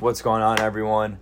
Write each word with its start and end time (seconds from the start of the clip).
What's 0.00 0.22
going 0.22 0.40
on, 0.40 0.60
everyone? 0.60 1.18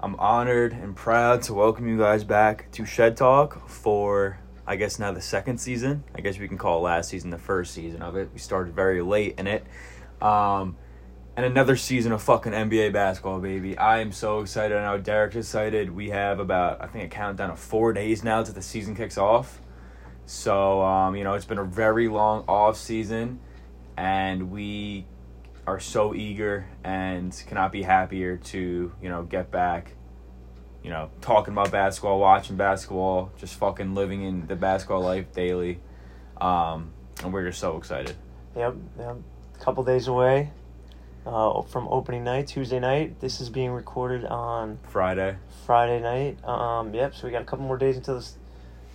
I'm 0.00 0.14
honored 0.16 0.74
and 0.74 0.94
proud 0.94 1.40
to 1.44 1.54
welcome 1.54 1.88
you 1.88 1.96
guys 1.96 2.24
back 2.24 2.70
to 2.72 2.84
Shed 2.84 3.16
Talk 3.16 3.70
for, 3.70 4.38
I 4.66 4.76
guess, 4.76 4.98
now 4.98 5.12
the 5.12 5.22
second 5.22 5.56
season. 5.56 6.04
I 6.14 6.20
guess 6.20 6.38
we 6.38 6.46
can 6.46 6.58
call 6.58 6.82
last 6.82 7.08
season 7.08 7.30
the 7.30 7.38
first 7.38 7.72
season 7.72 8.02
of 8.02 8.16
it. 8.16 8.28
We 8.34 8.38
started 8.38 8.74
very 8.74 9.00
late 9.00 9.36
in 9.38 9.46
it. 9.46 9.64
Um, 10.20 10.76
and 11.38 11.46
another 11.46 11.74
season 11.74 12.12
of 12.12 12.20
fucking 12.20 12.52
NBA 12.52 12.92
basketball, 12.92 13.40
baby. 13.40 13.78
I 13.78 14.00
am 14.00 14.12
so 14.12 14.40
excited. 14.40 14.76
I 14.76 14.84
know 14.94 15.02
Derek's 15.02 15.36
excited. 15.36 15.90
We 15.90 16.10
have 16.10 16.38
about, 16.38 16.82
I 16.84 16.86
think, 16.86 17.04
a 17.06 17.08
countdown 17.08 17.48
of 17.48 17.58
four 17.58 17.94
days 17.94 18.22
now 18.22 18.42
till 18.42 18.52
the 18.52 18.60
season 18.60 18.94
kicks 18.94 19.16
off. 19.16 19.62
So, 20.26 20.82
um, 20.82 21.16
you 21.16 21.24
know, 21.24 21.32
it's 21.32 21.46
been 21.46 21.56
a 21.56 21.64
very 21.64 22.08
long 22.08 22.44
off 22.46 22.76
season, 22.76 23.40
and 23.96 24.50
we 24.50 25.06
are 25.68 25.78
so 25.78 26.14
eager 26.14 26.66
and 26.82 27.44
cannot 27.46 27.70
be 27.70 27.82
happier 27.82 28.38
to, 28.38 28.90
you 29.02 29.08
know, 29.10 29.22
get 29.22 29.50
back, 29.50 29.92
you 30.82 30.88
know, 30.88 31.10
talking 31.20 31.52
about 31.52 31.70
basketball, 31.70 32.18
watching 32.18 32.56
basketball, 32.56 33.30
just 33.36 33.54
fucking 33.56 33.94
living 33.94 34.22
in 34.22 34.46
the 34.46 34.56
basketball 34.56 35.02
life 35.02 35.30
daily. 35.34 35.78
Um, 36.40 36.92
and 37.22 37.34
we're 37.34 37.46
just 37.46 37.60
so 37.60 37.76
excited. 37.76 38.16
Yep, 38.56 38.76
yep. 38.98 39.16
A 39.54 39.58
couple 39.62 39.84
days 39.84 40.08
away 40.08 40.50
uh, 41.26 41.60
from 41.60 41.86
opening 41.88 42.24
night, 42.24 42.46
Tuesday 42.46 42.80
night. 42.80 43.20
This 43.20 43.42
is 43.42 43.50
being 43.50 43.70
recorded 43.70 44.24
on 44.24 44.78
Friday. 44.88 45.36
Friday 45.66 46.00
night. 46.00 46.42
Um, 46.48 46.94
yep. 46.94 47.14
So 47.14 47.26
we 47.26 47.30
got 47.30 47.42
a 47.42 47.44
couple 47.44 47.66
more 47.66 47.76
days 47.76 47.98
until 47.98 48.14
this, 48.14 48.38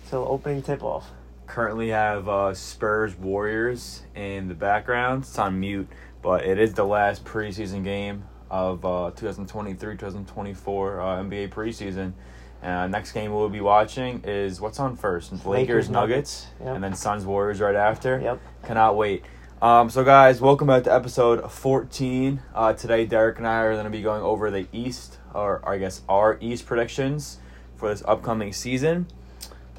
until 0.04 0.26
opening 0.28 0.60
tip 0.60 0.82
off. 0.82 1.06
Currently 1.46 1.90
have 1.90 2.28
uh, 2.28 2.52
Spurs 2.54 3.14
Warriors 3.14 4.02
in 4.16 4.48
the 4.48 4.54
background. 4.54 5.22
It's 5.22 5.38
on 5.38 5.60
mute, 5.60 5.88
but 6.24 6.46
it 6.46 6.58
is 6.58 6.72
the 6.72 6.84
last 6.84 7.22
preseason 7.22 7.84
game 7.84 8.24
of 8.50 8.82
uh, 8.82 9.10
2023 9.14 9.92
2024 9.94 11.00
uh, 11.00 11.04
NBA 11.22 11.50
preseason. 11.50 12.14
Uh, 12.62 12.86
next 12.86 13.12
game 13.12 13.30
we'll 13.30 13.50
be 13.50 13.60
watching 13.60 14.22
is 14.24 14.58
what's 14.58 14.80
on 14.80 14.96
first? 14.96 15.30
Lakers, 15.32 15.46
Lakers, 15.46 15.90
Nuggets. 15.90 16.46
Yep. 16.60 16.74
and 16.76 16.82
then 16.82 16.94
Suns 16.94 17.26
Warriors 17.26 17.60
right 17.60 17.74
after. 17.74 18.18
Yep. 18.18 18.40
Cannot 18.64 18.96
wait. 18.96 19.22
Um, 19.60 19.90
so, 19.90 20.02
guys, 20.02 20.40
welcome 20.40 20.66
back 20.66 20.84
to 20.84 20.94
episode 20.94 21.52
14. 21.52 22.40
Uh, 22.54 22.72
today, 22.72 23.04
Derek 23.04 23.36
and 23.36 23.46
I 23.46 23.56
are 23.58 23.72
going 23.72 23.84
to 23.84 23.90
be 23.90 24.00
going 24.00 24.22
over 24.22 24.50
the 24.50 24.66
East, 24.72 25.18
or 25.34 25.66
I 25.68 25.76
guess 25.76 26.00
our 26.08 26.38
East 26.40 26.64
predictions 26.64 27.38
for 27.76 27.90
this 27.90 28.02
upcoming 28.06 28.54
season. 28.54 29.08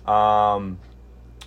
Um, 0.06 0.78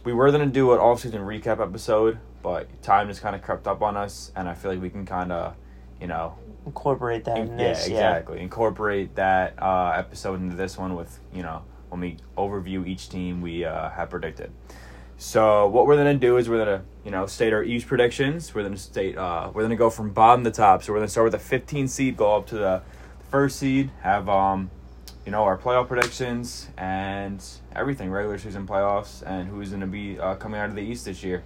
we 0.02 0.12
were 0.12 0.32
going 0.32 0.44
to 0.44 0.52
do 0.52 0.72
an 0.72 0.80
off-season 0.80 1.20
recap 1.20 1.60
episode, 1.60 2.18
but 2.42 2.82
time 2.82 3.08
just 3.08 3.22
kind 3.22 3.34
of 3.36 3.42
crept 3.42 3.66
up 3.66 3.82
on 3.82 3.96
us, 3.96 4.32
and 4.36 4.48
I 4.48 4.54
feel 4.54 4.70
like 4.70 4.80
we 4.80 4.90
can 4.90 5.06
kind 5.06 5.32
of, 5.32 5.54
you 6.00 6.06
know, 6.06 6.34
Incorporate 6.66 7.24
that 7.24 7.38
in 7.38 7.58
yeah, 7.58 7.68
this. 7.68 7.86
exactly. 7.86 8.40
Incorporate 8.40 9.14
that 9.14 9.54
uh, 9.60 9.94
episode 9.96 10.40
into 10.40 10.54
this 10.54 10.76
one 10.76 10.94
with 10.94 11.18
you 11.32 11.42
know 11.42 11.62
when 11.88 12.00
we 12.00 12.18
overview 12.36 12.86
each 12.86 13.08
team 13.08 13.40
we 13.40 13.64
uh, 13.64 13.88
have 13.90 14.10
predicted. 14.10 14.52
So 15.16 15.66
what 15.66 15.86
we're 15.86 15.96
gonna 15.96 16.14
do 16.14 16.36
is 16.36 16.48
we're 16.48 16.58
gonna 16.58 16.84
you 17.04 17.10
know 17.10 17.24
state 17.26 17.54
our 17.54 17.64
East 17.64 17.86
predictions. 17.86 18.54
We're 18.54 18.64
gonna 18.64 18.76
state 18.76 19.16
uh, 19.16 19.50
we're 19.54 19.62
gonna 19.62 19.76
go 19.76 19.88
from 19.88 20.10
bottom 20.10 20.44
to 20.44 20.50
top. 20.50 20.82
So 20.82 20.92
we're 20.92 20.98
gonna 20.98 21.08
start 21.08 21.24
with 21.24 21.32
the 21.32 21.38
15 21.38 21.88
seed, 21.88 22.16
go 22.18 22.36
up 22.36 22.46
to 22.48 22.56
the 22.56 22.82
first 23.30 23.58
seed, 23.58 23.90
have 24.02 24.28
um 24.28 24.70
you 25.24 25.32
know 25.32 25.44
our 25.44 25.56
playoff 25.56 25.88
predictions 25.88 26.68
and 26.76 27.42
everything, 27.74 28.10
regular 28.10 28.36
season 28.36 28.66
playoffs, 28.66 29.22
and 29.26 29.48
who's 29.48 29.70
gonna 29.70 29.86
be 29.86 30.18
uh, 30.20 30.34
coming 30.34 30.60
out 30.60 30.68
of 30.68 30.74
the 30.74 30.82
East 30.82 31.06
this 31.06 31.22
year. 31.24 31.42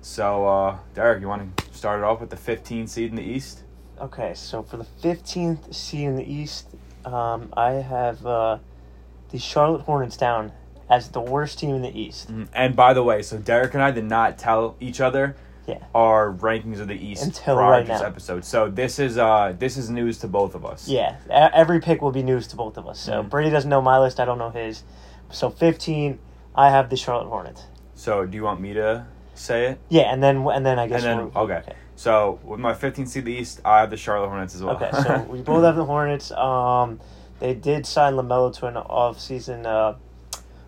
So 0.00 0.46
uh, 0.46 0.78
Derek, 0.94 1.20
you 1.20 1.28
want 1.28 1.56
to 1.56 1.64
start 1.76 2.00
it 2.00 2.04
off 2.04 2.20
with 2.20 2.30
the 2.30 2.36
15 2.36 2.86
seed 2.86 3.10
in 3.10 3.16
the 3.16 3.22
East? 3.22 3.64
Okay, 4.00 4.32
so 4.34 4.62
for 4.62 4.76
the 4.76 4.86
15th 5.02 5.74
seed 5.74 6.02
in 6.06 6.16
the 6.16 6.32
East, 6.32 6.68
um, 7.04 7.48
I 7.56 7.72
have 7.72 8.24
uh, 8.24 8.58
the 9.30 9.38
Charlotte 9.38 9.82
Hornets 9.82 10.16
down 10.16 10.52
as 10.88 11.08
the 11.08 11.20
worst 11.20 11.58
team 11.58 11.74
in 11.74 11.82
the 11.82 12.00
East. 12.00 12.30
Mhm. 12.32 12.48
And 12.54 12.76
by 12.76 12.94
the 12.94 13.02
way, 13.02 13.22
so 13.22 13.36
Derek 13.38 13.74
and 13.74 13.82
I 13.82 13.90
did 13.90 14.04
not 14.04 14.38
tell 14.38 14.76
each 14.80 15.00
other 15.00 15.36
Yeah. 15.66 15.78
our 15.94 16.32
rankings 16.32 16.78
of 16.80 16.88
the 16.88 16.94
East 16.94 17.22
Until 17.24 17.56
prior 17.56 17.70
right 17.70 17.86
to 17.86 17.92
this 17.92 18.00
now. 18.00 18.06
episode. 18.06 18.44
So 18.44 18.70
this 18.70 18.98
is 18.98 19.18
uh 19.18 19.52
this 19.58 19.76
is 19.76 19.90
news 19.90 20.18
to 20.20 20.28
both 20.28 20.54
of 20.54 20.64
us. 20.64 20.88
Yeah, 20.88 21.16
every 21.28 21.80
pick 21.80 22.00
will 22.00 22.12
be 22.12 22.22
news 22.22 22.46
to 22.48 22.56
both 22.56 22.78
of 22.78 22.86
us. 22.86 22.98
So 23.00 23.22
Mhm. 23.22 23.28
Brady 23.28 23.50
doesn't 23.50 23.68
know 23.68 23.82
my 23.82 23.98
list, 23.98 24.18
I 24.18 24.24
don't 24.24 24.38
know 24.38 24.48
his. 24.50 24.84
So 25.30 25.50
15, 25.50 26.18
I 26.54 26.70
have 26.70 26.88
the 26.88 26.96
Charlotte 26.96 27.28
Hornets. 27.28 27.64
So 27.94 28.24
do 28.24 28.34
you 28.36 28.44
want 28.44 28.60
me 28.60 28.72
to 28.72 29.04
say 29.38 29.66
it? 29.66 29.78
Yeah, 29.88 30.12
and 30.12 30.22
then 30.22 30.46
and 30.46 30.64
then 30.64 30.78
I 30.78 30.86
guess 30.86 31.02
And 31.04 31.20
then 31.20 31.30
we're- 31.34 31.58
okay. 31.58 31.74
So 31.96 32.38
with 32.44 32.60
my 32.60 32.74
15th 32.74 33.08
seed 33.08 33.24
the 33.24 33.32
East, 33.32 33.60
I 33.64 33.80
have 33.80 33.90
the 33.90 33.96
Charlotte 33.96 34.28
Hornets 34.28 34.54
as 34.54 34.62
well. 34.62 34.76
Okay, 34.76 34.90
so 34.92 35.22
we 35.28 35.40
both 35.42 35.64
have 35.64 35.74
the 35.74 35.84
Hornets. 35.84 36.30
Um, 36.30 37.00
they 37.40 37.54
did 37.54 37.86
sign 37.86 38.14
Lamelo 38.14 38.54
to 38.58 38.66
an 38.66 38.76
off-season 38.76 39.66
uh, 39.66 39.96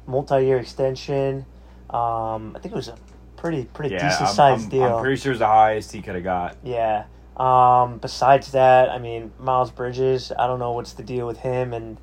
multi-year 0.07 0.59
extension. 0.59 1.47
Um, 1.89 2.55
I 2.57 2.61
think 2.61 2.73
it 2.73 2.77
was 2.77 2.89
a 2.89 2.97
pretty 3.37 3.65
pretty 3.65 3.95
yeah, 3.95 4.09
decent 4.09 4.29
I'm, 4.29 4.35
sized 4.35 4.65
I'm, 4.65 4.71
deal. 4.71 4.83
I'm 4.97 5.03
pretty 5.03 5.21
sure 5.21 5.33
it's 5.33 5.39
the 5.39 5.47
highest 5.47 5.93
he 5.93 6.03
could 6.03 6.15
have 6.15 6.25
got. 6.25 6.57
yeah. 6.65 7.05
Um, 7.37 7.99
besides 7.99 8.53
that, 8.53 8.91
I 8.91 8.99
mean, 8.99 9.33
Miles 9.39 9.71
Bridges. 9.71 10.31
I 10.39 10.47
don't 10.47 10.59
know 10.59 10.73
what's 10.73 10.93
the 10.93 11.03
deal 11.03 11.27
with 11.27 11.39
him 11.39 11.73
and 11.73 11.97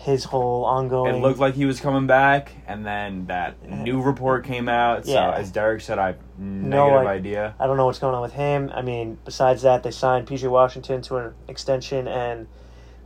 his 0.00 0.24
whole 0.24 0.64
ongoing. 0.64 1.16
It 1.16 1.18
looked 1.20 1.38
like 1.38 1.54
he 1.54 1.66
was 1.66 1.78
coming 1.78 2.06
back, 2.06 2.52
and 2.66 2.86
then 2.86 3.26
that 3.26 3.56
Yeah. 3.62 3.82
new 3.84 4.00
report 4.00 4.44
came 4.44 4.68
out. 4.68 5.04
So 5.04 5.12
Yeah. 5.12 5.30
as 5.32 5.50
Derek 5.50 5.82
said, 5.82 5.98
I 5.98 6.06
have 6.08 6.16
No, 6.38 6.96
idea. 7.06 7.54
I 7.60 7.66
don't 7.66 7.76
know 7.76 7.84
what's 7.84 7.98
going 7.98 8.14
on 8.14 8.22
with 8.22 8.32
him. 8.32 8.70
I 8.74 8.80
mean, 8.80 9.18
besides 9.24 9.62
that, 9.62 9.82
they 9.82 9.90
signed 9.90 10.26
PJ 10.26 10.48
Washington 10.48 11.02
to 11.02 11.16
an 11.18 11.34
extension, 11.48 12.08
and 12.08 12.46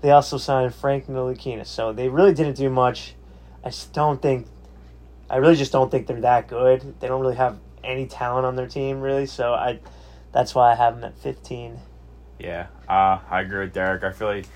they 0.02 0.12
also 0.12 0.38
signed 0.38 0.72
Frank 0.72 1.06
Ntilikina. 1.06 1.66
So 1.66 1.92
they 1.92 2.08
really 2.08 2.32
didn't 2.32 2.56
do 2.56 2.70
much. 2.70 3.16
I 3.64 3.70
just 3.70 3.92
don't 3.92 4.22
think. 4.22 4.46
I 5.28 5.38
really 5.38 5.56
just 5.56 5.72
don't 5.72 5.90
think 5.90 6.06
they're 6.06 6.20
that 6.20 6.46
good. 6.46 7.00
They 7.00 7.08
don't 7.08 7.20
really 7.20 7.36
have 7.36 7.58
any 7.82 8.06
talent 8.06 8.46
on 8.46 8.54
their 8.54 8.68
team, 8.68 9.00
really. 9.00 9.26
So 9.26 9.52
I, 9.52 9.80
that's 10.32 10.54
why 10.54 10.70
I 10.70 10.74
have 10.76 10.94
them 10.94 11.04
at 11.04 11.18
fifteen. 11.18 11.78
Yeah, 12.38 12.66
uh, 12.88 13.18
I 13.28 13.40
agree 13.40 13.60
with 13.60 13.72
Derek. 13.72 14.04
I 14.04 14.12
feel 14.12 14.28
like 14.28 14.46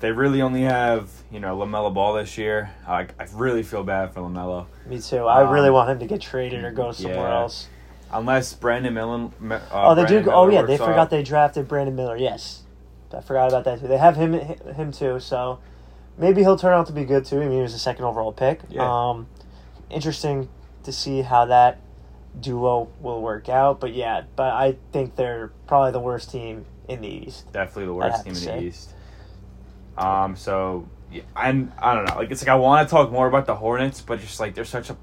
they 0.00 0.12
really 0.12 0.42
only 0.42 0.62
have 0.62 1.10
you 1.30 1.40
know 1.40 1.56
Lamelo 1.56 1.92
Ball 1.92 2.14
this 2.14 2.36
year. 2.38 2.70
I 2.86 3.02
I 3.18 3.26
really 3.32 3.62
feel 3.62 3.82
bad 3.84 4.12
for 4.12 4.20
Lamelo. 4.20 4.66
Me 4.86 5.00
too. 5.00 5.24
I 5.24 5.50
really 5.50 5.68
Um, 5.68 5.74
want 5.74 5.90
him 5.90 5.98
to 6.00 6.06
get 6.06 6.20
traded 6.20 6.64
or 6.64 6.70
go 6.70 6.92
somewhere 6.92 7.16
yeah. 7.16 7.40
else. 7.40 7.68
Unless 8.12 8.54
Brandon 8.54 8.94
Miller. 8.94 9.30
Uh, 9.50 9.58
oh, 9.72 9.94
they 9.94 10.02
Brandon 10.04 10.24
do. 10.24 10.30
Oh 10.30 10.48
yeah, 10.48 10.62
they 10.62 10.76
forgot 10.76 10.98
out. 10.98 11.10
they 11.10 11.22
drafted 11.22 11.66
Brandon 11.66 11.96
Miller. 11.96 12.16
Yes, 12.16 12.62
I 13.12 13.20
forgot 13.20 13.48
about 13.48 13.64
that 13.64 13.80
too. 13.80 13.88
They 13.88 13.98
have 13.98 14.16
him 14.16 14.32
him 14.34 14.92
too. 14.92 15.18
So 15.18 15.58
maybe 16.16 16.42
he'll 16.42 16.58
turn 16.58 16.72
out 16.72 16.86
to 16.86 16.92
be 16.92 17.04
good 17.04 17.24
too. 17.24 17.38
I 17.38 17.44
mean, 17.44 17.52
he 17.52 17.60
was 17.62 17.74
a 17.74 17.78
second 17.78 18.04
overall 18.04 18.32
pick. 18.32 18.60
Yeah. 18.68 18.82
Um, 18.88 19.26
interesting 19.90 20.48
to 20.84 20.92
see 20.92 21.22
how 21.22 21.46
that 21.46 21.80
duo 22.40 22.88
will 23.00 23.20
work 23.22 23.48
out. 23.48 23.80
But 23.80 23.92
yeah, 23.94 24.22
but 24.36 24.52
I 24.52 24.76
think 24.92 25.16
they're 25.16 25.50
probably 25.66 25.90
the 25.92 26.00
worst 26.00 26.30
team 26.30 26.64
in 26.88 27.00
the 27.00 27.08
East. 27.08 27.50
definitely 27.52 27.86
the 27.86 27.94
worst 27.94 28.22
team 28.24 28.30
in 28.34 28.38
say. 28.38 28.60
the 28.60 28.66
East. 28.66 28.90
Um, 29.98 30.36
so 30.36 30.88
yeah, 31.10 31.22
I'm 31.34 31.72
I 31.78 31.94
don't 31.94 32.04
know. 32.08 32.16
Like 32.16 32.30
it's 32.30 32.42
like 32.42 32.48
I 32.48 32.54
want 32.56 32.88
to 32.88 32.90
talk 32.90 33.10
more 33.10 33.26
about 33.26 33.46
the 33.46 33.54
Hornets, 33.54 34.00
but 34.00 34.20
just 34.20 34.40
like 34.40 34.54
they're 34.54 34.64
such 34.64 34.90
a 34.90 34.96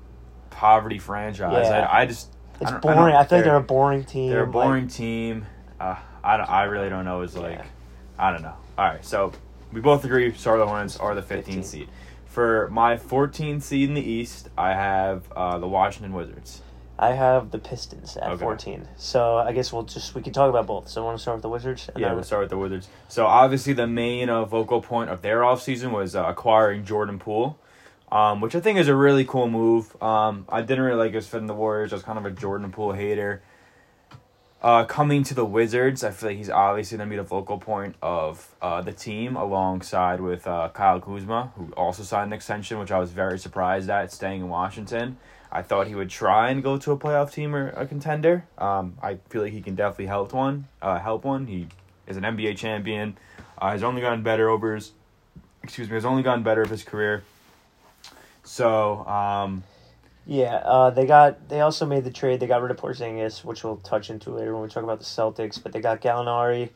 poverty 0.49 0.99
franchise. 0.99 1.67
Yeah. 1.67 1.87
I, 1.91 2.01
I 2.01 2.05
just 2.05 2.31
It's 2.61 2.71
I 2.71 2.77
boring. 2.79 2.97
I 2.99 3.01
I, 3.11 3.17
like 3.19 3.29
they're- 3.29 3.43
they're 3.43 3.55
a 3.55 3.61
boring 3.61 4.03
team. 4.03 4.29
they're 4.29 4.41
a 4.43 4.45
like- 4.45 4.51
boring 4.51 4.87
team. 4.87 5.45
Uh, 5.79 5.95
I 6.23 6.37
don't, 6.37 6.49
I 6.49 6.63
really 6.63 6.89
don't 6.89 7.05
know. 7.05 7.21
Is 7.21 7.35
like 7.35 7.57
Yeah. 7.57 7.65
I 8.17 8.31
don't 8.31 8.41
know. 8.43 8.53
All 8.77 8.85
right, 8.85 9.03
so 9.03 9.31
we 9.71 9.81
both 9.81 10.05
agree 10.05 10.31
Charlotte 10.33 10.67
Hornets 10.67 10.97
are 10.97 11.15
the 11.15 11.21
15th 11.21 11.27
15. 11.45 11.63
seed. 11.63 11.89
For 12.25 12.67
my 12.71 12.95
14th 12.97 13.61
seed 13.61 13.89
in 13.89 13.95
the 13.95 14.01
East, 14.01 14.49
I 14.57 14.69
have 14.73 15.31
uh, 15.35 15.57
the 15.59 15.67
Washington 15.67 16.13
Wizards. 16.13 16.61
I 16.99 17.13
have 17.13 17.49
the 17.51 17.57
Pistons 17.57 18.17
at 18.17 18.29
Okay. 18.33 18.43
fourteen. 18.43 18.87
So 18.97 19.37
I 19.37 19.51
guess 19.51 19.73
we'll 19.73 19.83
just 19.83 20.13
we 20.15 20.21
can 20.21 20.31
talk 20.31 20.49
about 20.49 20.67
both. 20.67 20.87
So 20.89 21.01
I 21.01 21.05
want 21.05 21.17
to 21.17 21.21
start 21.21 21.37
with 21.37 21.41
the 21.41 21.49
Wizards. 21.49 21.89
and 21.89 21.99
Yeah, 21.99 22.09
then- 22.09 22.15
we'll 22.15 22.23
start 22.23 22.41
with 22.41 22.49
the 22.51 22.57
Wizards. 22.57 22.87
So 23.07 23.25
obviously 23.25 23.73
the 23.73 23.87
main 23.87 24.29
uh, 24.29 24.45
vocal 24.45 24.81
point 24.81 25.09
of 25.09 25.21
their 25.21 25.39
offseason 25.41 25.91
was 25.91 26.15
uh, 26.15 26.23
acquiring 26.27 26.85
Jordan 26.85 27.17
Poole, 27.19 27.57
um, 28.11 28.41
which 28.41 28.55
I 28.55 28.59
think 28.59 28.77
is 28.77 28.87
a 28.87 28.95
really 28.95 29.25
cool 29.25 29.49
move. 29.49 30.01
Um, 30.03 30.45
I 30.49 30.61
didn't 30.61 30.83
really 30.83 30.97
like 30.99 31.13
his 31.13 31.27
fit 31.27 31.37
in 31.39 31.47
the 31.47 31.55
Warriors. 31.55 31.91
I 31.93 31.95
was 31.95 32.03
kind 32.03 32.19
of 32.19 32.25
a 32.25 32.31
Jordan 32.31 32.71
Poole 32.71 32.93
hater. 32.93 33.41
Uh, 34.61 34.85
coming 34.85 35.23
to 35.23 35.33
the 35.33 35.43
Wizards, 35.43 36.05
I 36.05 36.11
feel 36.11 36.29
like 36.29 36.37
he's 36.37 36.49
obviously 36.49 36.97
going 36.97 37.09
to 37.09 37.13
be 37.13 37.17
the 37.21 37.27
focal 37.27 37.57
point 37.57 37.95
of 38.01 38.55
uh, 38.61 38.81
the 38.81 38.93
team 38.93 39.35
alongside 39.35 40.21
with 40.21 40.47
uh, 40.47 40.69
Kyle 40.73 41.01
Kuzma, 41.01 41.51
who 41.57 41.73
also 41.75 42.03
signed 42.03 42.27
an 42.27 42.33
extension, 42.33 42.79
which 42.79 42.89
I 42.91 42.97
was 42.97 43.11
very 43.11 43.37
surprised 43.37 43.89
at 43.89 44.13
staying 44.13 44.39
in 44.39 44.47
Washington. 44.47 45.17
I 45.55 45.61
thought 45.61 45.85
he 45.87 45.93
would 45.93 46.09
try 46.09 46.49
and 46.49 46.63
go 46.63 46.77
to 46.77 46.91
a 46.91 46.97
playoff 46.97 47.31
team 47.31 47.55
or 47.55 47.69
a 47.69 47.85
contender. 47.85 48.45
Um, 48.57 48.97
I 49.03 49.19
feel 49.29 49.43
like 49.43 49.53
he 49.53 49.61
can 49.61 49.75
definitely 49.75 50.07
help 50.07 50.33
one. 50.33 50.67
Uh, 50.81 50.97
help 50.99 51.23
one. 51.25 51.45
He 51.45 51.67
is 52.07 52.17
an 52.17 52.23
NBA 52.23 52.57
champion. 52.57 53.17
Uh, 53.59 53.69
has 53.69 53.83
only 53.83 54.01
gotten 54.01 54.23
better 54.23 54.49
over 54.49 54.73
his, 54.73 54.93
excuse 55.61 55.87
me, 55.87 55.93
has 55.93 56.05
only 56.05 56.23
gotten 56.23 56.41
better 56.41 56.63
of 56.63 56.71
his 56.71 56.81
career. 56.81 57.23
So, 58.43 59.05
um, 59.05 59.63
Yeah, 60.25 60.55
uh, 60.55 60.89
they 60.89 61.05
got. 61.05 61.49
They 61.49 61.61
also 61.61 61.85
made 61.85 62.03
the 62.03 62.11
trade. 62.11 62.39
They 62.39 62.47
got 62.47 62.61
rid 62.61 62.71
of 62.71 62.77
Porzingis, 62.77 63.45
which 63.45 63.63
we'll 63.63 63.77
touch 63.77 64.09
into 64.09 64.31
later 64.31 64.53
when 64.53 64.63
we 64.63 64.69
talk 64.69 64.83
about 64.83 64.99
the 64.99 65.05
Celtics. 65.05 65.61
But 65.61 65.71
they 65.71 65.81
got 65.81 66.01
Gallinari, 66.01 66.69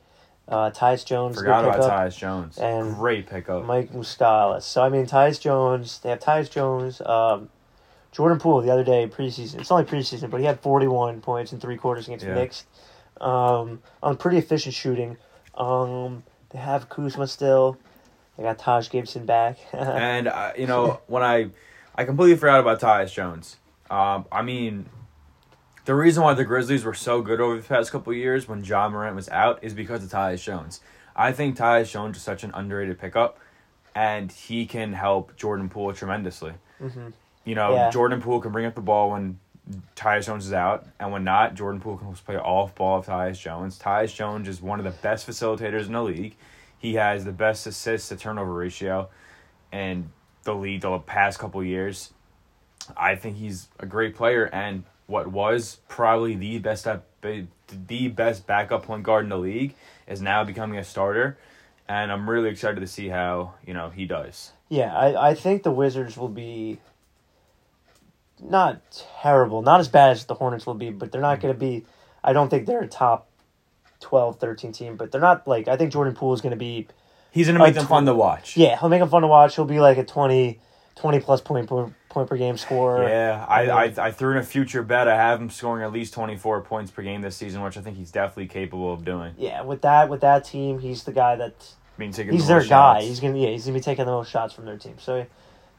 Uh, 0.48 0.70
Tyus 0.70 1.04
Jones, 1.06 1.38
Forgot 1.38 1.66
about. 1.66 1.82
Tyus 1.92 2.18
Jones. 2.18 2.58
And 2.58 2.96
Great 2.96 3.28
pickup. 3.28 3.66
Mike 3.66 3.92
Muscala. 3.92 4.62
So 4.62 4.84
I 4.84 4.90
mean, 4.90 5.06
Tyus 5.08 5.42
Jones. 5.42 6.00
They 6.00 6.10
have 6.10 6.20
Tyus 6.20 6.50
Jones. 6.52 7.02
Um, 7.02 7.50
Jordan 8.18 8.40
Poole 8.40 8.62
the 8.62 8.72
other 8.72 8.84
day 8.84 9.08
preseason. 9.08 9.60
It's 9.60 9.72
only 9.72 9.84
preseason, 9.86 10.32
but 10.32 10.40
he 10.40 10.46
had 10.48 10.60
forty 10.60 10.88
one 10.88 11.22
points 11.22 11.54
in 11.54 11.60
three 11.60 11.78
quarters 11.78 12.08
against 12.08 12.26
Yeah. 12.26 12.34
the 12.34 12.40
Knicks. 12.42 12.66
Um, 13.22 13.82
on 14.02 14.18
pretty 14.18 14.38
efficient 14.40 14.74
shooting. 14.74 15.18
Um, 15.56 16.24
they 16.50 16.58
have 16.58 16.90
Kuzma 16.90 17.28
still. 17.28 17.78
They 18.36 18.44
got 18.44 18.58
Taj 18.58 18.90
Gibson 18.90 19.28
back. 19.28 19.60
and 19.72 20.28
uh, 20.28 20.54
you 20.58 20.66
know 20.66 21.00
when 21.06 21.22
I, 21.22 21.50
I 21.94 22.06
completely 22.06 22.36
forgot 22.38 22.60
about 22.60 22.80
Tyus 22.82 23.14
Jones. 23.14 23.58
Um, 23.92 24.26
I 24.32 24.42
mean, 24.42 24.88
the 25.86 25.94
reason 25.94 26.24
why 26.24 26.34
the 26.34 26.44
Grizzlies 26.44 26.84
were 26.84 26.96
so 26.96 27.22
good 27.22 27.40
over 27.40 27.58
the 27.58 27.68
past 27.68 27.92
couple 27.92 28.12
of 28.12 28.18
years 28.18 28.48
when 28.48 28.64
Ja 28.64 28.90
Morant 28.90 29.16
was 29.16 29.30
out 29.30 29.60
is 29.64 29.76
because 29.76 30.04
of 30.04 30.10
Tyus 30.10 30.42
Jones. 30.44 30.82
I 31.16 31.32
think 31.32 31.56
Tyus 31.56 31.92
Jones 31.92 32.18
is 32.18 32.24
such 32.24 32.44
an 32.44 32.50
underrated 32.56 33.00
pickup, 33.00 33.40
and 33.94 34.32
he 34.32 34.66
can 34.66 34.94
help 34.94 35.36
Jordan 35.36 35.70
Poole 35.70 35.94
tremendously. 35.94 36.54
Mhm. 36.82 37.14
You 37.48 37.56
know, 37.56 37.74
Yeah. 37.76 37.90
Jordan 37.92 38.22
Poole 38.22 38.42
can 38.42 38.52
bring 38.52 38.66
up 38.66 38.76
the 38.76 38.82
ball 38.82 39.12
when 39.12 39.40
Tyus 39.96 40.26
Jones 40.26 40.46
is 40.46 40.52
out, 40.52 40.86
and 41.00 41.14
when 41.14 41.24
not, 41.24 41.56
Jordan 41.56 41.80
Poole 41.80 41.98
can 41.98 42.14
play 42.14 42.36
off 42.36 42.76
ball 42.76 43.00
of 43.00 43.06
Tyus 43.06 43.40
Jones. 43.40 43.80
Tyus 43.80 44.14
Jones 44.14 44.50
is 44.50 44.62
one 44.62 44.80
of 44.80 44.86
the 44.86 44.92
best 44.92 45.26
facilitators 45.26 45.86
in 45.86 45.94
the 45.94 46.04
league. 46.04 46.36
He 46.78 46.96
has 46.96 47.24
the 47.24 47.32
best 47.32 47.66
assist 47.66 48.10
to 48.10 48.18
turnover 48.18 48.54
ratio 48.54 49.10
in 49.72 50.12
the 50.44 50.54
league 50.54 50.82
the 50.82 51.00
past 51.00 51.40
couple 51.40 51.64
years. 51.64 52.12
I 52.98 53.16
think 53.16 53.38
he's 53.38 53.70
a 53.80 53.86
great 53.86 54.14
player, 54.14 54.50
and 54.52 54.84
what 55.06 55.28
was 55.28 55.80
probably 55.88 56.36
the 56.36 56.60
best 56.60 56.86
up, 56.86 57.06
the 57.22 58.08
best 58.10 58.46
backup 58.46 58.84
point 58.84 59.04
guard 59.04 59.24
in 59.24 59.30
the 59.30 59.38
league 59.38 59.74
is 60.06 60.22
now 60.22 60.44
becoming 60.44 60.80
a 60.80 60.84
starter, 60.84 61.38
and 61.88 62.12
I'm 62.12 62.30
really 62.30 62.50
excited 62.50 62.82
to 62.82 62.88
see 62.88 63.08
how 63.08 63.54
you 63.66 63.74
know 63.74 63.90
he 63.90 64.06
does. 64.06 64.52
Yeah, 64.70 64.94
I, 64.94 65.30
I 65.30 65.34
think 65.34 65.64
the 65.64 65.72
Wizards 65.72 66.18
will 66.18 66.28
be 66.28 66.80
not 68.42 68.82
terrible, 69.22 69.62
not 69.62 69.80
as 69.80 69.88
bad 69.88 70.12
as 70.12 70.26
the 70.26 70.36
Hornets 70.36 70.66
will 70.66 70.74
be, 70.74 70.90
but 70.90 71.12
they're 71.12 71.22
not 71.22 71.40
going 71.40 71.54
to 71.54 71.60
be. 71.60 71.86
I 72.24 72.34
don't 72.34 72.50
think 72.50 72.66
they're 72.66 72.82
a 72.82 72.88
top 72.88 73.28
12, 74.00 74.40
13 74.40 74.72
team, 74.72 74.96
but 74.96 75.12
they're 75.12 75.22
not 75.22 75.48
like. 75.48 75.68
I 75.68 75.78
think 75.78 75.92
Jordan 75.92 76.14
Poole 76.14 76.34
is 76.34 76.42
going 76.42 76.52
to 76.52 76.58
be. 76.58 76.88
He's 77.32 77.48
gonna 77.48 77.60
make 77.60 77.76
them 77.76 77.86
tw- 77.86 77.90
fun 77.90 78.06
to 78.06 78.14
watch. 78.14 78.58
Yeah, 78.58 78.80
he'll 78.80 78.90
make 78.90 79.00
them 79.00 79.10
fun 79.10 79.22
to 79.22 79.28
watch. 79.28 79.56
He'll 79.56 79.66
be 79.66 79.80
like 79.80 79.98
a 79.98 80.04
20, 80.04 80.60
20 80.96 81.20
plus 81.20 81.42
point 81.42 81.70
per, 81.70 81.94
point 82.10 82.30
per 82.30 82.38
game 82.38 82.58
scorer. 82.58 83.08
Yeah, 83.08 83.46
I, 83.48 83.70
I 83.70 83.94
I 84.08 84.12
threw 84.12 84.32
in 84.32 84.38
a 84.38 84.44
future 84.44 84.82
bet. 84.82 85.08
I 85.08 85.16
have 85.16 85.40
him 85.40 85.50
scoring 85.50 85.84
at 85.84 85.92
least 85.92 86.14
twenty 86.14 86.36
four 86.36 86.62
points 86.62 86.90
per 86.90 87.04
game 87.04 87.22
this 87.22 87.36
season, 87.36 87.62
which 87.62 87.78
I 87.78 87.82
think 87.82 87.98
he's 87.98 88.12
definitely 88.12 88.48
capable 88.48 88.92
of 88.92 89.06
doing. 89.06 89.34
Yeah, 89.38 89.62
with 89.62 89.82
that 89.84 90.10
with 90.10 90.22
that 90.22 90.46
team, 90.46 90.80
he's 90.80 91.04
the 91.04 91.12
guy 91.12 91.36
that 91.36 91.74
I 91.98 92.00
mean, 92.00 92.12
taking 92.12 92.34
he's 92.34 92.44
the 92.44 92.48
their 92.48 92.60
most 92.62 92.70
guy. 92.70 93.02
He's 93.04 93.20
gonna 93.20 93.38
yeah, 93.38 93.50
he's 93.50 93.66
gonna 93.66 93.78
be 93.78 93.84
taking 93.84 94.06
the 94.06 94.12
most 94.12 94.32
shots 94.32 94.54
from 94.54 94.66
their 94.66 94.78
team. 94.78 94.96
So 95.00 95.26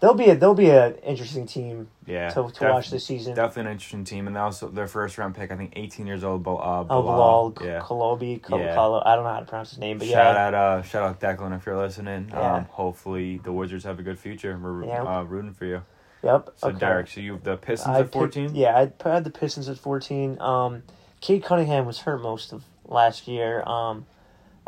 they'll 0.00 0.15
be 0.15 0.31
a 0.31 0.35
they'll 0.37 0.55
be 0.55 0.71
an 0.71 0.95
interesting 1.05 1.47
team 1.47 1.89
yeah 2.06 2.29
to, 2.31 2.45
to 2.49 2.53
def- 2.53 2.61
watch 2.71 2.91
this 2.91 3.05
season. 3.05 3.35
Definitely 3.35 3.62
an 3.71 3.73
interesting 3.73 4.05
team, 4.05 4.27
and 4.27 4.37
also 4.39 4.69
their 4.69 4.87
first 4.87 5.19
round 5.19 5.35
pick. 5.35 5.50
I 5.53 5.56
think 5.56 5.73
eighteen 5.77 6.06
years 6.06 6.25
old. 6.25 6.43
Bal- 6.43 6.59
Uh, 6.61 6.81
Oh, 6.91 7.03
Bilal. 7.03 7.50
Bilal, 7.50 7.55
yeah. 7.69 7.81
Kolobi, 7.81 8.43
Kol- 8.43 8.59
Yeah. 8.61 8.75
Kolo- 8.75 9.03
I 9.05 9.15
don't 9.15 9.25
know 9.25 9.33
how 9.33 9.41
to 9.41 9.47
pronounce 9.47 9.71
his 9.71 9.79
name, 9.79 9.99
but 9.99 10.06
yeah. 10.06 10.15
shout 10.15 10.35
yeah, 10.37 10.47
out, 10.47 10.55
uh, 10.55 10.83
shout 10.83 11.03
out 11.03 11.21
Declan 11.21 11.56
if 11.56 11.67
you're 11.67 11.77
listening. 11.77 12.29
Yeah. 12.31 12.55
Um, 12.56 12.65
hopefully 12.67 13.39
the 13.43 13.53
Wizards 13.53 13.85
have 13.85 13.99
a 13.99 14.03
good 14.03 14.19
future. 14.19 14.59
We're 14.61 14.85
Yeah. 14.85 15.03
uh, 15.03 15.23
rooting 15.25 15.53
for 15.55 15.65
you. 15.67 15.83
yep. 16.23 16.50
So 16.56 16.69
okay. 16.69 16.79
Derek, 16.79 17.09
so 17.09 17.21
you 17.21 17.33
have 17.33 17.45
the 17.45 17.56
Pistons 17.56 17.97
I 17.97 18.00
at 18.00 18.12
fourteen. 18.12 18.55
Yeah, 18.55 18.77
I 19.05 19.09
had 19.09 19.25
the 19.25 19.31
Pistons 19.31 19.69
at 19.69 19.79
fourteen. 19.79 20.41
Um, 20.41 20.83
Cade 21.21 21.43
Cunningham 21.45 21.85
was 21.87 21.99
hurt 22.00 22.23
most 22.23 22.53
of 22.53 22.62
last 22.87 23.27
year. 23.29 23.62
Um, 23.67 24.06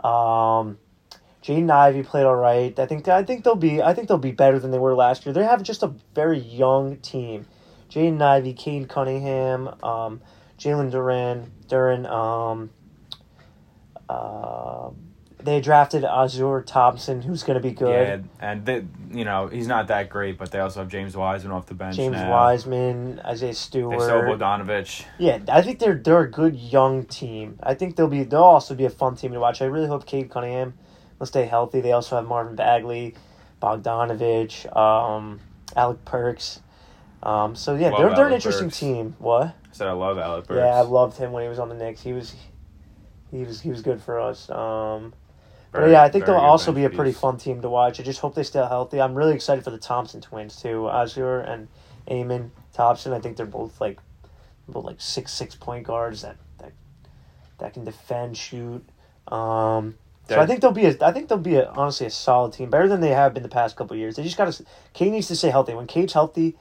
um, 0.05 0.79
Jaden 1.42 1.70
Ivey 1.70 2.02
played 2.02 2.25
all 2.26 2.37
right. 2.37 2.78
I 2.78 2.87
think 2.87 3.08
I 3.08 3.25
think 3.25 3.44
they'll 3.44 3.54
be 3.54 3.82
I 3.82 3.94
think 3.94 4.08
they'll 4.08 4.19
be 4.19 4.32
better 4.32 4.58
than 4.58 4.70
they 4.70 4.78
were 4.78 4.94
last 4.94 5.25
year. 5.25 5.32
They 5.32 5.44
have 5.44 5.62
just 5.62 5.82
a 5.82 5.94
very 6.14 6.38
young 6.38 6.98
team. 6.98 7.46
Jaden 7.88 8.20
Ivey, 8.20 8.52
Cade 8.52 8.88
Cunningham, 8.88 9.69
um, 9.82 10.20
Jalen 10.58 10.90
Duran, 10.90 11.50
Duran. 11.66 12.06
Um, 12.06 12.70
uh, 14.08 14.90
they 15.42 15.60
drafted 15.60 16.02
Ausar 16.02 16.64
Thompson, 16.64 17.22
who's 17.22 17.43
going 17.43 17.54
to 17.60 17.66
be 17.66 17.72
good. 17.75 18.26
Yeah, 18.38 18.50
and 18.50 18.66
they, 18.66 18.84
you 19.10 19.25
know 19.25 19.46
he's 19.46 19.66
not 19.66 19.88
that 19.88 20.10
great, 20.10 20.36
but 20.36 20.50
they 20.50 20.60
also 20.60 20.81
have 20.81 20.88
James 20.88 21.16
Wiseman 21.16 21.52
off 21.52 21.66
the 21.66 21.75
bench 21.75 21.96
James 21.96 22.12
now. 22.12 22.31
Wiseman, 22.31 23.20
Isaiah 23.25 23.48
They 23.48 23.54
Stewart. 23.54 24.02
still 24.02 24.22
have 24.22 24.38
Bogdanovic. 24.38 25.04
Yeah, 25.19 25.38
I 25.48 25.62
think 25.62 25.78
they're 25.78 25.94
they're 25.94 26.20
a 26.20 26.31
good 26.31 26.54
young 26.56 27.06
team. 27.06 27.58
I 27.62 27.72
think 27.75 27.96
they'll 27.96 28.08
be 28.08 28.25
they'll 28.25 28.43
also 28.43 28.75
be 28.75 28.84
a 28.84 28.90
fun 28.90 29.16
team 29.16 29.32
to 29.32 29.40
watch. 29.40 29.62
I 29.62 29.66
really 29.66 29.88
hope 29.88 30.04
Cade 30.04 30.31
Cunningham 30.31 30.75
will 31.20 31.26
stay 31.26 31.44
healthy. 31.46 31.81
They 31.81 31.93
also 31.93 32.17
have 32.17 32.26
Marvin 32.26 32.56
Bagley, 32.56 33.14
Bogdanovic, 33.62 34.76
um, 34.76 35.38
Alec 35.76 36.05
Burks. 36.05 36.61
Um, 37.22 37.55
so 37.55 37.76
yeah, 37.76 37.90
Love 37.90 37.99
they're 38.00 38.14
they're 38.17 38.26
an 38.28 38.32
interesting 38.32 38.69
Burks. 38.69 38.81
team. 38.81 39.14
What? 39.19 39.46
I 39.49 39.52
said 39.72 39.87
I 39.87 39.93
love 39.93 40.19
Alec 40.19 40.46
Burks. 40.49 40.58
Yeah, 40.58 40.75
I 40.75 40.81
loved 40.81 41.17
him 41.19 41.31
when 41.32 41.43
he 41.44 41.49
was 41.49 41.58
on 41.58 41.69
the 41.69 41.75
Knicks. 41.76 42.02
He 42.02 42.12
was 42.12 42.34
he 43.31 43.44
was 43.44 43.61
he 43.61 43.70
was 43.70 43.82
good 43.82 44.00
for 44.02 44.19
us. 44.19 44.49
Um, 44.50 45.12
but 45.70 45.81
Very- 45.81 45.93
yeah, 45.93 46.02
I 46.02 46.08
think 46.08 46.25
they'll 46.25 46.34
also 46.34 46.72
be 46.72 46.84
a 46.84 46.90
pretty 46.90 47.12
piece. 47.12 47.20
fun 47.20 47.37
team 47.37 47.61
to 47.62 47.69
watch. 47.69 48.00
I 48.00 48.02
just 48.02 48.19
hope 48.20 48.34
they 48.34 48.43
stay 48.43 48.58
healthy. 48.58 49.00
I'm 49.00 49.14
really 49.14 49.34
excited 49.34 49.62
for 49.62 49.70
the 49.70 49.78
Thompson 49.78 50.20
twins 50.20 50.61
too, 50.61 50.88
Ausar 50.90 51.49
and 51.49 51.69
Amen 52.11 52.50
Thompson. 52.72 53.12
I 53.12 53.20
think 53.20 53.37
they're 53.37 53.46
both 53.46 53.81
like 53.81 54.00
both 54.67 54.84
like 54.84 55.00
six 55.00 55.32
six 55.32 55.55
point 55.55 55.87
guards 55.87 56.22
that 56.22 56.37
that 56.58 56.72
that 57.58 57.75
can 57.75 57.84
defend, 57.84 58.37
shoot. 58.38 58.82
Um, 59.28 59.96
so 60.37 60.41
I 60.41 60.47
think 60.47 60.61
they'll 60.61 60.73
be 60.73 60.87
a, 60.87 60.97
I 61.00 61.12
think 61.12 61.29
they'll 61.29 61.38
be 61.38 61.56
a, 61.56 61.71
honestly 61.71 62.06
a 62.06 62.11
solid 62.11 62.53
team, 62.53 62.71
better 62.71 62.88
than 62.88 63.00
they 63.00 63.11
have 63.11 63.35
been 63.35 63.43
the 63.43 63.49
past 63.49 63.77
couple 63.77 63.94
of 63.94 64.00
years. 64.00 64.17
They 64.17 64.23
just 64.23 64.37
got 64.37 64.53
to. 64.53 64.65
Cade 64.93 65.12
needs 65.12 65.29
to 65.29 65.37
stay 65.37 65.50
healthy. 65.50 65.75
When 65.75 65.87
Cade's 65.87 66.12
healthy, 66.12 66.56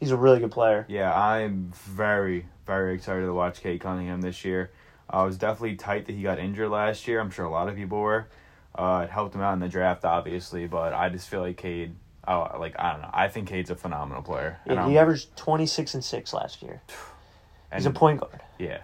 he's 0.00 0.10
a 0.10 0.16
really 0.16 0.40
good 0.40 0.50
player. 0.52 0.84
Yeah, 0.88 1.12
I'm 1.14 1.72
very, 1.74 2.46
very 2.66 2.94
excited 2.94 3.22
to 3.26 3.32
watch 3.34 3.60
Cade 3.62 3.80
Cunningham 3.80 4.20
this 4.20 4.44
year. 4.44 4.70
I 5.08 5.24
was 5.24 5.36
definitely 5.36 5.76
tight 5.76 6.06
that 6.06 6.12
he 6.14 6.22
got 6.22 6.38
injured 6.38 6.70
last 6.70 7.06
year. 7.06 7.20
I'm 7.20 7.30
sure 7.30 7.44
a 7.44 7.50
lot 7.50 7.68
of 7.68 7.76
people 7.76 8.00
were. 8.00 8.26
Uh, 8.74 9.02
it 9.04 9.10
helped 9.10 9.34
him 9.34 9.42
out 9.42 9.52
in 9.52 9.60
the 9.60 9.68
draft, 9.68 10.04
obviously, 10.04 10.66
but 10.66 10.94
I 10.94 11.08
just 11.10 11.28
feel 11.28 11.40
like 11.40 11.56
Cade. 11.58 11.94
Oh, 12.26 12.56
like 12.58 12.74
I 12.78 12.92
don't 12.92 13.02
know. 13.02 13.10
I 13.12 13.28
think 13.28 13.48
Cade's 13.48 13.70
a 13.70 13.74
phenomenal 13.74 14.22
player. 14.22 14.58
And 14.64 14.78
he 14.78 14.96
I'm- 14.96 14.96
averaged 14.96 15.36
twenty 15.36 15.66
six 15.66 15.94
and 15.94 16.02
six 16.04 16.32
last 16.32 16.62
year. 16.62 16.80
He's 17.74 17.86
a 17.86 17.90
point 17.90 18.20
guard. 18.20 18.40
Yeah. 18.58 18.78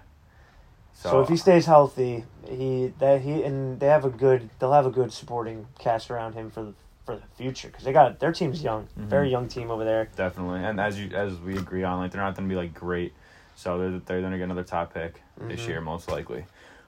So, 1.00 1.20
if 1.22 1.28
he 1.28 1.36
stays 1.36 1.64
healthy, 1.66 2.24
he 2.48 2.92
that 2.98 3.20
he 3.20 3.42
and 3.44 3.78
they 3.78 3.86
have 3.86 4.04
a 4.04 4.10
good 4.10 4.50
they'll 4.58 4.72
have 4.72 4.84
a 4.86 4.90
good 4.90 5.12
supporting 5.12 5.66
cast 5.78 6.10
around 6.10 6.32
him 6.34 6.50
for 6.50 6.62
the 6.64 6.74
for 7.06 7.14
the 7.16 7.22
future 7.36 7.68
because 7.68 7.84
they 7.84 7.92
got 7.92 8.18
their 8.18 8.32
team's 8.32 8.62
young, 8.64 8.88
Mhm. 8.98 9.04
very 9.04 9.30
young 9.30 9.46
team 9.48 9.70
over 9.70 9.84
there. 9.84 10.08
definitely, 10.16 10.58
and 10.64 10.80
as 10.80 10.98
you 10.98 11.14
as 11.16 11.38
we 11.38 11.56
agree 11.56 11.84
on, 11.84 12.00
like 12.00 12.10
they're 12.10 12.20
not 12.20 12.34
going 12.34 12.48
to 12.48 12.52
be 12.52 12.56
like 12.58 12.74
great, 12.74 13.12
so 13.54 13.78
they're 13.78 13.90
they're 14.00 14.20
going 14.20 14.32
to 14.32 14.38
get 14.38 14.44
another 14.44 14.64
top 14.64 14.92
pick 14.92 15.22
this 15.38 15.60
Mhm. 15.60 15.68
year 15.68 15.80
most 15.80 16.10
likely. 16.10 16.46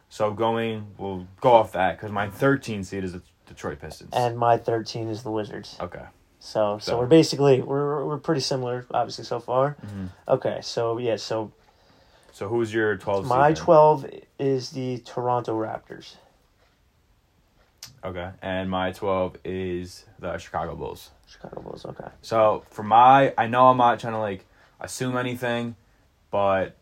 So 0.08 0.32
going, 0.32 0.88
we'll 0.99 1.28
go 1.40 1.52
off 1.52 1.70
that 1.73 1.96
because 1.96 2.11
my 2.11 2.28
13 2.28 2.82
seed 2.82 3.04
is 3.04 3.12
the 3.12 3.23
Detroit 3.46 3.78
Pistons. 3.78 4.11
And 4.12 4.37
my 4.37 4.56
thirteen 4.58 5.08
is 5.08 5.23
the 5.23 5.30
Wizards. 5.30 5.76
okay. 5.80 6.06
So 6.40 6.78
so, 6.78 6.92
So- 6.92 6.99
we're 6.99 7.06
basically 7.06 7.62
we're 7.62 8.04
we're 8.04 8.18
pretty 8.18 8.40
similar, 8.40 8.87
obviously 8.92 9.25
so 9.25 9.38
far. 9.38 9.76
Mhm. 9.87 10.08
Okay, 10.26 10.58
so 10.62 10.99
yeah, 10.99 11.14
so 11.16 11.52
So 12.40 12.49
who's 12.49 12.73
your 12.73 12.97
12? 12.97 13.26
my 13.26 13.52
twelve 13.52 14.06
is 14.38 14.70
the 14.70 14.97
Toronto 15.00 15.54
Raptors. 15.61 16.14
Okay, 18.02 18.30
and 18.40 18.70
my 18.70 18.92
12 18.92 19.37
is 19.44 20.06
the 20.18 20.38
Chicago 20.38 20.75
Bulls. 20.75 21.11
Chicago 21.26 21.61
Bulls. 21.61 21.85
Okay. 21.85 22.09
So 22.23 22.64
for 22.70 22.82
my, 22.82 23.35
I 23.37 23.47
know 23.47 23.66
I'm 23.66 23.76
not 23.76 24.00
trying 24.00 24.14
to 24.14 24.20
like 24.20 24.47
assume 24.80 25.18
anything, 25.18 25.76
but 26.30 26.75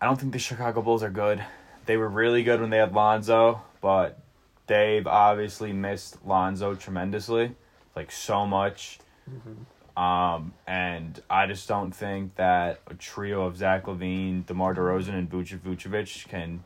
I 0.00 0.06
don't 0.06 0.20
think 0.20 0.32
the 0.32 0.38
Chicago 0.38 0.82
Bulls 0.82 1.02
are 1.02 1.10
good. 1.10 1.44
They 1.86 1.96
were 1.96 2.08
really 2.08 2.44
good 2.44 2.60
when 2.60 2.70
they 2.70 2.78
had 2.78 2.94
Lonzo, 2.94 3.60
but 3.80 4.20
they've 4.68 5.08
obviously 5.08 5.72
missed 5.72 6.24
Lonzo 6.24 6.76
tremendously, 6.76 7.56
like 7.96 8.12
so 8.12 8.46
much. 8.46 9.00
Mm-hmm. 9.28 9.64
Um, 9.96 10.54
and 10.66 11.20
I 11.30 11.46
just 11.46 11.68
don't 11.68 11.92
think 11.92 12.34
that 12.36 12.80
a 12.88 12.94
trio 12.94 13.42
of 13.46 13.56
Zach 13.56 13.84
LaVine, 13.84 14.44
DeMar 14.46 14.74
DeRozan, 14.74 15.14
and 15.14 15.30
Vuce- 15.30 15.58
Vucevic 15.58 16.26
can, 16.28 16.64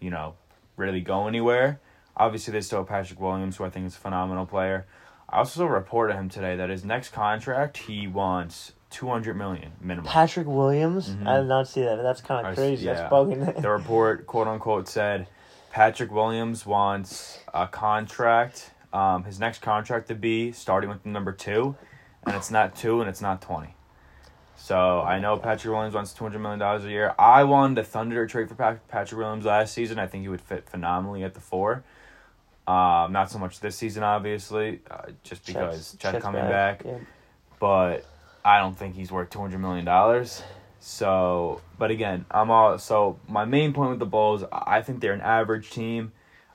you 0.00 0.10
know, 0.10 0.34
really 0.76 1.00
go 1.02 1.26
anywhere. 1.28 1.80
Obviously, 2.16 2.52
there's 2.52 2.66
still 2.66 2.84
Patrick 2.84 3.20
Williams, 3.20 3.56
who 3.56 3.64
I 3.64 3.70
think 3.70 3.86
is 3.86 3.96
a 3.96 3.98
phenomenal 3.98 4.46
player. 4.46 4.86
I 5.28 5.38
also 5.38 5.66
reported 5.66 6.14
him 6.16 6.28
today 6.28 6.56
that 6.56 6.70
his 6.70 6.84
next 6.84 7.10
contract 7.10 7.76
he 7.78 8.06
wants 8.06 8.72
two 8.90 9.08
hundred 9.08 9.34
million 9.36 9.72
minimum. 9.80 10.10
Patrick 10.10 10.46
Williams. 10.46 11.08
Mhm. 11.10 11.26
I 11.26 11.38
did 11.38 11.46
not 11.48 11.68
see 11.68 11.82
that. 11.82 11.96
That's 12.02 12.20
kind 12.20 12.46
of 12.46 12.54
crazy. 12.54 12.84
yeah. 12.86 12.94
That's 12.94 13.12
bugging. 13.12 13.62
the 13.62 13.70
report, 13.70 14.26
quote 14.26 14.46
unquote, 14.46 14.88
said 14.88 15.26
Patrick 15.70 16.10
Williams 16.10 16.66
wants 16.66 17.38
a 17.54 17.66
contract. 17.66 18.70
Um, 18.92 19.24
his 19.24 19.40
next 19.40 19.62
contract 19.62 20.08
to 20.08 20.14
be 20.14 20.52
starting 20.52 20.90
with 20.90 21.02
the 21.02 21.08
number 21.08 21.32
two, 21.32 21.76
and 22.26 22.36
it's 22.36 22.50
not 22.50 22.74
two 22.76 23.00
and 23.00 23.08
it's 23.08 23.20
not 23.20 23.40
twenty. 23.40 23.74
So 24.56 25.00
I 25.00 25.18
know 25.18 25.38
Patrick 25.38 25.72
Williams 25.72 25.94
wants 25.94 26.12
two 26.12 26.24
hundred 26.24 26.38
million 26.38 26.60
dollars 26.60 26.84
a 26.84 26.90
year. 26.90 27.14
I 27.18 27.44
wanted 27.44 27.76
the 27.76 27.82
Thunder 27.82 28.26
trade 28.26 28.48
for 28.48 28.54
Patrick 28.54 29.18
Williams 29.18 29.44
last 29.44 29.74
season. 29.74 29.98
I 29.98 30.06
think 30.06 30.22
he 30.22 30.28
would 30.28 30.40
fit 30.40 30.68
phenomenally 30.68 31.24
at 31.24 31.34
the 31.34 31.40
four. 31.40 31.82
Um, 32.66 33.12
not 33.12 33.28
so 33.28 33.40
much 33.40 33.58
this 33.58 33.74
season, 33.74 34.04
obviously, 34.04 34.80
uh, 34.88 35.10
just 35.24 35.44
because 35.44 35.96
Chet, 35.98 36.22
coming 36.22 36.42
back. 36.42 36.82
Yeah. 36.84 36.98
But 37.58 38.06
I 38.44 38.60
don't 38.60 38.78
think 38.78 38.94
he's 38.94 39.10
worth 39.10 39.30
two 39.30 39.40
hundred 39.40 39.58
million 39.58 39.84
dollars. 39.84 40.42
So, 40.78 41.60
but 41.78 41.90
again, 41.90 42.24
I'm 42.30 42.50
all 42.50 42.78
so. 42.78 43.18
My 43.28 43.44
main 43.44 43.72
point 43.72 43.90
with 43.90 43.98
the 43.98 44.06
Bulls, 44.06 44.44
I 44.52 44.82
think 44.82 45.00
they're 45.00 45.12
an 45.12 45.20
average 45.20 45.70
team. 45.70 46.12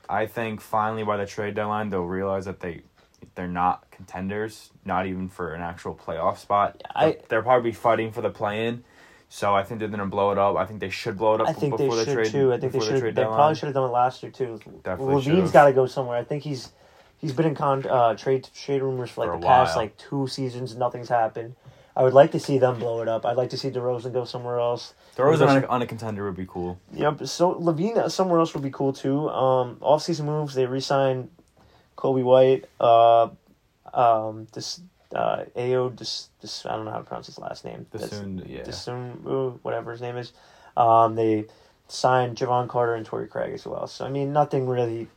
I 0.08 0.24
think 0.24 0.62
finally 0.62 1.04
by 1.04 1.18
the 1.18 1.26
trade 1.26 1.54
deadline 1.54 1.90
they'll 1.90 2.02
realize 2.02 2.46
that 2.46 2.60
they 2.60 2.82
they're 3.38 3.46
not 3.46 3.88
contenders, 3.92 4.70
not 4.84 5.06
even 5.06 5.28
for 5.28 5.54
an 5.54 5.60
actual 5.62 5.94
playoff 5.94 6.38
spot. 6.38 6.82
I- 6.92 7.18
they're 7.28 7.40
probably 7.42 7.70
fighting 7.70 8.10
for 8.10 8.20
the 8.20 8.30
play-in. 8.30 8.82
So 9.28 9.54
I 9.54 9.62
think 9.62 9.78
they're 9.78 9.88
gonna 9.88 10.06
blow 10.06 10.32
it 10.32 10.38
up. 10.38 10.56
I 10.56 10.64
think 10.64 10.80
they 10.80 10.88
should 10.90 11.16
blow 11.16 11.34
it 11.36 11.40
up 11.42 11.48
I 11.48 11.52
think 11.52 11.76
they 11.76 11.84
before 11.84 11.96
the 11.96 12.04
should 12.04 12.14
trade. 12.14 12.32
too. 12.32 12.52
I 12.52 12.58
think 12.58 12.72
they 12.72 12.78
before 12.80 12.94
the 12.94 13.00
should. 13.00 13.14
They 13.14 13.22
probably 13.24 13.54
should 13.54 13.66
have 13.66 13.74
done 13.74 13.84
it 13.90 13.92
last 13.92 14.22
year 14.24 14.32
too. 14.32 14.58
Definitely 14.82 15.22
LaVine's 15.22 15.52
got 15.52 15.66
to 15.66 15.72
go 15.72 15.86
somewhere. 15.86 16.16
I 16.16 16.24
think 16.24 16.42
he's 16.42 16.72
he's 17.18 17.32
been 17.32 17.46
in 17.46 17.54
con 17.54 17.86
uh, 17.86 18.14
trade 18.16 18.48
trade 18.56 18.82
rumors 18.82 19.10
for 19.10 19.20
like 19.26 19.30
For 19.34 19.40
the 19.40 19.46
past 19.46 19.76
while. 19.76 19.84
like 19.84 19.96
two 19.98 20.26
seasons. 20.26 20.74
Nothing's 20.76 21.10
happened. 21.10 21.54
I 21.94 22.02
would 22.02 22.14
like 22.14 22.32
to 22.32 22.40
see 22.40 22.58
them 22.58 22.78
blow 22.80 23.02
it 23.02 23.08
up. 23.08 23.24
I'd 23.26 23.36
like 23.36 23.50
to 23.50 23.58
see 23.58 23.70
DeRozan 23.70 24.12
go 24.12 24.24
somewhere 24.24 24.58
else. 24.58 24.94
DeRozan 25.16 25.48
on 25.48 25.62
a, 25.64 25.66
on 25.66 25.82
a 25.82 25.86
contender 25.86 26.24
would 26.24 26.36
be 26.36 26.46
cool. 26.46 26.80
Yep. 26.94 27.26
So 27.26 27.54
LaVine 27.54 28.10
somewhere 28.10 28.38
else 28.40 28.54
would 28.54 28.62
be 28.64 28.70
cool 28.70 28.92
too. 28.92 29.28
Um, 29.28 29.76
off 29.80 30.02
season 30.02 30.26
moves 30.26 30.54
they 30.54 30.66
re-signed 30.66 31.28
Coby 31.98 32.22
White. 32.22 32.64
Uh, 32.80 33.28
um, 33.92 34.46
this 34.52 34.80
uh, 35.14 35.44
Ayo 35.56 35.94
this 35.96 36.28
this 36.40 36.64
I 36.64 36.76
don't 36.76 36.84
know 36.84 36.92
how 36.92 36.98
to 36.98 37.04
pronounce 37.04 37.26
his 37.26 37.38
last 37.38 37.64
name. 37.64 37.86
The 37.90 38.44
yeah. 38.46 38.62
Dosunmu, 38.62 39.58
whatever 39.62 39.90
his 39.92 40.00
name 40.00 40.16
is. 40.16 40.32
Um, 40.76 41.16
they 41.16 41.46
signed 41.88 42.36
Jevon 42.36 42.68
Carter 42.68 42.94
and 42.94 43.04
Torrey 43.04 43.26
Craig 43.26 43.52
as 43.52 43.66
well. 43.66 43.86
So 43.88 44.06
I 44.06 44.10
mean, 44.10 44.32
nothing 44.32 44.68
really 44.68 45.08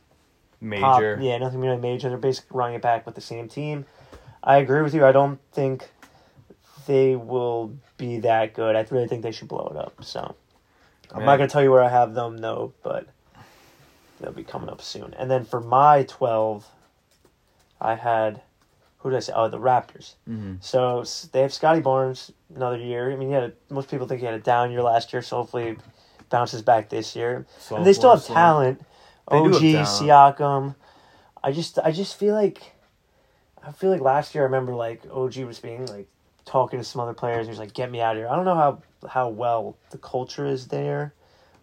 pop- 0.80 1.00
Major. 1.00 1.18
yeah, 1.20 1.38
nothing 1.38 1.60
really 1.60 1.76
major. 1.76 2.08
They're 2.08 2.18
basically 2.18 2.56
running 2.56 2.76
it 2.76 2.82
back 2.82 3.06
with 3.06 3.14
the 3.14 3.20
same 3.20 3.48
team. 3.48 3.86
I 4.42 4.56
agree 4.56 4.82
with 4.82 4.92
you. 4.92 5.04
I 5.06 5.12
don't 5.12 5.38
think 5.52 5.88
they 6.86 7.14
will 7.14 7.72
be 7.96 8.18
that 8.20 8.54
good. 8.54 8.74
I 8.74 8.84
really 8.90 9.06
think 9.06 9.22
they 9.22 9.30
should 9.30 9.48
blow 9.48 9.70
it 9.72 9.76
up. 9.76 10.02
So 10.02 10.34
I'm 11.12 11.18
Man. 11.18 11.26
not 11.26 11.36
gonna 11.36 11.48
tell 11.48 11.62
you 11.62 11.70
where 11.70 11.82
I 11.82 11.88
have 11.88 12.14
them, 12.14 12.36
no, 12.36 12.72
but 12.82 13.06
they'll 14.22 14.32
be 14.32 14.44
coming 14.44 14.68
up 14.70 14.80
soon. 14.80 15.14
And 15.18 15.30
then 15.30 15.44
for 15.44 15.60
my 15.60 16.04
twelve, 16.04 16.66
I 17.80 17.94
had 17.94 18.40
who 18.98 19.10
did 19.10 19.16
I 19.16 19.20
say? 19.20 19.32
Oh, 19.34 19.48
the 19.48 19.58
Raptors. 19.58 20.14
hmm 20.26 20.54
So 20.60 21.04
they 21.32 21.42
have 21.42 21.52
Scottie 21.52 21.80
Barnes 21.80 22.30
another 22.54 22.76
year. 22.76 23.10
I 23.12 23.16
mean, 23.16 23.28
he 23.28 23.34
had 23.34 23.42
a, 23.44 23.52
most 23.74 23.90
people 23.90 24.06
think 24.06 24.20
he 24.20 24.26
had 24.26 24.34
a 24.34 24.38
down 24.40 24.70
year 24.70 24.82
last 24.82 25.12
year, 25.12 25.22
so 25.22 25.38
hopefully 25.38 25.76
bounces 26.30 26.62
back 26.62 26.88
this 26.88 27.16
year. 27.16 27.46
So 27.58 27.76
and 27.76 27.84
they 27.86 27.92
still 27.92 28.10
have 28.10 28.22
so- 28.22 28.32
talent. 28.34 28.80
OG, 29.28 29.54
have 29.54 29.86
Siakam. 29.86 30.74
I 31.44 31.52
just 31.52 31.78
I 31.78 31.90
just 31.92 32.16
feel 32.18 32.34
like 32.34 32.72
I 33.66 33.72
feel 33.72 33.90
like 33.90 34.00
last 34.00 34.34
year 34.34 34.44
I 34.44 34.46
remember 34.46 34.74
like 34.74 35.02
OG 35.10 35.36
was 35.38 35.58
being 35.60 35.86
like 35.86 36.08
talking 36.44 36.78
to 36.80 36.84
some 36.84 37.00
other 37.00 37.14
players. 37.14 37.46
He 37.46 37.50
was 37.50 37.58
like, 37.58 37.72
"Get 37.72 37.90
me 37.90 38.00
out 38.00 38.16
of 38.16 38.18
here." 38.22 38.28
I 38.28 38.36
don't 38.36 38.44
know 38.44 38.54
how 38.54 38.82
how 39.08 39.28
well 39.28 39.76
the 39.90 39.98
culture 39.98 40.44
is 40.46 40.68
there. 40.68 41.14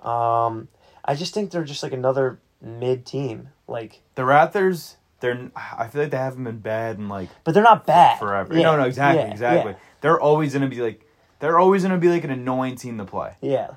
Um, 0.02 0.68
I 1.06 1.16
just 1.16 1.34
think 1.34 1.52
they're 1.52 1.64
just 1.66 1.84
like 1.84 1.92
another 1.94 2.40
mid 2.62 3.06
team. 3.06 3.50
Like, 3.68 4.02
The 4.16 4.24
Raptors, 4.24 4.96
they're. 5.20 5.52
I 5.56 5.88
feel 5.88 6.02
like 6.04 6.12
they 6.12 6.18
haven't 6.18 6.44
been 6.44 6.60
bad 6.60 6.98
and 6.98 7.10
like 7.10 7.30
but 7.44 7.54
they're 7.54 7.64
not 7.64 7.86
bad 7.86 8.18
forever. 8.20 8.56
Yeah, 8.56 8.64
no, 8.64 8.78
no, 8.78 8.84
exactly, 8.84 9.24
yeah, 9.26 9.32
exactly. 9.32 9.76
They're 10.02 10.20
always 10.20 10.54
gonna 10.54 10.68
be 10.68 10.82
like, 10.82 11.06
they're 11.40 11.60
always 11.60 11.84
gonna 11.84 11.98
be 11.98 12.10
like 12.10 12.24
an 12.24 12.32
annoying 12.32 12.76
team 12.76 12.98
to 12.98 13.06
play. 13.06 13.34
Yeah, 13.42 13.52
yeah. 13.52 13.68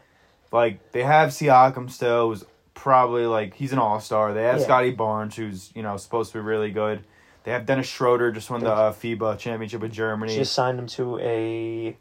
Like 0.52 0.92
they 0.92 1.02
have 1.02 1.30
Siakam 1.30 1.90
still, 1.90 2.28
who's 2.28 2.44
probably 2.74 3.26
like 3.26 3.54
he's 3.54 3.72
an 3.72 3.78
all 3.78 4.00
star. 4.00 4.32
They 4.32 4.44
have 4.44 4.58
Yeah. 4.58 4.64
Scottie 4.64 4.90
Barnes, 4.92 5.36
who's 5.36 5.70
you 5.74 5.82
know 5.82 5.96
supposed 5.96 6.32
to 6.32 6.38
be 6.38 6.42
really 6.44 6.70
good. 6.70 7.04
They 7.44 7.50
have 7.50 7.66
Dennis 7.66 7.88
Schroeder, 7.88 8.30
just 8.30 8.48
won 8.50 8.60
the 8.60 8.70
uh, 8.72 8.92
FIBA 8.92 9.36
championship 9.38 9.80
with 9.80 9.92
Germany. 9.92 10.34
Just 10.36 10.52
signed 10.52 10.78
him 10.78 10.86
to 10.88 11.18
a 11.18 11.96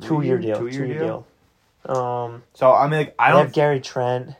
two 0.00 0.22
year 0.22 0.38
deal. 0.38 0.58
Two-year 0.58 0.98
deal. 0.98 1.26
Um, 1.86 2.42
So 2.54 2.72
I 2.74 2.88
mean, 2.88 2.98
like, 2.98 3.14
I 3.18 3.28
they 3.30 3.36
don't. 3.36 3.46
have 3.46 3.52
Gary 3.54 3.80
Trent, 3.80 4.34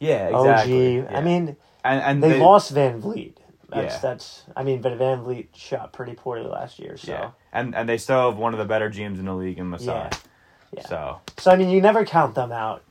yeah, 0.00 0.36
exactly. 0.36 1.00
OG. 1.00 1.14
I 1.14 1.20
mean, 1.20 1.56
and 1.84 2.02
and 2.02 2.22
they, 2.22 2.30
they, 2.30 2.40
lost 2.40 2.72
Van 2.72 3.00
Vliet. 3.00 3.38
That's 3.68 3.94
Yeah. 3.94 4.00
that's. 4.00 4.42
I 4.56 4.64
mean, 4.64 4.80
but 4.80 4.98
VanVleet 4.98 5.48
shot 5.54 5.92
pretty 5.92 6.14
poorly 6.14 6.48
last 6.48 6.78
year. 6.78 6.96
So 6.96 7.12
Yeah, 7.12 7.30
and 7.52 7.74
and 7.74 7.88
they 7.88 7.98
still 7.98 8.30
have 8.30 8.38
one 8.38 8.52
of 8.52 8.58
the 8.58 8.64
better 8.64 8.90
GMs 8.90 9.18
in 9.18 9.26
the 9.26 9.34
league 9.34 9.58
in 9.58 9.70
Masai. 9.70 9.86
Yeah. 9.86 10.10
Yeah. 10.76 10.86
So 10.86 11.20
so 11.38 11.50
I 11.50 11.56
mean, 11.56 11.70
you 11.70 11.80
never 11.80 12.04
count 12.04 12.34
them 12.34 12.52
out. 12.52 12.82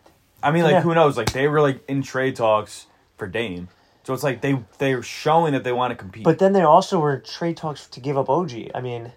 I 0.42 0.52
mean, 0.52 0.64
like, 0.64 0.72
Yeah. 0.74 0.82
who 0.82 0.96
knows? 0.96 1.18
Like, 1.18 1.34
they 1.34 1.50
were 1.50 1.60
like 1.60 1.82
in 1.90 2.02
trade 2.02 2.38
talks 2.38 2.88
for 3.18 3.28
Dame, 3.28 3.68
so 4.04 4.14
it's 4.14 4.24
like 4.24 4.40
they 4.42 4.58
they're 4.78 5.04
showing 5.04 5.54
that 5.54 5.64
they 5.64 5.74
want 5.74 5.92
to 5.92 5.96
compete. 5.96 6.24
But 6.24 6.40
then 6.40 6.54
they 6.54 6.62
also 6.62 7.00
were 7.00 7.18
trade 7.20 7.58
talks 7.58 7.88
to 7.88 8.00
give 8.00 8.18
up 8.18 8.30
OG. 8.30 8.72
I 8.74 8.80
mean, 8.80 9.12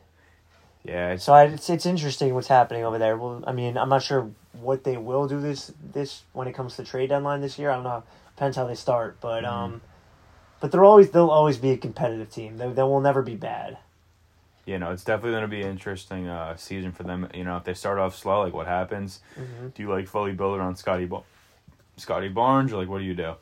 yeah, 0.82 1.16
so 1.16 1.32
I, 1.32 1.44
it's 1.44 1.70
it's 1.70 1.86
interesting 1.86 2.34
what's 2.34 2.48
happening 2.48 2.84
over 2.84 2.98
there. 2.98 3.16
Well, 3.16 3.44
I 3.46 3.52
mean, 3.52 3.76
I'm 3.78 3.88
not 3.88 4.02
sure 4.02 4.30
what 4.60 4.84
they 4.84 4.96
will 4.96 5.26
do 5.28 5.40
this 5.40 5.72
this 5.92 6.22
when 6.32 6.46
it 6.48 6.52
comes 6.52 6.76
to 6.76 6.84
trade 6.84 7.08
deadline 7.08 7.40
this 7.40 7.58
year. 7.58 7.70
I 7.70 7.74
don't 7.74 7.84
know. 7.84 8.02
Depends 8.36 8.56
how 8.56 8.66
they 8.66 8.74
start, 8.74 9.18
but 9.20 9.44
Mm-hmm. 9.44 9.52
um, 9.74 9.80
but 10.60 10.70
they're 10.70 10.84
always 10.84 11.10
they'll 11.10 11.28
always 11.30 11.58
be 11.58 11.70
a 11.70 11.76
competitive 11.76 12.30
team. 12.30 12.58
They 12.58 12.68
they 12.68 12.82
will 12.82 13.00
never 13.00 13.22
be 13.22 13.34
bad. 13.36 13.78
you 14.64 14.78
know, 14.78 14.92
it's 14.92 15.02
definitely 15.04 15.32
going 15.32 15.42
to 15.42 15.48
be 15.48 15.62
an 15.62 15.68
interesting 15.70 16.28
uh, 16.28 16.54
season 16.56 16.92
for 16.92 17.02
them. 17.02 17.28
You 17.34 17.42
know, 17.44 17.56
if 17.56 17.64
they 17.64 17.74
start 17.74 17.98
off 17.98 18.16
slow, 18.16 18.42
like 18.42 18.52
what 18.54 18.66
happens? 18.68 19.20
hmm 19.34 19.68
Do 19.74 19.82
you 19.82 19.88
like 19.90 20.06
fully 20.06 20.32
build 20.32 20.56
around 20.58 20.76
Scottie 20.76 21.06
ba- 21.06 21.22
Scottie 21.96 22.28
Barnes, 22.28 22.72
or 22.72 22.76
like 22.78 22.88
what 22.88 22.98
do 22.98 23.04
you 23.04 23.14
do? 23.14 23.34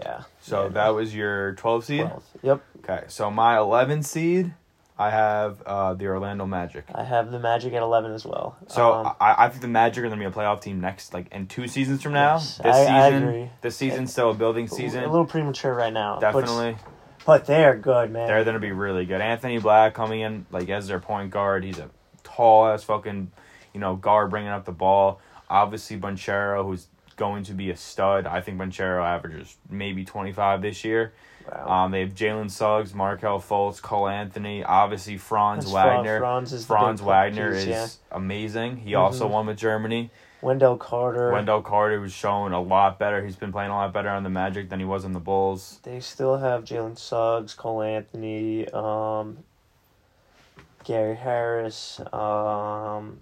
Yeah. 0.00 0.22
So 0.40 0.64
Yeah. 0.64 0.68
that 0.70 0.88
was 0.90 1.14
your 1.14 1.52
12 1.54 1.84
seed. 1.84 2.00
12. 2.06 2.24
Yep. 2.42 2.62
Okay, 2.78 3.04
so 3.08 3.30
my 3.30 3.56
11 3.58 4.02
seed, 4.02 4.52
I 5.02 5.10
have 5.10 5.60
uh, 5.66 5.94
the 5.94 6.06
Orlando 6.06 6.46
Magic. 6.46 6.84
I 6.94 7.02
have 7.02 7.30
the 7.30 7.38
Magic 7.40 7.72
at 7.72 7.82
eleven 7.82 8.12
as 8.12 8.24
well. 8.24 8.56
So 8.68 8.92
Um, 8.94 9.06
I, 9.20 9.46
I 9.46 9.48
think 9.48 9.62
the 9.62 9.68
Magic 9.68 9.98
are 9.98 10.08
going 10.08 10.18
to 10.18 10.18
be 10.18 10.24
a 10.24 10.30
playoff 10.30 10.60
team 10.60 10.80
next, 10.80 11.12
like 11.12 11.26
in 11.32 11.46
two 11.48 11.66
seasons 11.66 12.02
from 12.02 12.12
now. 12.12 12.34
Yes, 12.34 12.58
this 12.58 12.76
I- 12.76 13.06
I 13.06 13.10
season, 13.10 13.28
agree. 13.28 13.50
this 13.62 13.76
season's 13.76 14.12
still 14.12 14.30
a 14.30 14.34
building 14.34 14.68
season. 14.68 15.02
a 15.02 15.10
little 15.10 15.26
premature 15.26 15.74
right 15.74 15.92
now. 15.92 16.18
Definitely, 16.20 16.76
But, 17.26 17.46
they're 17.46 17.76
good, 17.76 18.10
man. 18.12 18.26
they're 18.28 18.44
going 18.44 18.54
to 18.54 18.60
be 18.60 18.72
really 18.72 19.04
good. 19.06 19.20
Anthony 19.20 19.58
Black 19.58 19.94
coming 19.94 20.20
in 20.20 20.46
like 20.50 20.68
as 20.68 20.86
their 20.88 21.00
point 21.00 21.30
guard. 21.30 21.64
He's 21.64 21.78
a 21.78 21.90
tall 22.22 22.66
ass 22.68 22.84
fucking, 22.84 23.32
you 23.74 23.80
know, 23.80 23.96
guard 23.96 24.30
bringing 24.30 24.50
up 24.50 24.64
the 24.64 24.72
ball. 24.72 25.20
Obviously, 25.50 25.98
Banchero, 25.98 26.64
who's 26.64 26.86
going 27.16 27.42
to 27.44 27.52
be 27.52 27.70
a 27.70 27.76
stud. 27.76 28.26
I 28.26 28.40
think 28.40 28.58
Banchero 28.58 29.04
averages 29.04 29.56
maybe 29.68 30.04
twenty 30.04 30.32
five 30.32 30.62
this 30.62 30.84
year. 30.84 31.12
Wow. 31.50 31.84
Um, 31.84 31.90
they 31.90 32.00
have 32.00 32.14
Jalen 32.14 32.50
Suggs, 32.50 32.94
Markelle 32.94 33.40
Fultz, 33.40 33.80
Cole 33.80 34.08
Anthony, 34.08 34.62
obviously 34.64 35.16
Franz 35.16 35.64
That's 35.64 35.74
Wagner. 35.74 36.18
Franz 36.20 36.52
is 36.52 36.64
Franz 36.66 37.00
Wagner 37.02 37.52
piece, 37.52 37.62
is 37.62 37.66
yeah. 37.68 37.86
amazing. 38.10 38.76
He 38.78 38.94
also 38.94 39.26
Mhm. 39.28 39.30
won 39.32 39.46
with 39.46 39.56
Germany. 39.58 40.10
Wendell 40.40 40.76
Carter. 40.76 41.30
Wendell 41.32 41.62
Carter 41.62 42.00
was 42.00 42.12
showing 42.12 42.52
a 42.52 42.60
lot 42.60 42.98
better. 42.98 43.24
He's 43.24 43.36
been 43.36 43.52
playing 43.52 43.70
a 43.70 43.74
lot 43.76 43.92
better 43.92 44.08
on 44.08 44.24
the 44.24 44.28
Magic 44.30 44.70
than 44.70 44.80
he 44.80 44.84
was 44.84 45.04
on 45.04 45.12
the 45.12 45.20
Bulls. 45.20 45.78
They 45.84 46.00
still 46.00 46.38
have 46.38 46.64
Jalen 46.64 46.98
Suggs, 46.98 47.54
Cole 47.54 47.82
Anthony, 47.82 48.68
um, 48.70 49.38
Gary 50.84 51.14
Harris. 51.14 52.00
Um, 52.12 53.20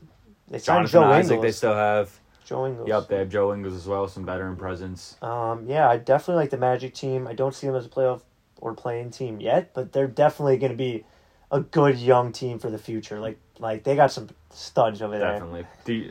they 0.48 0.58
Jonathan 0.60 0.90
Joe 0.90 1.02
Isaac, 1.04 1.32
Ingles. 1.32 1.42
they 1.42 1.52
still 1.52 1.74
have. 1.74 2.19
Joe 2.50 2.66
Ingles. 2.66 2.88
Yep, 2.88 3.06
they 3.06 3.18
have 3.18 3.28
Joe 3.28 3.54
Ingles 3.54 3.74
as 3.74 3.86
well, 3.86 4.08
some 4.08 4.26
veteran 4.26 4.56
presence. 4.56 5.16
Um, 5.22 5.66
yeah, 5.68 5.88
I 5.88 5.98
definitely 5.98 6.42
like 6.42 6.50
the 6.50 6.56
Magic 6.56 6.94
team. 6.94 7.28
I 7.28 7.32
don't 7.32 7.54
see 7.54 7.68
them 7.68 7.76
as 7.76 7.86
a 7.86 7.88
playoff 7.88 8.22
or 8.60 8.74
playing 8.74 9.12
team 9.12 9.40
yet, 9.40 9.72
but 9.72 9.92
they're 9.92 10.08
definitely 10.08 10.58
going 10.58 10.72
to 10.72 10.76
be 10.76 11.04
a 11.52 11.60
good 11.60 11.96
young 11.96 12.32
team 12.32 12.58
for 12.58 12.68
the 12.68 12.76
future. 12.78 13.20
Like, 13.20 13.38
like 13.60 13.84
they 13.84 13.94
got 13.94 14.10
some 14.10 14.30
studs 14.50 15.00
over 15.00 15.16
there. 15.16 15.32
Definitely. 15.32 15.64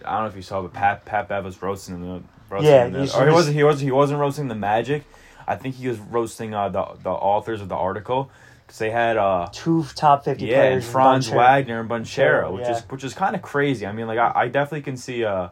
I 0.05 0.13
don't 0.13 0.23
know 0.23 0.27
if 0.27 0.35
you 0.37 0.41
saw, 0.41 0.61
but 0.61 0.71
Pat 0.71 1.03
Pat 1.03 1.27
Bev 1.27 1.43
was 1.43 1.61
roasting 1.61 2.01
the 2.01 2.23
roasting 2.49 2.71
Yeah, 2.71 2.87
the, 2.87 3.19
or 3.19 3.27
he 3.27 3.33
wasn't. 3.33 3.55
He 3.57 3.63
wasn't. 3.65 3.83
He 3.83 3.91
wasn't 3.91 4.19
roasting 4.21 4.47
the 4.47 4.55
Magic. 4.55 5.03
I 5.45 5.57
think 5.57 5.75
he 5.75 5.89
was 5.89 5.99
roasting 5.99 6.53
uh, 6.53 6.69
the 6.69 6.85
the 7.03 7.09
authors 7.09 7.59
of 7.59 7.67
the 7.67 7.75
article 7.75 8.31
because 8.65 8.79
they 8.79 8.91
had 8.91 9.17
uh 9.17 9.49
Two 9.51 9.83
top 9.95 10.23
fifty 10.23 10.45
yeah 10.45 10.61
and 10.61 10.61
players. 10.61 10.85
in 10.85 10.91
Franz 10.91 11.29
Banchero. 11.29 11.35
Wagner 11.35 11.79
and 11.81 11.89
Banchero, 11.89 12.53
which 12.53 12.61
yeah. 12.61 12.77
is 12.77 12.83
which 12.83 13.03
is 13.03 13.13
kind 13.13 13.35
of 13.35 13.41
crazy. 13.41 13.85
I 13.85 13.91
mean, 13.91 14.07
like 14.07 14.19
I, 14.19 14.31
I 14.35 14.47
definitely 14.47 14.83
can 14.83 14.95
see 14.95 15.25
uh 15.25 15.49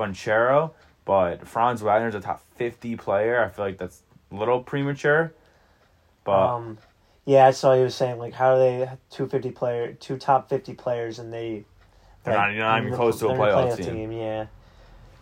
Banchero, 0.00 0.72
but 1.04 1.46
Franz 1.46 1.82
Wagner's 1.82 2.14
a 2.14 2.20
top 2.20 2.42
fifty 2.56 2.96
player. 2.96 3.44
I 3.44 3.48
feel 3.48 3.64
like 3.64 3.78
that's 3.78 4.02
a 4.32 4.34
little 4.34 4.62
premature. 4.62 5.32
But 6.24 6.54
um, 6.54 6.78
yeah, 7.24 7.46
I 7.46 7.50
saw 7.50 7.74
you 7.74 7.82
was 7.82 7.94
saying 7.94 8.18
like 8.18 8.34
how 8.34 8.54
are 8.54 8.58
they 8.58 8.88
two 9.10 9.26
fifty 9.28 9.50
player, 9.50 9.92
two 9.92 10.16
top 10.16 10.48
fifty 10.48 10.74
players, 10.74 11.18
and 11.18 11.32
they 11.32 11.64
They're 12.24 12.34
not- 12.34 12.54
not 12.54 12.76
even 12.78 12.86
in 12.86 12.90
the- 12.92 12.96
close 12.96 13.18
to 13.20 13.26
a 13.26 13.36
they're 13.36 13.36
in 13.36 13.42
playoff 13.42 13.84
team. 13.84 14.12
Yeah. 14.12 14.46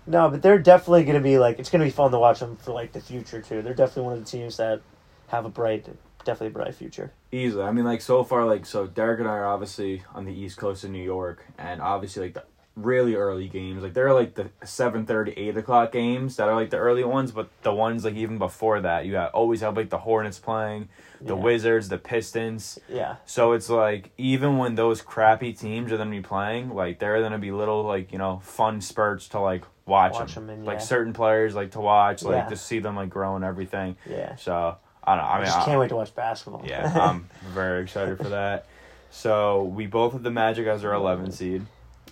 No, 0.06 0.30
but 0.30 0.40
they're 0.40 0.58
definitely 0.58 1.04
going 1.04 1.16
to 1.16 1.23
be 1.23 1.38
like 1.38 1.58
it's 1.58 1.68
going 1.70 1.80
to 1.80 1.85
be 1.87 1.90
fun 1.90 2.11
to 2.12 2.18
watch 2.18 2.40
them 2.40 2.56
for 2.56 2.73
like 2.73 2.92
the 2.92 3.00
future 3.00 3.42
too. 3.42 3.61
They're 3.62 3.75
definitely 3.75 4.04
one 4.04 4.12
of 4.14 4.25
the 4.25 4.30
teams 4.30 4.56
that 4.56 4.80
have 5.26 5.44
a 5.44 5.50
bright, 5.50 5.87
definitely 6.25 6.47
a 6.47 6.50
bright 6.50 6.75
future. 6.75 7.12
Easily. 7.30 7.62
I 7.64 7.70
mean, 7.73 7.85
like 7.85 8.00
so 8.00 8.25
far, 8.25 8.47
like 8.47 8.64
so. 8.64 8.87
Derek 8.87 9.20
and 9.20 9.28
I 9.28 9.32
are 9.32 9.47
obviously 9.47 10.02
on 10.14 10.25
the 10.25 10.32
east 10.32 10.56
coast 10.56 10.82
of 10.85 10.90
New 10.90 11.02
York, 11.02 11.44
and 11.58 11.82
obviously, 11.82 12.23
like 12.23 12.32
the 12.35 12.44
really 12.82 13.14
early 13.14 13.49
games. 13.49 13.82
Like 13.82 13.94
they're 13.94 14.12
like 14.14 14.35
the 14.35 14.50
7:30, 14.62 15.35
8 15.37 15.56
o'clock 15.56 15.92
games 15.92 16.37
that 16.37 16.49
are 16.49 16.54
like 16.54 16.70
the 16.70 16.76
early 16.78 17.04
ones, 17.04 17.30
but 17.32 17.49
the 17.62 17.73
ones 17.73 18.04
like 18.04 18.14
even 18.14 18.38
before 18.38 18.80
that, 18.80 19.04
you 19.06 19.12
got 19.12 19.32
always 19.32 19.61
have 19.61 19.76
like 19.76 19.90
the 19.90 19.99
Hornets 19.99 20.38
playing, 20.38 20.88
the 21.20 21.35
Yeah. 21.37 21.42
Wizards, 21.42 21.88
the 21.88 21.99
Pistons. 21.99 22.78
Yeah. 22.88 23.16
So 23.26 23.52
it's 23.52 23.68
like 23.68 24.11
even 24.16 24.58
when 24.58 24.75
those 24.76 25.02
crappy 25.02 25.52
teams 25.52 25.90
are 25.92 25.97
gonna 25.97 26.11
be 26.11 26.20
playing, 26.20 26.70
like 26.75 26.99
there 26.99 27.16
are 27.16 27.23
gonna 27.23 27.38
be 27.38 27.50
little 27.50 27.82
like 27.82 28.12
you 28.12 28.18
know 28.18 28.40
fun 28.42 28.80
spurts 28.80 29.28
to 29.30 29.40
like 29.40 29.64
watch, 29.87 30.12
Watch 30.14 30.35
them. 30.35 30.44
'em 30.44 30.50
and, 30.58 30.64
like 30.66 30.78
yeah. 30.78 30.85
certain 30.85 31.12
players 31.12 31.54
like 31.54 31.70
to 31.73 31.80
watch, 31.80 32.23
like 32.23 32.35
Yeah. 32.44 32.49
to 32.49 32.56
see 32.56 32.78
them 32.78 32.94
like 32.97 33.08
grow 33.11 33.37
and 33.37 33.44
everything. 33.44 33.97
Yeah. 34.08 34.37
So 34.37 34.76
I 35.02 35.16
don't 35.16 35.25
know. 35.25 35.30
I 35.30 35.32
I 35.32 35.37
mean, 35.38 35.47
just 35.47 35.58
I- 35.58 35.64
can't 35.64 35.80
wait 35.80 35.88
to 35.88 35.97
watch 35.97 36.14
basketball. 36.14 36.62
yeah, 36.66 36.92
I'm 37.00 37.28
very 37.54 37.82
excited 37.82 38.18
for 38.18 38.28
that. 38.28 38.66
So 39.11 39.62
we 39.64 39.87
both 39.87 40.12
have 40.12 40.23
the 40.23 40.30
Magic 40.30 40.66
as 40.66 40.85
our 40.85 40.92
11 40.92 41.32
seed. 41.32 41.64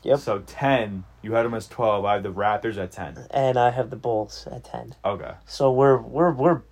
Yep. 0.06 0.18
So 0.20 0.38
10, 0.46 1.04
you 1.22 1.32
had 1.32 1.44
them 1.44 1.54
as 1.54 1.66
12. 1.66 2.04
I 2.04 2.14
have 2.14 2.22
the 2.22 2.32
Raptors 2.32 2.78
at 2.78 2.92
10. 2.92 3.26
and 3.30 3.58
I 3.58 3.70
have 3.70 3.90
the 3.90 3.96
Bulls 3.96 4.46
at 4.50 4.64
ten. 4.64 4.94
Okay. 5.04 5.32
So 5.46 5.72
we're 5.72 5.98
we're 5.98 6.30
we're 6.32 6.62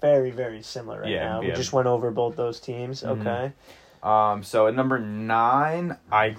very 0.00 0.30
very 0.30 0.62
similar 0.62 1.02
right 1.02 1.10
Yeah, 1.10 1.24
now. 1.28 1.40
We 1.40 1.52
just 1.52 1.72
went 1.72 1.86
over 1.86 2.10
both 2.10 2.34
those 2.36 2.58
teams. 2.58 3.02
Mhm. 3.02 3.20
Okay. 3.20 3.52
Um. 4.02 4.42
So 4.42 4.66
at 4.66 4.74
number 4.74 4.98
nine, 4.98 5.96
I, 6.10 6.36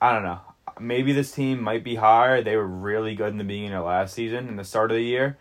I 0.00 0.12
don't 0.12 0.22
know. 0.24 0.40
Maybe 0.80 1.12
this 1.12 1.30
team 1.32 1.62
might 1.62 1.84
be 1.84 1.96
higher. 1.96 2.42
They 2.42 2.56
were 2.56 2.66
really 2.66 3.14
good 3.14 3.28
in 3.28 3.36
the 3.38 3.44
beginning 3.44 3.74
of 3.74 3.84
last 3.84 4.14
season, 4.14 4.48
in 4.48 4.56
the 4.56 4.64
start 4.64 4.90
of 4.90 4.96
the 4.96 5.04
year. 5.04 5.36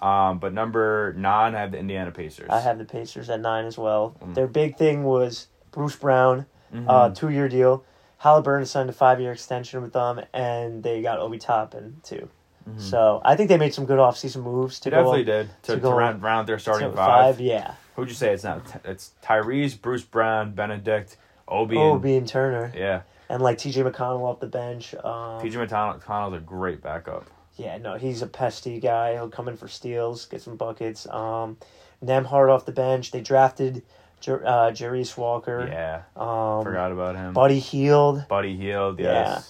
Um. 0.00 0.38
But 0.38 0.54
number 0.54 1.12
nine, 1.18 1.54
I 1.54 1.60
have 1.60 1.72
the 1.72 1.78
Indiana 1.78 2.12
Pacers. 2.12 2.48
I 2.50 2.60
have 2.60 2.78
the 2.78 2.84
Pacers 2.86 3.28
at 3.28 3.40
nine 3.40 3.64
as 3.66 3.76
well. 3.76 4.16
Mm. 4.24 4.34
Their 4.34 4.46
big 4.46 4.76
thing 4.78 5.02
was 5.04 5.48
Bruce 5.72 5.96
Brown, 5.96 6.46
Mhm. 6.72 6.84
uh, 6.88 7.10
two 7.10 7.28
year 7.30 7.48
deal. 7.48 7.84
Halliburton 8.18 8.66
signed 8.66 8.90
a 8.90 8.92
five 8.92 9.20
year 9.20 9.32
extension 9.32 9.82
with 9.82 9.92
them, 9.92 10.20
and 10.32 10.82
they 10.82 11.02
got 11.02 11.18
Obi 11.18 11.38
Toppin 11.38 12.00
too. 12.02 12.28
Mhm. 12.68 12.80
So 12.80 13.20
I 13.24 13.36
think 13.36 13.48
they 13.48 13.58
made 13.58 13.74
some 13.74 13.86
good 13.86 13.98
offseason 13.98 14.42
moves 14.42 14.80
to 14.80 14.90
They 14.90 14.96
definitely 14.96 15.24
go 15.24 15.32
did 15.32 15.50
to, 15.64 15.74
to 15.76 15.80
to, 15.80 15.88
round, 15.88 16.22
round 16.22 16.48
their 16.48 16.58
starting 16.58 16.90
to 16.90 16.96
five. 16.96 17.40
Yeah, 17.40 17.74
Who'd 17.94 18.08
you 18.08 18.14
say 18.14 18.32
it's 18.32 18.44
not? 18.44 18.62
It's 18.84 19.12
Tyrese, 19.22 19.80
Bruce 19.80 20.02
Brown, 20.02 20.52
Benedict, 20.52 21.16
Obi, 21.48 21.76
and 21.76 21.84
Obi 21.84 22.16
and 22.16 22.28
Turner, 22.28 22.72
yeah. 22.76 23.02
and 23.28 23.40
like 23.40 23.58
T.J. 23.58 23.82
McConnell 23.82 24.22
off 24.22 24.40
the 24.40 24.46
bench. 24.46 24.94
Um, 24.96 25.40
McConnell, 25.40 26.00
McConnell's 26.00 26.36
a 26.36 26.40
great 26.40 26.82
backup. 26.82 27.24
Yeah, 27.56 27.78
no, 27.78 27.94
he's 27.94 28.20
a 28.20 28.26
pesty 28.26 28.80
guy. 28.80 29.14
He'll 29.14 29.30
come 29.30 29.48
in 29.48 29.56
for 29.56 29.66
steals, 29.66 30.26
get 30.26 30.42
some 30.42 30.56
buckets. 30.56 31.06
Um, 31.08 31.56
Nembhard 32.04 32.54
off 32.54 32.66
the 32.66 32.72
bench. 32.72 33.12
They 33.12 33.22
drafted 33.22 33.82
Jer- 34.20 34.44
uh, 34.46 34.70
Jarace 34.70 35.16
Walker. 35.16 35.66
Yeah, 35.70 36.02
Um, 36.20 36.64
forgot 36.64 36.92
about 36.92 37.16
him. 37.16 37.32
Buddy 37.32 37.58
Hield. 37.58 38.26
Buddy 38.28 38.56
Hield, 38.56 38.98
Yeah. 38.98 39.42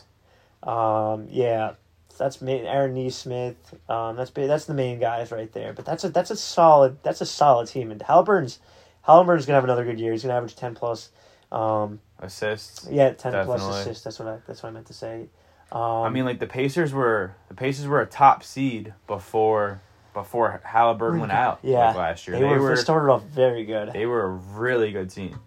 Um, 0.62 1.28
yeah, 1.30 1.72
that's 2.18 2.40
main, 2.42 2.66
Aaron 2.66 2.94
Nesmith. 2.94 3.74
Um, 3.88 4.16
that's 4.16 4.30
that's 4.30 4.64
the 4.64 4.74
main 4.74 4.98
guys 4.98 5.30
right 5.30 5.52
there. 5.52 5.72
But 5.72 5.84
that's 5.84 6.02
a 6.04 6.08
that's 6.08 6.30
a 6.30 6.36
solid 6.36 6.98
that's 7.02 7.20
a 7.20 7.26
solid 7.26 7.68
team. 7.68 7.90
And 7.90 8.02
Halliburton's 8.02 8.58
Halliburton's 9.02 9.46
gonna 9.46 9.56
have 9.56 9.64
another 9.64 9.84
good 9.84 10.00
year. 10.00 10.12
He's 10.12 10.22
gonna 10.22 10.34
average 10.34 10.56
ten 10.56 10.74
plus. 10.74 11.10
Um, 11.52 12.00
Assists. 12.18 12.88
yeah, 12.90 13.10
ten 13.12 13.44
plus 13.44 13.62
assists. 13.62 14.02
That's 14.02 14.18
what 14.18 14.28
I 14.28 14.38
that's 14.46 14.62
what 14.62 14.70
I 14.70 14.72
meant 14.72 14.86
to 14.86 14.94
say. 14.94 15.28
Um, 15.70 15.80
I 15.82 16.08
mean, 16.08 16.24
like 16.24 16.40
the 16.40 16.46
Pacers 16.46 16.92
were 16.92 17.34
the 17.48 17.54
Pacers 17.54 17.86
were 17.86 18.00
a 18.00 18.06
top 18.06 18.42
seed 18.42 18.94
before 19.06 19.80
before 20.16 20.62
Halliburton 20.64 21.20
went 21.20 21.32
out. 21.32 21.60
Yeah, 21.62 21.88
like 21.88 21.96
last 21.96 22.26
year 22.26 22.38
they, 22.38 22.44
were, 22.44 22.74
they 22.74 22.80
started 22.80 23.12
off 23.12 23.22
very 23.24 23.64
good. 23.64 23.92
they 23.92 24.06
were 24.06 24.22
a 24.22 24.30
really 24.30 24.90
good 24.90 25.10
team. 25.10 25.38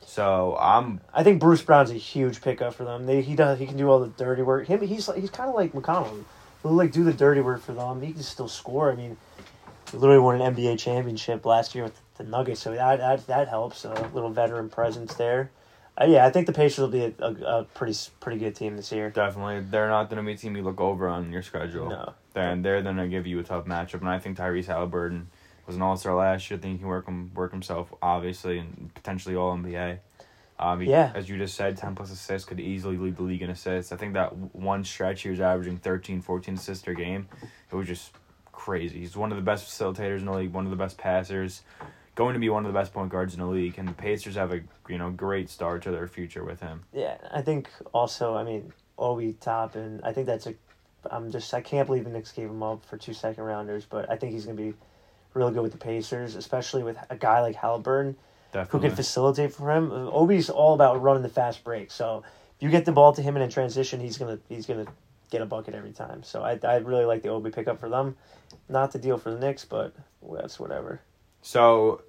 So 0.00 0.56
I'm 0.60 1.00
I 1.14 1.22
think 1.22 1.40
Bruce 1.40 1.62
Brown's 1.62 1.90
a 1.90 1.94
huge 1.94 2.42
pickup 2.42 2.74
for 2.74 2.84
them. 2.84 3.06
They, 3.06 3.22
he 3.22 3.36
does 3.36 3.58
he 3.58 3.66
can 3.66 3.76
do 3.76 3.88
all 3.88 4.00
the 4.00 4.08
dirty 4.08 4.42
work. 4.42 4.66
Him 4.66 4.80
he's 4.80 5.06
like 5.08 5.18
he's 5.18 5.30
kind 5.30 5.48
of 5.48 5.54
like 5.54 5.72
McConnell. 5.72 6.24
He'll 6.62 6.72
like 6.72 6.90
do 6.90 7.04
the 7.04 7.12
dirty 7.12 7.40
work 7.40 7.62
for 7.62 7.72
them. 7.72 8.02
He 8.02 8.12
can 8.12 8.22
still 8.22 8.48
score. 8.48 8.90
I 8.90 8.96
mean, 8.96 9.16
he 9.92 9.96
literally 9.96 10.20
won 10.20 10.40
an 10.40 10.54
NBA 10.54 10.80
championship 10.80 11.46
last 11.46 11.74
year 11.74 11.84
with 11.84 12.00
the 12.16 12.24
Nuggets, 12.24 12.60
so 12.60 12.74
that 12.74 12.98
that, 12.98 13.26
that 13.28 13.48
helps. 13.48 13.84
A 13.84 14.10
little 14.12 14.30
veteran 14.30 14.68
presence 14.68 15.14
there. 15.14 15.50
Uh, 16.00 16.06
yeah, 16.06 16.26
I 16.26 16.30
think 16.30 16.46
the 16.46 16.52
Pacers 16.52 16.78
will 16.78 16.88
be 16.88 17.04
a, 17.04 17.12
a, 17.20 17.60
a 17.60 17.64
pretty 17.64 17.96
pretty 18.18 18.38
good 18.38 18.56
team 18.56 18.76
this 18.76 18.90
year. 18.90 19.10
definitely 19.10 19.60
they're 19.60 19.88
not 19.88 20.10
going 20.10 20.16
to 20.16 20.26
be 20.26 20.32
a 20.32 20.36
team 20.36 20.56
you 20.56 20.62
look 20.62 20.80
over 20.80 21.08
on 21.08 21.32
your 21.32 21.42
schedule. 21.42 21.90
No, 21.90 22.14
Then 22.38 22.62
they're 22.62 22.82
going 22.82 22.96
to 22.96 23.08
give 23.08 23.26
you 23.26 23.38
a 23.40 23.42
tough 23.44 23.64
matchup, 23.66 24.00
and 24.00 24.08
I 24.08 24.18
think 24.18 24.36
Tyrese 24.38 24.66
Halliburton 24.66 25.28
was 25.66 25.76
an 25.76 25.82
All 25.82 25.96
Star 25.96 26.14
last 26.14 26.50
year. 26.50 26.58
I 26.58 26.62
think 26.62 26.74
he 26.74 26.78
can 26.78 26.88
work 26.88 27.06
him 27.06 27.32
work 27.34 27.50
himself 27.52 27.92
obviously 28.00 28.58
and 28.58 28.90
potentially 28.94 29.34
All 29.36 29.56
NBA. 29.56 29.98
Um, 30.60 30.80
he- 30.80 30.90
Yeah. 30.90 31.12
as 31.14 31.28
you 31.28 31.36
just 31.38 31.54
said, 31.54 31.76
ten 31.76 31.94
plus 31.94 32.10
assists 32.10 32.48
could 32.48 32.58
easily 32.58 32.96
lead 32.96 33.16
the 33.16 33.22
league 33.22 33.42
in 33.42 33.50
assists. 33.50 33.92
I 33.92 33.96
think 33.96 34.14
that 34.14 34.34
one 34.54 34.82
stretch 34.84 35.22
he 35.22 35.30
was 35.30 35.40
averaging 35.40 35.76
13, 35.78 36.20
14 36.20 36.54
assists 36.54 36.84
per 36.84 36.94
game. 36.94 37.28
It 37.70 37.76
was 37.76 37.86
just 37.86 38.12
crazy. 38.52 38.98
He's 39.00 39.16
one 39.16 39.30
of 39.30 39.36
the 39.36 39.42
best 39.42 39.68
facilitators 39.68 40.18
in 40.18 40.24
the 40.26 40.32
league, 40.32 40.52
one 40.52 40.64
of 40.64 40.70
the 40.70 40.76
best 40.76 40.98
passers, 40.98 41.62
going 42.16 42.34
to 42.34 42.40
be 42.40 42.48
one 42.48 42.66
of 42.66 42.72
the 42.72 42.76
best 42.78 42.92
point 42.92 43.08
guards 43.10 43.34
in 43.34 43.40
the 43.40 43.46
league. 43.46 43.78
And 43.78 43.86
the 43.88 43.92
Pacers 43.92 44.34
have 44.34 44.52
a 44.52 44.60
you 44.88 44.98
know 44.98 45.10
great 45.10 45.48
start 45.48 45.82
to 45.82 45.90
their 45.92 46.08
future 46.08 46.42
with 46.44 46.60
him. 46.60 46.82
yeah, 46.92 47.18
I 47.30 47.42
think 47.42 47.68
also 47.92 48.34
I 48.36 48.42
mean 48.42 48.72
Obi 48.98 49.34
Toppin 49.34 50.00
I 50.02 50.12
think 50.12 50.26
that's 50.26 50.46
a. 50.46 50.54
I'm 51.10 51.30
just 51.30 51.52
I 51.54 51.60
can't 51.60 51.86
believe 51.86 52.04
the 52.04 52.10
Knicks 52.10 52.32
gave 52.32 52.48
him 52.50 52.62
up 52.62 52.84
for 52.84 52.96
two 52.96 53.14
second 53.14 53.44
rounders, 53.44 53.84
but 53.88 54.10
I 54.10 54.16
think 54.16 54.32
he's 54.32 54.44
gonna 54.44 54.56
be 54.56 54.74
really 55.34 55.52
good 55.52 55.62
with 55.62 55.72
the 55.72 55.78
Pacers, 55.78 56.34
especially 56.34 56.82
with 56.82 56.96
a 57.10 57.16
guy 57.16 57.40
like 57.40 57.56
Halliburton. 57.56 58.16
who 58.70 58.78
can 58.80 58.90
facilitate 58.96 59.52
for 59.52 59.70
him. 59.70 59.92
Obi's 59.92 60.48
all 60.50 60.74
about 60.74 61.02
running 61.02 61.22
the 61.22 61.28
fast 61.28 61.62
break. 61.64 61.90
So 61.90 62.22
if 62.56 62.62
you 62.62 62.70
get 62.70 62.84
the 62.86 62.92
ball 62.92 63.12
to 63.12 63.22
him 63.22 63.36
in 63.36 63.42
a 63.42 63.48
transition, 63.48 64.00
he's 64.00 64.16
gonna 64.18 64.38
he's 64.48 64.66
gonna 64.66 64.86
get 65.30 65.42
a 65.42 65.46
bucket 65.46 65.74
every 65.74 65.92
time. 65.92 66.22
So 66.22 66.42
I 66.42 66.58
I 66.64 66.76
really 66.76 67.04
like 67.04 67.22
the 67.22 67.28
Obi 67.28 67.50
pickup 67.50 67.78
for 67.78 67.88
them. 67.88 68.16
Not 68.68 68.92
the 68.92 68.98
deal 68.98 69.18
for 69.18 69.30
the 69.30 69.38
Knicks, 69.38 69.64
but 69.64 69.94
that's 70.30 70.58
whatever. 70.58 71.00
So, 71.42 72.02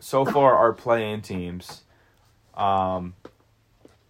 so 0.00 0.24
far 0.24 0.56
our 0.56 0.72
playing 0.72 1.22
teams, 1.22 1.82
um, 2.54 3.14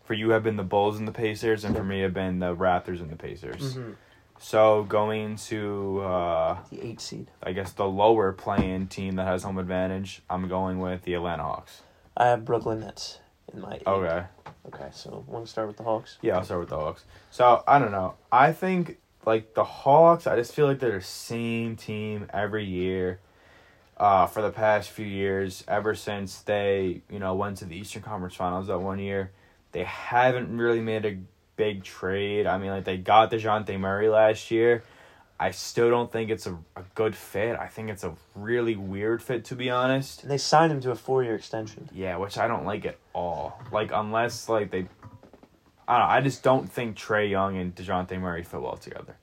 for 0.09 0.15
you 0.15 0.31
have 0.31 0.43
been 0.43 0.57
the 0.57 0.65
Bulls 0.65 0.99
and 0.99 1.07
the 1.07 1.13
Pacers, 1.13 1.65
and 1.65 1.77
for 1.77 1.85
me 1.85 2.01
have 2.01 2.15
been 2.15 2.39
the 2.39 2.57
Raptors 2.57 3.01
and 3.03 3.11
the 3.11 3.17
Pacers. 3.17 3.75
Mm-hmm. 3.75 3.93
So 4.41 4.85
going 4.85 5.37
to, 5.37 6.01
uh, 6.01 6.59
The 6.71 6.83
eight 6.83 7.01
seed. 7.03 7.31
I 7.43 7.53
guess 7.53 7.73
the 7.73 7.87
lower 7.87 8.33
playing 8.33 8.87
team 8.87 9.17
that 9.17 9.27
has 9.27 9.43
home 9.43 9.59
advantage, 9.59 10.23
I'm 10.31 10.49
going 10.49 10.79
with 10.79 11.03
the 11.03 11.13
Atlanta 11.13 11.43
Hawks. 11.43 11.83
I 12.17 12.29
have 12.29 12.47
Brooklyn 12.47 12.81
Nets 12.81 13.19
in 13.53 13.61
my 13.61 13.75
eight. 13.75 13.83
Okay. 13.87 14.25
Okay, 14.67 14.89
so 14.93 15.25
want 15.27 15.45
to 15.45 15.51
start 15.51 15.69
with 15.69 15.77
the 15.77 15.83
Hawks? 15.83 16.17
Yeah, 16.23 16.39
I'll 16.39 16.45
start 16.45 16.61
with 16.61 16.71
the 16.71 16.77
Hawks. 16.77 17.05
So 17.31 17.63
I 17.69 17.79
don't 17.79 17.93
know. 17.93 18.15
I 18.33 18.53
think 18.53 18.97
like 19.27 19.53
the 19.53 19.65
Hawks. 19.65 20.27
I 20.27 20.37
just 20.37 20.55
feel 20.55 20.67
like 20.67 20.79
they're 20.79 20.99
the 20.99 21.05
same 21.05 21.77
team 21.77 22.29
every 22.33 22.65
year. 22.65 23.21
Uh, 23.99 24.27
for 24.27 24.43
the 24.43 24.51
past 24.51 24.91
few 24.91 25.05
years, 25.05 25.65
ever 25.67 25.95
since 25.95 26.39
they 26.43 27.03
you 27.11 27.19
know 27.19 27.35
went 27.35 27.59
to 27.59 27.67
the 27.67 27.77
Eastern 27.77 28.01
Conference 28.01 28.37
Finals 28.37 28.69
that 28.69 28.79
one 28.79 29.01
year, 29.01 29.33
they 29.73 29.85
haven't 29.85 30.57
really 30.57 30.81
made 30.81 31.05
a 31.05 31.19
big 31.57 31.85
trade. 31.85 32.47
I 32.47 32.59
mean, 32.59 32.71
like 32.71 32.85
they 32.85 32.97
got 32.97 33.31
Dejounte 33.31 33.79
Murray 33.79 34.09
last 34.09 34.51
year. 34.51 34.83
I 35.41 35.53
still 35.53 35.91
don't 35.91 36.11
think 36.11 36.31
it's 36.31 36.47
a, 36.47 36.59
a 36.75 36.83
good 36.95 37.15
fit. 37.15 37.57
I 37.57 37.69
think 37.69 37.91
it's 37.91 38.03
a 38.03 38.15
really 38.35 38.75
weird 38.75 39.23
fit 39.23 39.45
to 39.47 39.55
be 39.55 39.71
honest. 39.71 40.23
And 40.23 40.31
they 40.31 40.39
signed 40.39 40.73
him 40.73 40.81
to 40.81 40.91
a 40.91 40.97
four 40.97 41.23
year 41.23 41.35
extension. 41.35 41.89
Yeah, 41.93 42.17
which 42.17 42.39
I 42.39 42.49
don't 42.49 42.65
like 42.65 42.87
at 42.87 42.97
all. 43.13 43.61
Like 43.71 43.91
unless 43.93 44.49
like 44.49 44.71
they, 44.71 44.89
I 45.87 45.99
don't 45.99 46.09
know. 46.09 46.15
I 46.15 46.21
just 46.23 46.43
don't 46.43 46.71
think 46.71 46.97
Trae 46.97 47.31
Young 47.31 47.57
and 47.57 47.75
Dejounte 47.75 48.19
Murray 48.19 48.43
fit 48.43 48.61
well 48.61 48.77
together. 48.77 49.17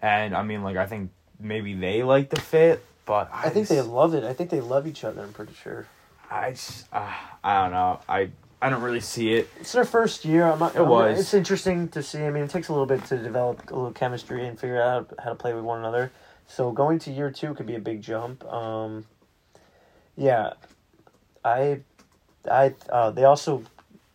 And 0.00 0.34
I 0.34 0.42
mean, 0.42 0.62
like 0.62 0.76
I 0.76 0.86
think 0.86 1.10
maybe 1.38 1.74
they 1.74 2.02
like 2.02 2.30
the 2.30 2.40
fit, 2.40 2.82
but 3.04 3.30
I, 3.32 3.46
I, 3.46 3.48
think 3.50 3.68
just, 3.68 3.70
they 3.70 3.80
love 3.82 4.14
it. 4.14 4.24
I 4.24 4.32
think 4.32 4.48
they 4.48 4.60
love 4.60 4.86
each 4.86 5.04
other. 5.04 5.22
I'm 5.22 5.34
pretty 5.34 5.54
sure. 5.54 5.86
I 6.30 6.52
just, 6.52 6.86
uh, 6.92 7.12
I 7.44 7.62
don't 7.62 7.72
know. 7.72 8.00
I 8.08 8.30
I 8.62 8.68
don't 8.68 8.82
really 8.82 9.00
see 9.00 9.32
it. 9.32 9.48
It's 9.58 9.72
their 9.72 9.84
first 9.84 10.24
year. 10.24 10.44
I'm 10.44 10.58
not, 10.58 10.76
It 10.76 10.86
was. 10.86 11.18
It's 11.18 11.34
interesting 11.34 11.88
to 11.88 12.02
see. 12.02 12.22
I 12.22 12.30
mean, 12.30 12.44
it 12.44 12.50
takes 12.50 12.68
a 12.68 12.72
little 12.72 12.86
bit 12.86 13.04
to 13.06 13.16
develop 13.16 13.70
a 13.70 13.74
little 13.74 13.92
chemistry 13.92 14.46
and 14.46 14.58
figure 14.58 14.82
out 14.82 15.12
how 15.18 15.30
to 15.30 15.34
play 15.34 15.54
with 15.54 15.64
one 15.64 15.78
another. 15.78 16.12
So 16.46 16.70
going 16.70 16.98
to 17.00 17.10
year 17.10 17.30
two 17.30 17.54
could 17.54 17.66
be 17.66 17.76
a 17.76 17.80
big 17.80 18.02
jump. 18.02 18.44
Um, 18.44 19.06
yeah, 20.16 20.54
I, 21.44 21.80
I. 22.50 22.74
Uh, 22.88 23.10
they 23.10 23.24
also 23.24 23.62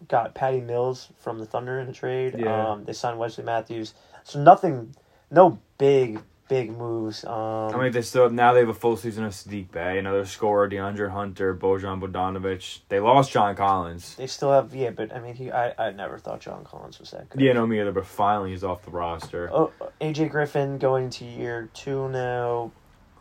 got 0.08 0.36
Patty 0.36 0.62
Mills 0.62 1.10
from 1.18 1.40
the 1.40 1.46
Thunder 1.46 1.80
in 1.80 1.88
a 1.88 1.94
trade. 1.94 2.36
Yeah. 2.38 2.72
Um, 2.72 2.86
they 2.86 2.94
signed 2.94 3.18
Wesley 3.18 3.44
Matthews. 3.44 3.94
So 4.24 4.42
nothing, 4.42 4.96
no 5.32 5.60
big 5.78 6.20
big 6.48 6.70
moves. 6.78 7.26
Um, 7.26 7.34
I 7.74 7.78
mean, 7.82 7.92
they 7.92 8.02
still 8.02 8.30
now 8.30 8.54
they 8.54 8.60
have 8.60 8.70
a 8.70 8.74
full 8.74 8.98
season 8.98 9.24
of 9.26 9.32
Saddiq 9.34 9.72
Bey, 9.72 9.98
another 9.98 10.26
scorer, 10.26 10.70
DeAndre 10.70 11.10
Hunter, 11.12 11.56
Bojan 11.56 12.00
Bogdanovic. 12.02 12.80
They 12.90 13.00
lost 13.00 13.32
John 13.32 13.56
Collins. 13.56 14.16
they 14.16 14.28
still 14.28 14.52
have 14.52 14.74
yeah, 14.76 14.92
but 14.92 15.14
I 15.16 15.20
mean, 15.20 15.36
he 15.36 15.52
I, 15.52 15.74
I 15.88 15.92
never 15.92 16.18
thought 16.18 16.42
John 16.42 16.64
Collins 16.64 17.00
was 17.00 17.12
that 17.12 17.30
good. 17.30 17.42
Yeah, 17.42 17.54
no, 17.54 17.66
me 17.66 17.80
either. 17.82 17.92
But 17.92 18.06
finally, 18.06 18.52
he's 18.52 18.64
off 18.64 18.84
the 18.84 18.92
roster. 18.92 19.50
Oh, 19.52 19.72
AJ 20.02 20.30
Griffin 20.32 20.78
going 20.78 21.10
to 21.12 21.26
year 21.26 21.70
two 21.74 22.10
now. 22.10 22.72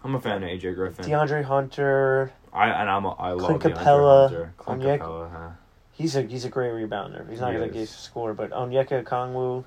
I'm 0.03 0.15
a 0.15 0.21
fan 0.21 0.43
of 0.43 0.49
AJ 0.51 0.75
Griffin. 0.75 1.07
DeAndre 1.07 1.45
Hunter, 1.45 2.31
I 2.53 2.69
and 2.69 2.91
I'm 2.91 3.07
a, 3.07 3.13
I 3.13 3.33
love 3.33 3.59
Clint 3.61 3.77
DeAndre 3.77 4.21
Hunter. 4.29 4.53
Clint 4.59 4.83
Onyeka- 4.83 4.99
Capela, 4.99 5.31
huh? 5.33 5.49
he's 5.93 6.15
a 6.15 6.23
he's 6.23 6.45
a 6.45 6.51
great 6.51 6.73
rebounder. 6.73 7.27
He's 7.31 7.41
not 7.41 7.53
He 7.53 7.59
going 7.59 7.71
to 7.71 7.79
is. 7.79 7.89
get 7.91 7.97
score, 7.99 8.35
but 8.35 8.51
Onyeka 8.51 9.03
Okongwu, 9.03 9.65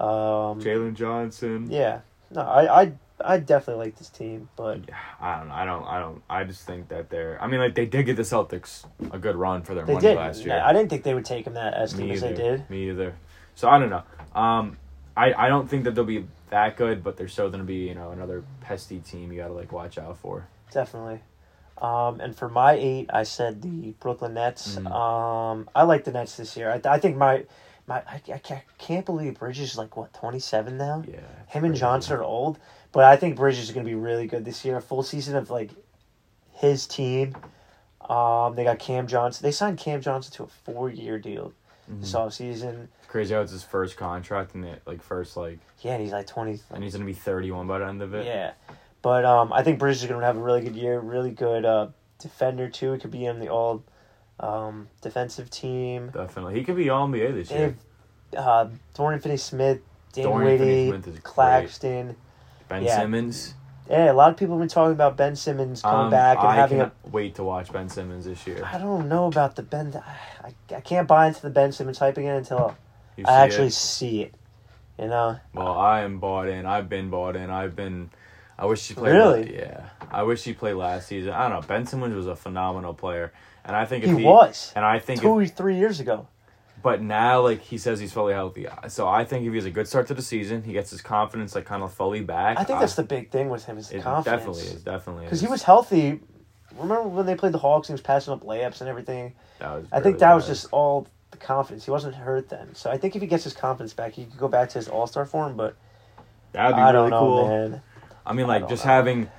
Um, 0.00 0.60
Jalen 0.60 0.94
Johnson. 0.94 1.68
yeah, 1.70 2.00
no, 2.30 2.40
I 2.42 2.82
I 2.82 2.92
I 3.24 3.38
definitely 3.38 3.86
like 3.86 3.96
this 3.96 4.08
team, 4.08 4.48
but 4.56 4.80
I 5.20 5.38
don't 5.38 5.48
know. 5.48 5.54
I 5.54 5.64
don't. 5.64 5.84
I 5.84 5.98
don't. 5.98 6.22
I 6.28 6.44
just 6.44 6.66
think 6.66 6.88
that 6.88 7.08
they're. 7.08 7.38
I 7.40 7.46
mean, 7.46 7.60
like 7.60 7.74
they 7.74 7.86
did 7.86 8.04
get 8.06 8.16
the 8.16 8.22
Celtics 8.22 8.84
a 9.10 9.18
good 9.18 9.36
run 9.36 9.62
for 9.62 9.74
their 9.74 9.86
they 9.86 9.94
money 9.94 10.08
did. 10.08 10.16
last 10.16 10.44
year. 10.44 10.60
I 10.62 10.72
didn't 10.72 10.90
think 10.90 11.02
they 11.02 11.14
would 11.14 11.24
take 11.24 11.44
them 11.44 11.54
that 11.54 11.74
as 11.74 11.94
deep 11.94 12.12
as 12.12 12.20
they 12.20 12.34
did. 12.34 12.68
Me 12.68 12.90
either. 12.90 13.14
So 13.54 13.68
I 13.68 13.78
don't 13.78 13.90
know. 13.90 14.02
Um, 14.38 14.76
I 15.16 15.32
I 15.32 15.48
don't 15.48 15.68
think 15.68 15.84
that 15.84 15.94
they'll 15.94 16.04
be 16.04 16.26
that 16.50 16.76
good, 16.76 17.02
but 17.02 17.16
they're 17.16 17.28
still 17.28 17.50
gonna 17.50 17.64
be 17.64 17.88
you 17.88 17.94
know 17.94 18.10
another 18.10 18.44
pesty 18.60 18.98
team 18.98 19.32
you 19.32 19.38
gotta 19.38 19.54
like 19.54 19.72
watch 19.72 19.96
out 19.98 20.18
for. 20.18 20.46
Definitely. 20.72 21.20
Um, 21.78 22.20
and 22.20 22.34
for 22.36 22.48
my 22.48 22.72
eight, 22.72 23.10
I 23.12 23.22
said 23.24 23.62
the 23.62 23.94
Brooklyn 24.00 24.34
Nets. 24.34 24.76
Mhm. 24.76 24.90
Um, 24.90 25.68
I 25.74 25.82
like 25.82 26.04
the 26.04 26.12
Nets 26.12 26.36
this 26.36 26.56
year. 26.56 26.70
I, 26.70 26.80
I 26.88 26.98
think 26.98 27.16
my 27.16 27.44
my 27.86 27.96
I, 27.98 28.20
I 28.32 28.38
can't, 28.38 28.62
can't 28.78 29.06
believe 29.06 29.38
Bridges 29.38 29.72
is 29.72 29.78
like 29.78 29.96
what 29.96 30.12
twenty 30.14 30.38
seven 30.40 30.76
now. 30.76 31.04
Yeah. 31.06 31.20
Him 31.48 31.64
and. 31.64 31.74
Johnson 31.74 32.16
are 32.16 32.22
old, 32.22 32.58
but 32.92 33.04
I 33.04 33.16
think 33.16 33.36
Bridges 33.36 33.64
is 33.64 33.70
going 33.72 33.84
to 33.84 33.90
be 33.90 33.94
really 33.94 34.26
good 34.26 34.44
this 34.44 34.64
year. 34.64 34.76
A 34.76 34.80
full 34.82 35.02
season 35.02 35.36
of 35.36 35.50
like 35.50 35.70
his 36.52 36.86
team. 36.86 37.36
Um, 38.08 38.54
they 38.54 38.64
got 38.64 38.78
Cam 38.78 39.06
Johnson. 39.06 39.42
They 39.42 39.50
signed 39.52 39.78
Cam 39.78 40.00
Johnson 40.00 40.32
to 40.34 40.44
a 40.44 40.46
four 40.46 40.90
year 40.90 41.18
deal 41.18 41.52
this 41.88 42.12
Mhm. 42.12 42.26
offseason. 42.26 42.88
Crazy 43.08 43.34
how 43.34 43.40
it's 43.40 43.52
his 43.52 43.62
first 43.62 43.96
contract 43.96 44.54
and 44.54 44.64
it 44.64 44.82
like 44.86 45.02
first 45.02 45.36
like 45.36 45.58
Yeah, 45.80 45.92
and 45.94 46.02
he's 46.02 46.12
like 46.12 46.26
twenty. 46.26 46.60
and 46.70 46.82
he's 46.82 46.92
gonna 46.94 47.04
be 47.04 47.12
thirty 47.14 47.50
one 47.50 47.66
by 47.66 47.78
the 47.78 47.86
end 47.86 48.02
of 48.02 48.14
it. 48.14 48.26
Yeah, 48.26 48.52
but 49.02 49.24
um, 49.24 49.52
I 49.52 49.62
think 49.62 49.78
Bridges 49.78 50.02
is 50.02 50.08
going 50.08 50.20
to 50.20 50.26
have 50.26 50.36
a 50.36 50.40
really 50.40 50.60
good 50.62 50.76
year. 50.76 50.98
Really 51.00 51.30
good 51.30 51.64
uh, 51.64 51.88
defender 52.18 52.68
too. 52.68 52.92
It 52.94 53.00
could 53.00 53.10
be 53.12 53.24
in 53.26 53.38
the 53.40 53.48
all 53.48 53.84
um, 54.40 54.88
defensive 55.02 55.50
team. 55.50 56.10
Definitely. 56.12 56.54
He 56.54 56.64
could 56.64 56.76
be 56.76 56.90
all 56.90 57.08
NBA 57.08 57.34
this 57.34 57.50
year. 57.50 57.76
uh, 58.36 58.68
Dorian 58.94 59.20
Finney-Smith, 59.20 59.80
Dan 60.12 60.24
Dorian 60.24 60.60
Whitty, 60.60 60.90
great. 61.10 61.22
Claxton. 61.22 62.16
Ben 62.68 62.84
yeah. 62.84 62.98
Simmons. 62.98 63.54
Yeah, 63.88 64.10
a 64.10 64.14
lot 64.14 64.30
of 64.30 64.36
people 64.36 64.56
have 64.56 64.60
been 64.60 64.68
talking 64.68 64.92
about 64.92 65.16
Ben 65.16 65.36
Simmons 65.36 65.80
coming 65.80 66.06
Um, 66.06 66.10
back 66.10 66.38
and 66.38 66.48
I 66.48 66.56
having 66.56 66.80
a. 66.80 66.90
wait 67.10 67.36
to 67.36 67.44
watch 67.44 67.72
Ben 67.72 67.88
Simmons 67.88 68.24
this 68.24 68.44
year. 68.46 68.64
I 68.64 68.78
don't 68.78 69.08
know 69.08 69.26
about 69.26 69.54
the 69.54 69.62
Ben. 69.62 69.94
I, 70.44 70.52
I 70.74 70.80
can't 70.80 71.06
buy 71.06 71.28
into 71.28 71.40
the 71.40 71.50
Ben 71.50 71.70
Simmons 71.70 71.98
hype 71.98 72.16
again 72.18 72.34
until 72.36 72.76
I 73.24 73.32
actually 73.44 73.68
it? 73.68 73.74
see 73.74 74.22
it. 74.22 74.34
You 74.98 75.06
know, 75.08 75.38
Well, 75.54 75.78
I 75.78 76.00
am 76.00 76.18
bought 76.18 76.48
in. 76.48 76.64
I've 76.66 76.88
been 76.88 77.10
bought 77.10 77.36
in. 77.36 77.48
I've 77.50 77.76
been. 77.76 78.10
I 78.58 78.64
wish 78.66 78.88
he 78.88 78.94
played. 78.94 79.12
Really? 79.12 79.54
Yeah, 79.54 79.90
I 80.10 80.22
wish 80.24 80.42
he 80.42 80.52
played 80.54 80.74
last 80.74 81.06
season. 81.06 81.32
I 81.34 81.48
don't 81.48 81.60
know. 81.60 81.66
Ben 81.68 81.86
Simmons 81.86 82.14
was 82.16 82.26
a 82.26 82.34
phenomenal 82.34 82.94
player, 82.94 83.32
and 83.66 83.76
I 83.76 83.84
think 83.84 84.04
if 84.04 84.10
he 84.10 84.18
he, 84.18 84.24
was 84.24 84.72
and 84.74 84.84
I 84.84 84.98
think, 84.98 85.20
two 85.20 85.40
if, 85.40 85.54
three 85.54 85.76
years 85.76 86.00
ago. 86.00 86.28
but 86.82 87.02
now 87.02 87.40
like 87.42 87.60
he 87.60 87.76
says 87.78 88.00
he's 88.00 88.12
fully 88.12 88.32
healthy. 88.32 88.66
So 88.88 89.06
I 89.08 89.24
think 89.24 89.44
if 89.44 89.50
he 89.52 89.56
has 89.56 89.66
a 89.66 89.70
good 89.70 89.88
start 89.88 90.06
to 90.08 90.14
the 90.14 90.22
season, 90.22 90.62
he 90.62 90.72
gets 90.72 90.90
his 90.90 91.02
confidence 91.02 91.54
like 91.54 91.64
kind 91.66 91.82
of 91.82 91.92
fully 91.92 92.20
back. 92.22 92.58
I 92.58 92.64
think 92.64 92.80
that's 92.80 92.94
the 92.94 93.02
big 93.02 93.30
thing 93.30 93.48
with 93.50 93.64
him 93.64 93.76
is 93.78 93.88
the 93.90 93.98
it 93.98 94.02
confidence. 94.02 94.38
definitely 94.56 94.62
is. 94.76 94.82
Definitely 94.84 95.24
because 95.24 95.40
he 95.40 95.48
was 95.48 95.62
healthy. 95.62 96.20
Remember 96.78 97.08
when 97.08 97.26
they 97.26 97.34
played 97.34 97.52
the 97.52 97.58
Hawks? 97.58 97.88
He 97.88 97.92
was 97.92 98.00
passing 98.02 98.32
up 98.32 98.42
layups 98.44 98.80
and 98.80 98.88
everything. 98.88 99.34
That 99.58 99.72
was 99.74 99.86
I 99.92 100.00
think 100.00 100.18
that 100.18 100.34
was 100.34 100.46
just 100.46 100.66
all 100.72 101.06
the 101.30 101.38
confidence. 101.38 101.84
He 101.86 101.90
wasn't 101.90 102.14
hurt 102.14 102.48
then, 102.48 102.74
so 102.74 102.90
I 102.90 102.98
think 102.98 103.16
if 103.16 103.22
he 103.22 103.28
gets 103.28 103.44
his 103.44 103.54
confidence 103.54 103.92
back, 103.94 104.12
he 104.12 104.24
could 104.26 104.38
go 104.38 104.48
back 104.48 104.68
to 104.70 104.78
his 104.78 104.86
All 104.88 105.06
Star 105.06 105.24
form. 105.24 105.56
But 105.56 105.74
That 106.52 106.66
would 106.68 106.76
be 106.76 106.82
I 106.82 106.90
really 106.90 107.10
don't 107.10 107.10
know, 107.10 107.18
cool. 107.20 107.48
man. 107.48 107.82
I 108.26 108.32
mean, 108.32 108.46
like 108.46 108.68
just 108.68 108.84
know. 108.84 108.92
having, 108.92 109.30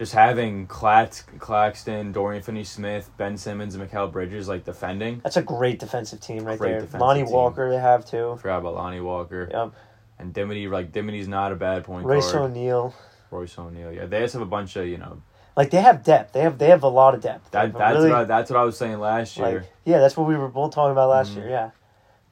just 0.00 0.14
having 0.14 0.66
Clax, 0.66 1.24
Claxton, 1.38 2.10
Dorian 2.10 2.42
Finney-Smith, 2.42 3.10
Ben 3.18 3.36
Simmons, 3.36 3.74
and 3.74 3.86
Mikal 3.88 4.10
Bridges 4.10 4.48
like 4.48 4.64
defending. 4.64 5.20
That's 5.22 5.36
a 5.36 5.42
great 5.42 5.78
defensive 5.78 6.20
team 6.20 6.42
right 6.44 6.58
Great 6.58 6.90
there. 6.90 6.98
Lonnie 7.00 7.22
team. 7.22 7.30
Walker 7.30 7.68
they 7.68 7.76
have 7.78 8.06
too. 8.06 8.36
Forgot 8.40 8.58
about 8.60 8.74
Lonnie 8.76 9.00
Walker 9.02 9.46
Yep. 9.52 9.72
and 10.18 10.32
Dinwiddie. 10.32 10.68
Like 10.68 10.90
Dinwiddie's 10.90 11.28
not 11.28 11.52
a 11.52 11.54
bad 11.54 11.84
point 11.84 12.06
Royce 12.06 12.32
guard. 12.32 12.50
O'Neale. 12.50 12.94
Royce 13.30 13.58
O'Neale. 13.58 13.92
Yeah, 13.92 14.06
they 14.06 14.20
just 14.20 14.32
have 14.32 14.40
a 14.42 14.46
bunch 14.46 14.74
of 14.76 14.86
you 14.86 14.96
know. 14.96 15.20
Like 15.54 15.68
they 15.68 15.82
have 15.82 16.02
depth. 16.02 16.32
They 16.32 16.40
have 16.40 16.56
they 16.56 16.68
have 16.68 16.82
a 16.82 16.88
lot 16.88 17.14
of 17.14 17.20
depth. 17.20 17.50
That 17.50 17.74
that's 17.76 17.96
really, 17.98 18.08
what 18.10 18.20
I, 18.20 18.24
that's 18.24 18.50
what 18.50 18.58
I 18.58 18.64
was 18.64 18.78
saying 18.78 19.00
last 19.00 19.36
year. 19.36 19.60
like 19.60 19.70
yeah, 19.84 19.98
that's 19.98 20.16
what 20.16 20.26
we 20.26 20.34
were 20.34 20.48
both 20.48 20.72
talking 20.74 20.92
about 20.92 21.10
last 21.10 21.32
Mhm. 21.32 21.36
year. 21.36 21.48
Yeah, 21.50 21.70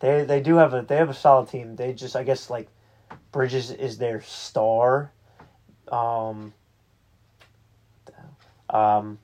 they 0.01 0.25
they 0.25 0.41
do 0.41 0.57
have 0.57 0.73
a 0.73 0.81
they 0.81 0.97
have 0.97 1.11
a 1.11 1.15
solid 1.15 1.51
team. 1.51 1.77
They 1.77 1.93
just 1.93 2.17
I 2.17 2.23
guess 2.23 2.49
like 2.49 2.69
Bridges 3.31 3.71
is 3.73 3.99
their 3.99 4.23
star. 4.23 5.13
Um. 5.93 6.55
Um, 8.71 9.19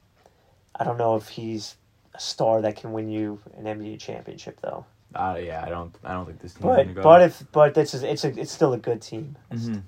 I 0.74 0.84
don't 0.84 0.98
know 0.98 1.16
if 1.16 1.28
he's 1.28 1.76
a 2.14 2.20
star 2.20 2.62
that 2.62 2.76
can 2.76 2.92
win 2.92 3.08
you 3.10 3.40
an 3.56 3.64
NBA 3.64 3.98
championship 4.00 4.60
though. 4.62 4.84
Uh, 5.14 5.38
yeah, 5.40 5.62
I 5.64 5.68
don't 5.68 5.94
I 6.04 6.12
don't 6.12 6.26
think 6.26 6.40
this 6.40 6.54
team's 6.54 6.64
But 6.64 6.94
but 7.02 7.22
if 7.22 7.44
but 7.52 7.74
this 7.74 7.94
is 7.94 8.02
it's 8.02 8.24
a 8.24 8.28
it's 8.40 8.50
still 8.52 8.72
a 8.72 8.78
good 8.78 9.00
team. 9.02 9.36
Mhm. 9.52 9.82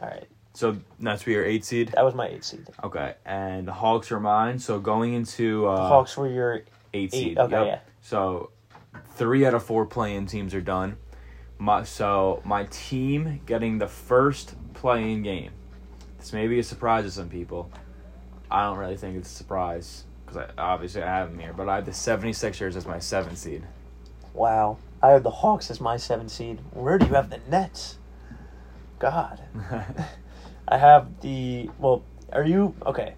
All 0.00 0.08
right, 0.08 0.26
so 0.54 0.76
that's 1.00 1.26
your 1.26 1.44
eight 1.44 1.64
seed. 1.64 1.88
that 1.94 2.04
was 2.04 2.14
my 2.14 2.28
eight 2.28 2.44
seed. 2.44 2.66
Okay, 2.84 3.14
and 3.26 3.66
the 3.66 3.72
Hawks 3.72 4.12
are 4.12 4.20
mine. 4.20 4.58
So 4.58 4.78
going 4.78 5.14
into 5.14 5.66
uh, 5.66 5.76
The 5.76 5.88
Hawks 5.88 6.16
were 6.16 6.28
your 6.28 6.54
eight 6.54 6.66
eight. 6.92 7.12
seed. 7.12 7.38
Okay, 7.38 7.52
Yep. 7.52 7.66
yeah. 7.66 7.78
So 8.02 8.50
three 9.14 9.44
out 9.44 9.54
of 9.54 9.62
four 9.64 9.86
playing 9.86 10.26
teams 10.26 10.54
are 10.54 10.60
done. 10.60 10.96
My 11.58 11.82
so 11.84 12.40
my 12.44 12.64
team 12.70 13.40
getting 13.46 13.78
the 13.78 13.88
first 13.88 14.54
playing 14.74 15.22
game. 15.22 15.50
This 16.18 16.32
may 16.32 16.46
be 16.46 16.58
a 16.58 16.62
surprise 16.62 17.04
to 17.04 17.10
some 17.10 17.28
people. 17.28 17.70
I 18.50 18.64
don't 18.64 18.78
really 18.78 18.96
think 18.96 19.16
it's 19.16 19.30
a 19.30 19.34
surprise 19.34 20.04
because 20.24 20.38
I, 20.38 20.60
obviously 20.60 21.02
I 21.02 21.06
have 21.06 21.30
them 21.30 21.38
here, 21.38 21.52
but 21.52 21.68
I 21.68 21.76
have 21.76 21.86
the 21.86 21.92
76ers 21.92 22.76
as 22.76 22.86
my 22.86 22.98
seventh 22.98 23.38
seed. 23.38 23.64
Wow. 24.34 24.78
I 25.02 25.10
have 25.10 25.22
the 25.22 25.30
Hawks 25.30 25.70
as 25.70 25.80
my 25.80 25.96
seven 25.96 26.28
seed. 26.28 26.58
Where 26.72 26.98
do 26.98 27.06
you 27.06 27.14
have 27.14 27.30
the 27.30 27.40
Nets? 27.48 27.98
God. 28.98 29.40
I 30.68 30.78
have 30.78 31.20
the 31.20 31.70
well, 31.78 32.04
are 32.32 32.44
you 32.44 32.74
okay? 32.86 33.14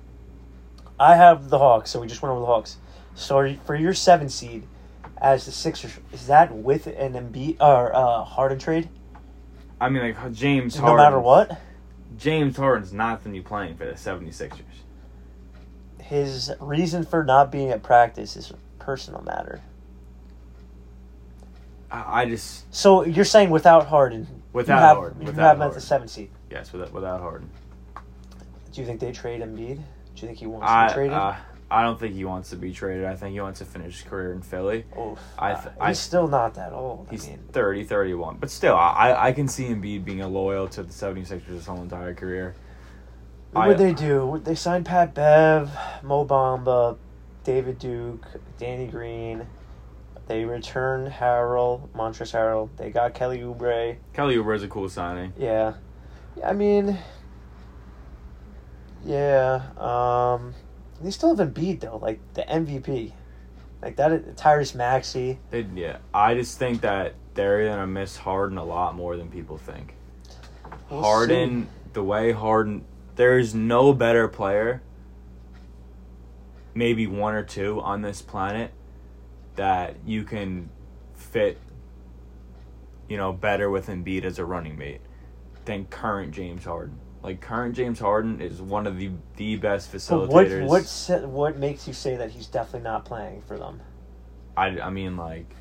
I 0.98 1.16
have 1.16 1.48
the 1.48 1.58
Hawks, 1.58 1.90
so 1.90 2.00
we 2.00 2.06
just 2.06 2.22
went 2.22 2.30
over 2.30 2.40
the 2.40 2.46
Hawks. 2.46 2.76
So 3.14 3.36
are 3.38 3.46
you- 3.46 3.58
for 3.64 3.74
your 3.74 3.94
seven 3.94 4.28
seed 4.28 4.66
as 5.18 5.44
the 5.44 5.52
Sixers, 5.52 5.98
is 6.12 6.26
that 6.28 6.54
with 6.54 6.86
an 6.86 7.14
Embiid 7.14 7.56
or 7.60 7.94
uh, 7.94 8.24
Harden 8.24 8.58
trade? 8.58 8.88
I 9.80 9.88
mean, 9.88 10.02
like 10.02 10.32
James 10.32 10.78
No 10.78 10.96
matter 10.96 11.18
what, 11.18 11.60
James 12.16 12.56
Harden's 12.56 12.92
not 12.92 13.22
going 13.24 13.34
to 13.34 13.40
be 13.40 13.44
playing 13.46 13.76
for 13.76 13.84
the 13.84 13.92
76ers. 13.92 14.60
His 16.12 16.50
reason 16.60 17.04
for 17.06 17.24
not 17.24 17.50
being 17.50 17.70
at 17.70 17.82
practice 17.82 18.36
is 18.36 18.50
a 18.50 18.56
personal 18.84 19.22
matter. 19.22 19.62
I, 21.90 22.22
I 22.22 22.26
just 22.26 22.72
So 22.74 23.04
you're 23.04 23.24
saying 23.24 23.48
without 23.50 23.86
Harden, 23.86 24.26
Without 24.52 24.74
you 24.76 24.80
have, 24.82 24.96
Harden, 24.98 25.20
you 25.22 25.26
without 25.28 25.42
have 25.42 25.56
him 25.56 25.62
at 25.62 25.64
the 25.68 25.70
Harden. 25.72 25.80
seven 25.80 26.08
seed. 26.08 26.30
yes, 26.50 26.70
without, 26.72 26.92
without 26.92 27.20
Harden. 27.22 27.48
Do 28.72 28.80
you 28.80 28.86
think 28.86 29.00
they 29.00 29.10
trade 29.12 29.40
Embiid? 29.40 29.76
Do 29.76 29.82
you 30.16 30.26
think 30.28 30.38
he 30.38 30.46
wants 30.46 30.66
I 30.68 30.88
to 30.88 30.92
be 30.92 30.94
traded? 30.94 31.12
uh, 31.16 31.34
I 31.70 31.82
don't 31.82 31.98
think 31.98 32.14
he 32.14 32.26
wants 32.26 32.50
to 32.50 32.56
be 32.56 32.70
traded. 32.72 33.06
I 33.06 33.16
think 33.16 33.32
he 33.32 33.40
wants 33.40 33.60
to 33.60 33.64
finish 33.64 34.00
his 34.02 34.08
career 34.08 34.32
in 34.34 34.42
Philly. 34.42 34.84
Oof. 34.98 35.18
I 35.38 35.54
th- 35.54 35.64
he's 35.64 35.72
I- 35.80 35.92
still 35.94 36.28
not 36.28 36.52
that 36.56 36.74
old. 36.74 37.06
He's 37.10 37.24
I 37.26 37.30
mean, 37.30 37.38
30, 37.52 37.84
31. 37.84 38.36
But 38.38 38.50
still, 38.50 38.76
I, 38.76 39.14
I 39.28 39.32
can 39.32 39.48
see 39.48 39.64
Embiid 39.68 40.04
being 40.04 40.20
a 40.20 40.28
loyal 40.28 40.68
to 40.68 40.82
the 40.82 40.92
76ers 40.92 41.44
his 41.46 41.64
whole 41.66 41.80
entire 41.80 42.12
career. 42.12 42.54
What 43.52 43.68
would 43.68 43.78
they 43.78 43.92
do? 43.92 44.40
They 44.44 44.54
signed 44.54 44.86
Pat 44.86 45.14
Bev, 45.14 45.70
Mo 46.02 46.24
Bamba, 46.24 46.96
David 47.44 47.78
Duke, 47.78 48.26
Danny 48.58 48.86
Green. 48.86 49.46
They 50.26 50.44
returned 50.44 51.12
Harrell, 51.12 51.88
Montrezl 51.90 52.32
Harrell. 52.32 52.68
They 52.76 52.90
got 52.90 53.14
Kelly 53.14 53.40
Oubre. 53.40 53.96
Kelly 54.12 54.36
Oubre 54.36 54.56
is 54.56 54.62
a 54.62 54.68
cool 54.68 54.88
signing. 54.88 55.32
Yeah. 55.36 55.74
I 56.44 56.52
mean, 56.54 56.98
yeah. 59.04 59.62
Um, 59.76 60.54
they 61.02 61.10
still 61.10 61.34
have 61.34 61.48
Embiid 61.48 61.80
though, 61.80 61.98
like 61.98 62.20
the 62.34 62.42
MVP. 62.42 63.12
Like 63.82 63.96
that, 63.96 64.36
Tyrese 64.36 64.76
Maxey. 64.76 65.38
Yeah, 65.74 65.98
I 66.14 66.34
just 66.34 66.56
think 66.56 66.82
that 66.82 67.14
they're 67.34 67.66
to 67.66 67.86
miss 67.86 68.16
Harden 68.16 68.56
a 68.56 68.64
lot 68.64 68.94
more 68.94 69.16
than 69.16 69.28
people 69.28 69.58
think. 69.58 69.94
We'll 70.88 71.02
Harden, 71.02 71.66
the 71.92 72.02
way 72.04 72.30
Harden, 72.30 72.84
there's 73.16 73.54
no 73.54 73.92
better 73.92 74.28
player, 74.28 74.82
maybe 76.74 77.06
one 77.06 77.34
or 77.34 77.42
two 77.42 77.80
on 77.80 78.02
this 78.02 78.22
planet, 78.22 78.72
that 79.56 79.96
you 80.06 80.24
can 80.24 80.70
fit, 81.14 81.58
you 83.08 83.16
know, 83.16 83.32
better 83.32 83.70
with 83.70 83.88
Embiid 83.88 84.24
as 84.24 84.38
a 84.38 84.44
running 84.44 84.78
mate 84.78 85.00
than 85.64 85.86
current 85.86 86.32
James 86.32 86.64
Harden. 86.64 86.98
Like 87.22 87.40
current 87.40 87.76
James 87.76 88.00
Harden 88.00 88.40
is 88.40 88.60
one 88.60 88.86
of 88.86 88.98
the 88.98 89.10
the 89.36 89.56
best 89.56 89.92
But 89.92 90.28
what 90.28 90.46
facilitators. 90.48 90.66
what 90.66 91.28
what 91.28 91.56
makes 91.56 91.86
you 91.86 91.94
say 91.94 92.16
that 92.16 92.30
he's 92.30 92.46
definitely 92.46 92.80
not 92.80 93.04
playing 93.04 93.42
for 93.42 93.56
them? 93.58 93.80
I 94.56 94.80
I 94.80 94.90
mean 94.90 95.16
like 95.16 95.54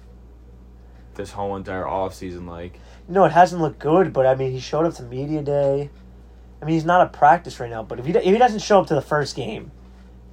this 1.15 1.31
whole 1.31 1.55
entire 1.55 1.83
offseason, 1.83 2.47
like 2.47 2.79
No, 3.07 3.25
it 3.25 3.31
hasn't 3.31 3.61
looked 3.61 3.79
good, 3.79 4.11
but 4.11 4.25
I 4.25 4.33
mean, 4.33 4.51
he 4.51 4.59
showed 4.59 4.85
up 4.85 4.95
to 4.95 5.03
media 5.03 5.41
day. 5.43 5.89
I 6.61 6.65
mean, 6.65 6.73
he's 6.75 6.85
not 6.85 7.01
at 7.01 7.13
practice 7.13 7.59
right 7.59 7.69
now, 7.69 7.83
but 7.83 7.99
if 7.99 8.05
he 8.05 8.11
if 8.11 8.23
he 8.23 8.37
doesn't 8.37 8.59
show 8.59 8.79
up 8.81 8.87
to 8.87 8.95
the 8.95 9.01
first 9.01 9.35
game, 9.35 9.71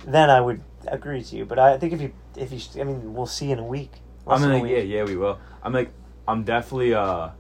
then 0.05 0.29
I 0.31 0.41
would 0.41 0.61
agree 0.87 1.23
to 1.23 1.37
you. 1.37 1.45
But 1.45 1.59
I 1.59 1.79
think 1.79 1.93
if 1.93 2.01
he 2.01 2.13
if 2.37 2.51
he, 2.51 2.81
I 2.81 2.85
mean, 2.85 3.15
we'll 3.15 3.27
see 3.27 3.51
in 3.51 3.59
a 3.59 3.65
week. 3.65 3.93
I 4.27 4.33
Less 4.33 4.41
mean, 4.43 4.51
than 4.51 4.61
like, 4.63 4.71
yeah, 4.71 4.77
week. 4.79 4.89
yeah, 4.89 5.05
we 5.05 5.17
will. 5.17 5.39
I'm 5.63 5.73
like, 5.73 5.91
I'm 6.27 6.45
definitely, 6.45 6.93
uh, 6.93 7.31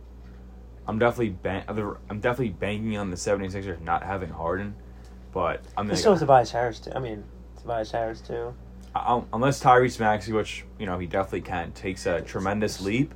I'm 0.87 0.99
definitely 0.99 1.31
ban- 1.31 1.65
I'm 1.69 2.21
definitely 2.21 2.49
banking 2.51 2.97
on 2.97 3.11
the 3.11 3.17
76ers 3.17 3.81
not 3.83 4.03
having 4.03 4.31
Harden, 4.31 4.75
but 5.33 5.63
I'm 5.77 5.87
They 5.87 5.91
gonna 5.91 5.97
still 5.99 6.19
Tobias 6.19 6.51
Harris 6.51 6.81
too. 6.81 6.93
I 6.95 6.99
mean, 6.99 7.25
Tobias 7.61 7.91
Harris 7.91 8.23
too. 8.23 8.55
I- 8.95 9.23
unless 9.35 9.63
Tyrese 9.63 10.01
Maxey, 10.01 10.33
which 10.33 10.65
you 10.79 10.87
know 10.87 10.99
he 10.99 11.07
definitely 11.07 11.43
can, 11.43 11.73
takes 11.73 12.07
a 12.07 12.23
tremendous 12.23 12.81
leap. 12.81 13.15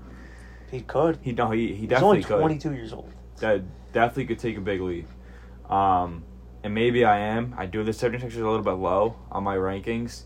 He 0.70 0.82
could. 0.82 1.18
He 1.22 1.32
no, 1.32 1.50
he 1.50 1.68
he 1.68 1.74
He's 1.74 1.88
definitely 1.88 2.18
only 2.18 2.22
could. 2.24 2.38
22 2.40 2.74
years 2.74 2.92
old. 2.92 3.10
That 3.38 3.62
definitely 3.92 4.26
could 4.26 4.38
take 4.38 4.58
a 4.58 4.60
big 4.60 4.80
leap. 4.82 5.08
Um, 5.72 6.24
and 6.62 6.74
maybe 6.74 7.04
I 7.04 7.18
am. 7.18 7.54
I 7.56 7.66
do 7.66 7.78
have 7.78 7.86
the 7.86 7.92
76ers 7.92 8.34
a 8.34 8.48
little 8.48 8.62
bit 8.62 8.72
low 8.72 9.16
on 9.30 9.42
my 9.42 9.56
rankings, 9.56 10.24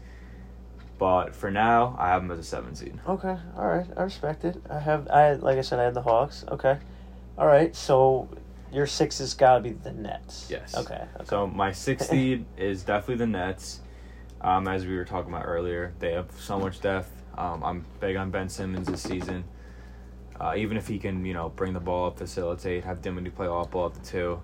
but 0.98 1.34
for 1.36 1.50
now 1.50 1.96
I 1.98 2.08
have 2.08 2.22
them 2.22 2.30
as 2.32 2.38
a 2.38 2.42
seven 2.42 2.74
seed. 2.74 2.98
Okay, 3.08 3.36
all 3.56 3.66
right, 3.66 3.86
I 3.96 4.02
respect 4.02 4.44
it. 4.44 4.60
I 4.68 4.80
have, 4.80 5.08
I 5.08 5.34
like 5.34 5.56
I 5.56 5.60
said, 5.60 5.78
I 5.78 5.84
had 5.84 5.94
the 5.94 6.02
Hawks. 6.02 6.44
Okay, 6.50 6.78
all 7.38 7.46
right. 7.46 7.74
So 7.76 8.28
your 8.72 8.86
six 8.86 9.18
has 9.18 9.34
got 9.34 9.58
to 9.58 9.60
be 9.62 9.70
the 9.70 9.92
Nets. 9.92 10.48
Yes. 10.50 10.76
Okay. 10.76 11.04
okay. 11.14 11.24
So 11.24 11.46
my 11.46 11.70
sixth 11.70 12.08
seed 12.10 12.44
is 12.56 12.82
definitely 12.82 13.16
the 13.16 13.28
Nets. 13.28 13.80
Um, 14.40 14.66
as 14.68 14.84
we 14.84 14.96
were 14.96 15.04
talking 15.04 15.32
about 15.32 15.46
earlier, 15.46 15.94
they 16.00 16.12
have 16.12 16.30
so 16.38 16.58
much 16.58 16.80
depth. 16.80 17.10
Um, 17.38 17.62
I'm 17.62 17.84
big 18.00 18.16
on 18.16 18.30
Ben 18.30 18.48
Simmons 18.48 18.88
this 18.88 19.02
season. 19.02 19.44
Uh, 20.38 20.54
even 20.56 20.76
if 20.76 20.88
he 20.88 20.98
can, 20.98 21.24
you 21.24 21.32
know, 21.32 21.48
bring 21.50 21.72
the 21.72 21.80
ball 21.80 22.08
up, 22.08 22.18
facilitate, 22.18 22.84
have 22.84 23.00
Dinwiddie 23.00 23.30
play 23.30 23.46
off 23.46 23.70
ball 23.70 23.86
at 23.86 23.94
the 23.94 24.00
two. 24.00 24.40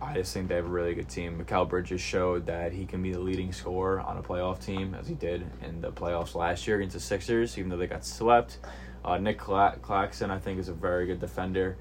I 0.00 0.14
just 0.14 0.34
think 0.34 0.48
they 0.48 0.56
have 0.56 0.66
a 0.66 0.68
really 0.68 0.94
good 0.94 1.08
team. 1.08 1.42
Mikal 1.42 1.68
Bridges 1.68 2.00
showed 2.00 2.46
that 2.46 2.72
he 2.72 2.84
can 2.84 3.02
be 3.02 3.12
the 3.12 3.18
leading 3.18 3.52
scorer 3.52 4.00
on 4.00 4.18
a 4.18 4.22
playoff 4.22 4.62
team, 4.64 4.94
as 4.94 5.08
he 5.08 5.14
did 5.14 5.46
in 5.62 5.80
the 5.80 5.90
playoffs 5.90 6.34
last 6.34 6.66
year 6.66 6.76
against 6.76 6.94
the 6.94 7.00
Sixers, 7.00 7.56
even 7.56 7.70
though 7.70 7.78
they 7.78 7.86
got 7.86 8.04
swept. 8.04 8.58
Uh, 9.04 9.16
Nick 9.18 9.38
Cla- 9.38 9.76
Claxton, 9.80 10.30
I 10.30 10.38
think, 10.38 10.58
is 10.60 10.68
a 10.68 10.74
very 10.74 11.06
good 11.06 11.18
defender 11.20 11.76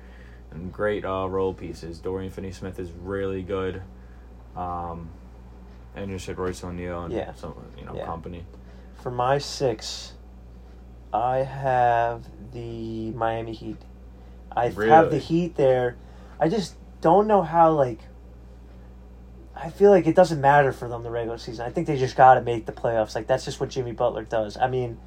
and 0.51 0.71
great 0.71 1.03
uh, 1.03 1.27
role 1.27 1.53
pieces. 1.53 1.99
Dorian 1.99 2.31
Finney-Smith 2.31 2.79
is 2.79 2.91
really 2.91 3.41
good. 3.41 3.81
Um, 4.55 5.09
and 5.95 6.09
you 6.09 6.17
said 6.17 6.37
Royce 6.37 6.63
O'Neale 6.63 7.03
and 7.03 7.13
Yeah. 7.13 7.33
some, 7.33 7.53
you 7.77 7.83
know, 7.85 7.95
Yeah. 7.95 8.05
company. 8.05 8.45
For 9.01 9.11
my 9.11 9.39
six, 9.39 10.13
I 11.13 11.39
have 11.39 12.25
the 12.53 13.11
Miami 13.11 13.53
Heat. 13.53 13.81
I 14.55 14.69
have 14.69 15.11
the 15.11 15.17
Heat 15.17 15.55
there. 15.55 15.97
I 16.39 16.47
just 16.47 16.75
don't 17.05 17.27
know 17.27 17.43
how 17.43 17.71
like. 17.71 17.99
I 19.55 19.69
feel 19.69 19.91
like 19.91 20.07
it 20.07 20.15
doesn't 20.15 20.41
matter 20.41 20.71
for 20.71 20.89
them 20.89 21.03
the 21.03 21.11
regular 21.11 21.37
season. 21.37 21.63
I 21.63 21.69
think 21.69 21.85
they 21.85 21.97
just 21.97 22.17
got 22.17 22.33
to 22.33 22.41
make 22.41 22.65
the 22.65 22.71
playoffs. 22.71 23.13
Like 23.13 23.27
that's 23.27 23.45
just 23.45 23.59
what 23.59 23.69
Jimmy 23.69 23.91
Butler 23.91 24.23
does. 24.23 24.57
I 24.57 24.67
mean, 24.67 24.97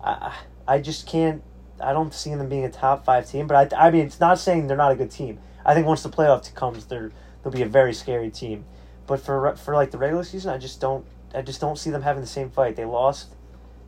I 0.00 0.36
I 0.68 0.78
just 0.78 1.08
can't. 1.08 1.42
I 1.80 1.92
don't 1.92 2.14
see 2.14 2.32
them 2.32 2.48
being 2.48 2.64
a 2.64 2.70
top 2.70 3.04
five 3.04 3.28
team. 3.28 3.48
But 3.48 3.74
I 3.74 3.88
I 3.88 3.90
mean, 3.90 4.06
it's 4.06 4.20
not 4.20 4.38
saying 4.38 4.68
they're 4.68 4.76
not 4.76 4.92
a 4.92 4.94
good 4.94 5.10
team. 5.10 5.40
I 5.66 5.74
think 5.74 5.84
once 5.84 6.04
the 6.04 6.10
playoff 6.10 6.54
comes, 6.54 6.84
they're 6.86 7.10
they'll 7.42 7.52
be 7.52 7.62
a 7.62 7.66
very 7.66 7.92
scary 7.92 8.30
team. 8.30 8.64
But 9.08 9.18
for 9.18 9.56
for 9.56 9.74
like 9.74 9.90
the 9.90 9.98
regular 9.98 10.22
season, 10.22 10.52
I 10.52 10.58
just 10.58 10.80
don't. 10.80 11.04
I 11.34 11.42
just 11.42 11.60
don't 11.60 11.76
see 11.76 11.90
them 11.90 12.02
having 12.02 12.20
the 12.20 12.28
same 12.28 12.50
fight. 12.50 12.76
They 12.76 12.84
lost 12.84 13.34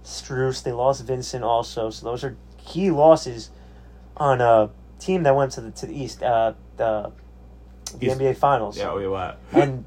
Strus. 0.02 0.60
They 0.60 0.72
lost 0.72 1.04
Vincent 1.04 1.44
also. 1.44 1.90
So 1.90 2.04
those 2.04 2.24
are 2.24 2.36
key 2.58 2.90
losses 2.90 3.50
on 4.16 4.40
a 4.40 4.70
team 4.98 5.22
that 5.22 5.36
went 5.36 5.52
to 5.52 5.60
the 5.60 5.70
to 5.70 5.86
the 5.86 5.94
East, 5.94 6.20
uh, 6.20 6.54
the 6.78 7.12
the 7.98 8.06
East- 8.06 8.18
NBA 8.18 8.36
Finals. 8.36 8.76
Yeah, 8.78 8.94
we 8.94 9.06
what? 9.06 9.38
and 9.52 9.84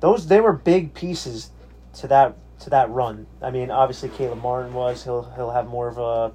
those 0.00 0.26
they 0.26 0.40
were 0.40 0.52
big 0.52 0.94
pieces 0.94 1.50
to 1.94 2.08
that 2.08 2.36
to 2.60 2.70
that 2.70 2.90
run. 2.90 3.26
I 3.42 3.50
mean, 3.50 3.70
obviously 3.70 4.08
Caleb 4.10 4.42
Martin 4.42 4.74
was. 4.74 5.04
He'll 5.04 5.22
he'll 5.34 5.50
have 5.50 5.66
more 5.66 5.88
of 5.88 5.98
a 5.98 6.32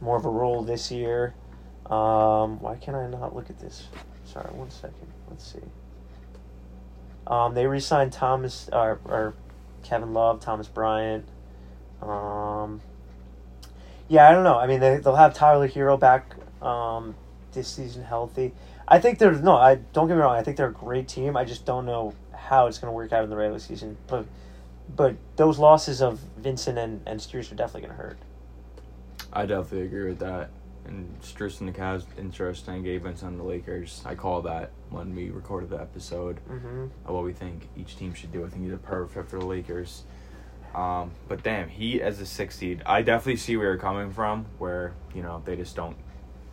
more 0.00 0.16
of 0.16 0.24
a 0.24 0.30
role 0.30 0.62
this 0.62 0.90
year. 0.90 1.34
Um, 1.86 2.60
why 2.60 2.76
can 2.80 2.94
I 2.94 3.06
not 3.06 3.34
look 3.34 3.48
at 3.50 3.58
this? 3.60 3.88
Sorry, 4.24 4.52
one 4.52 4.70
second. 4.70 5.06
Let's 5.30 5.52
see. 5.52 5.60
Um, 7.26 7.54
they 7.54 7.66
re-signed 7.66 8.12
Thomas 8.12 8.68
or, 8.72 9.00
or 9.04 9.34
Kevin 9.82 10.12
Love, 10.12 10.40
Thomas 10.40 10.68
Bryant. 10.68 11.26
Um, 12.02 12.80
yeah, 14.08 14.28
I 14.28 14.32
don't 14.32 14.44
know. 14.44 14.58
I 14.58 14.66
mean, 14.66 14.80
they 14.80 14.96
they'll 14.98 15.16
have 15.16 15.34
Tyler 15.34 15.68
Herro 15.68 15.98
back 15.98 16.34
um, 16.62 17.14
this 17.52 17.68
season 17.68 18.04
healthy. 18.04 18.52
I 18.88 18.98
think 19.00 19.18
they're 19.18 19.32
no. 19.32 19.56
I 19.56 19.76
don't 19.76 20.06
get 20.08 20.14
me 20.16 20.22
wrong. 20.22 20.36
I 20.36 20.42
think 20.42 20.56
they're 20.56 20.68
a 20.68 20.72
great 20.72 21.08
team. 21.08 21.36
I 21.36 21.44
just 21.44 21.64
don't 21.64 21.86
know 21.86 22.14
how 22.32 22.66
it's 22.66 22.78
going 22.78 22.90
to 22.90 22.94
work 22.94 23.12
out 23.12 23.24
in 23.24 23.30
the 23.30 23.36
regular 23.36 23.58
season. 23.58 23.96
But 24.06 24.26
but 24.94 25.16
those 25.36 25.58
losses 25.58 26.00
of 26.02 26.20
Vincent 26.36 26.78
and 26.78 27.00
and 27.06 27.18
Strus 27.20 27.50
are 27.50 27.56
definitely 27.56 27.82
going 27.88 27.96
to 27.96 28.02
hurt. 28.02 28.18
I 29.32 29.46
definitely 29.46 29.86
agree 29.86 30.08
with 30.08 30.20
that. 30.20 30.50
And 30.84 31.20
Strus 31.20 31.58
and 31.58 31.68
the 31.68 31.72
Cavs, 31.76 32.04
interesting. 32.16 32.84
Gabe 32.84 33.02
Vincent 33.02 33.32
on 33.32 33.38
the 33.38 33.42
Lakers. 33.44 34.02
I 34.06 34.14
call 34.14 34.42
that 34.42 34.70
when 34.90 35.16
we 35.16 35.30
recorded 35.30 35.70
the 35.70 35.80
episode 35.80 36.38
Mm-hmm. 36.48 36.84
of 37.04 37.12
what 37.14 37.24
we 37.24 37.32
think 37.32 37.68
each 37.76 37.96
team 37.96 38.14
should 38.14 38.30
do. 38.30 38.44
I 38.44 38.48
think 38.48 38.62
he's 38.62 38.72
a 38.72 38.76
perfect 38.76 39.28
for 39.28 39.40
the 39.40 39.46
Lakers. 39.46 40.04
Um, 40.76 41.10
but 41.26 41.42
damn, 41.42 41.68
he 41.68 42.00
as 42.00 42.20
a 42.20 42.26
six 42.26 42.56
seed, 42.58 42.82
I 42.86 43.02
definitely 43.02 43.36
see 43.38 43.56
where 43.56 43.66
you're 43.66 43.78
coming 43.78 44.12
from. 44.12 44.46
Where 44.58 44.92
you 45.12 45.22
know 45.22 45.42
they 45.44 45.56
just 45.56 45.74
don't 45.74 45.96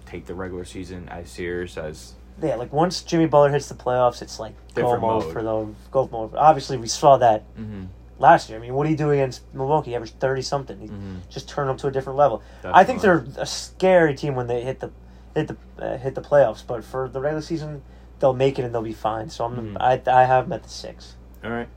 take 0.08 0.26
the 0.26 0.34
regular 0.34 0.66
season 0.66 1.08
as 1.10 1.30
serious 1.30 1.78
as 1.78 2.14
Yeah, 2.42 2.56
like 2.56 2.74
once 2.74 3.02
Jimmy 3.04 3.26
Butler 3.26 3.52
hits 3.52 3.70
the 3.70 3.76
playoffs, 3.76 4.22
it's 4.22 4.40
like 4.40 4.54
Different 4.76 5.02
go 5.02 5.20
mode 5.20 5.34
for 5.34 5.44
the 5.44 5.68
go 5.92 6.10
mode. 6.12 6.36
Obviously, 6.36 6.78
we 6.78 6.88
saw 6.88 7.18
that 7.18 7.44
mm-hmm. 7.56 7.86
last 8.20 8.50
year. 8.50 8.58
I 8.58 8.62
mean, 8.62 8.74
what 8.74 8.86
do 8.86 8.90
you 8.90 8.98
do 8.98 9.12
against 9.12 9.44
Milwaukee? 9.54 9.92
He 9.92 9.96
averaged 9.96 10.20
thirty 10.20 10.42
something. 10.42 10.78
Mm-hmm. 10.78 11.16
just 11.30 11.48
turn 11.48 11.68
them 11.68 11.78
to 11.78 11.88
a 11.88 11.92
different 11.92 12.18
level. 12.18 12.42
I 12.64 12.84
think 12.84 13.02
they're 13.02 13.26
a 13.38 13.46
scary 13.46 14.16
team 14.16 14.36
when 14.36 14.48
they 14.48 14.62
hit 14.62 14.80
the 14.80 14.92
hit 15.36 15.48
the 15.48 15.58
uh, 15.78 15.98
hit 15.98 16.16
the 16.16 16.22
playoffs. 16.22 16.66
But 16.66 16.84
for 16.84 17.08
the 17.08 17.22
regular 17.22 17.42
season, 17.42 17.82
they'll 18.20 18.34
make 18.34 18.58
it 18.58 18.66
and 18.66 18.74
they'll 18.74 18.82
be 18.82 18.94
fine. 18.94 19.30
So 19.30 19.46
I'm 19.46 19.76
Mhm. 19.76 19.78
I 19.80 20.02
I 20.12 20.26
have 20.26 20.46
them 20.46 20.54
at 20.54 20.64
the 20.64 20.70
six. 20.70 21.16
All 21.44 21.52
right. 21.52 21.70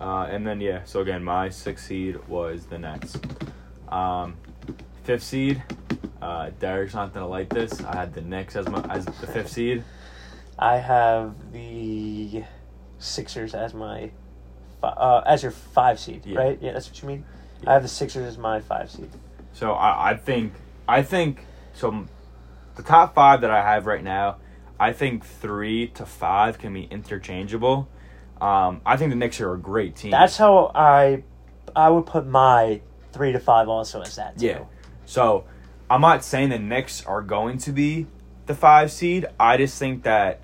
Uh, 0.00 0.28
and 0.30 0.46
then 0.46 0.60
yeah, 0.60 0.82
so 0.84 1.00
again, 1.00 1.24
my 1.24 1.48
sixth 1.48 1.86
seed 1.86 2.16
was 2.28 2.66
the 2.66 2.78
Nets. 2.78 3.18
Um, 3.88 4.36
fifth 5.08 5.22
seed, 5.22 5.62
uh, 6.20 6.50
Derek's 6.60 6.92
not 6.92 7.14
gonna 7.14 7.26
like 7.26 7.48
this. 7.48 7.82
I 7.82 7.96
had 7.96 8.12
the 8.12 8.20
Knicks 8.20 8.56
as 8.56 8.68
my 8.68 8.82
as 8.90 9.06
the 9.06 9.26
fifth 9.26 9.50
seed. 9.50 9.82
I 10.58 10.76
have 10.76 11.34
the 11.50 12.44
Sixers 12.98 13.54
as 13.54 13.72
my 13.72 14.10
uh, 14.82 15.22
as 15.24 15.42
your 15.42 15.52
five 15.52 15.98
seed, 15.98 16.26
Yeah. 16.26 16.38
right? 16.38 16.58
Yeah, 16.60 16.72
that's 16.72 16.90
what 16.90 17.00
you 17.00 17.08
mean. 17.08 17.24
Yeah. 17.62 17.70
I 17.70 17.72
have 17.72 17.82
the 17.82 17.88
Sixers 17.88 18.26
as 18.26 18.36
my 18.36 18.60
five 18.60 18.90
seed. 18.90 19.08
So 19.54 19.72
I, 19.72 20.10
I 20.10 20.16
think 20.18 20.52
I 20.86 21.02
think 21.02 21.46
so. 21.72 22.04
The 22.74 22.82
top 22.82 23.14
five 23.14 23.40
that 23.40 23.50
I 23.50 23.62
have 23.62 23.86
right 23.86 24.04
now, 24.04 24.36
I 24.78 24.92
think 24.92 25.24
three 25.24 25.86
to 25.94 26.04
five 26.04 26.58
can 26.58 26.74
be 26.74 26.82
interchangeable. 26.84 27.88
Um, 28.42 28.82
I 28.84 28.98
think 28.98 29.08
the 29.08 29.16
Knicks 29.16 29.40
are 29.40 29.54
a 29.54 29.58
great 29.58 29.96
team. 29.96 30.10
That's 30.10 30.36
how 30.36 30.70
I 30.74 31.22
I 31.74 31.88
would 31.88 32.04
put 32.04 32.26
my 32.26 32.82
three 33.10 33.32
to 33.32 33.40
five 33.40 33.70
also 33.70 34.02
as 34.02 34.16
that 34.16 34.36
too. 34.38 34.44
Yeah. 34.46 34.64
So 35.08 35.44
I'm 35.88 36.02
not 36.02 36.22
saying 36.22 36.50
the 36.50 36.58
Knicks 36.58 37.02
are 37.06 37.22
going 37.22 37.56
to 37.58 37.72
be 37.72 38.06
the 38.44 38.54
five 38.54 38.92
seed. 38.92 39.24
I 39.40 39.56
just 39.56 39.78
think 39.78 40.02
that 40.02 40.40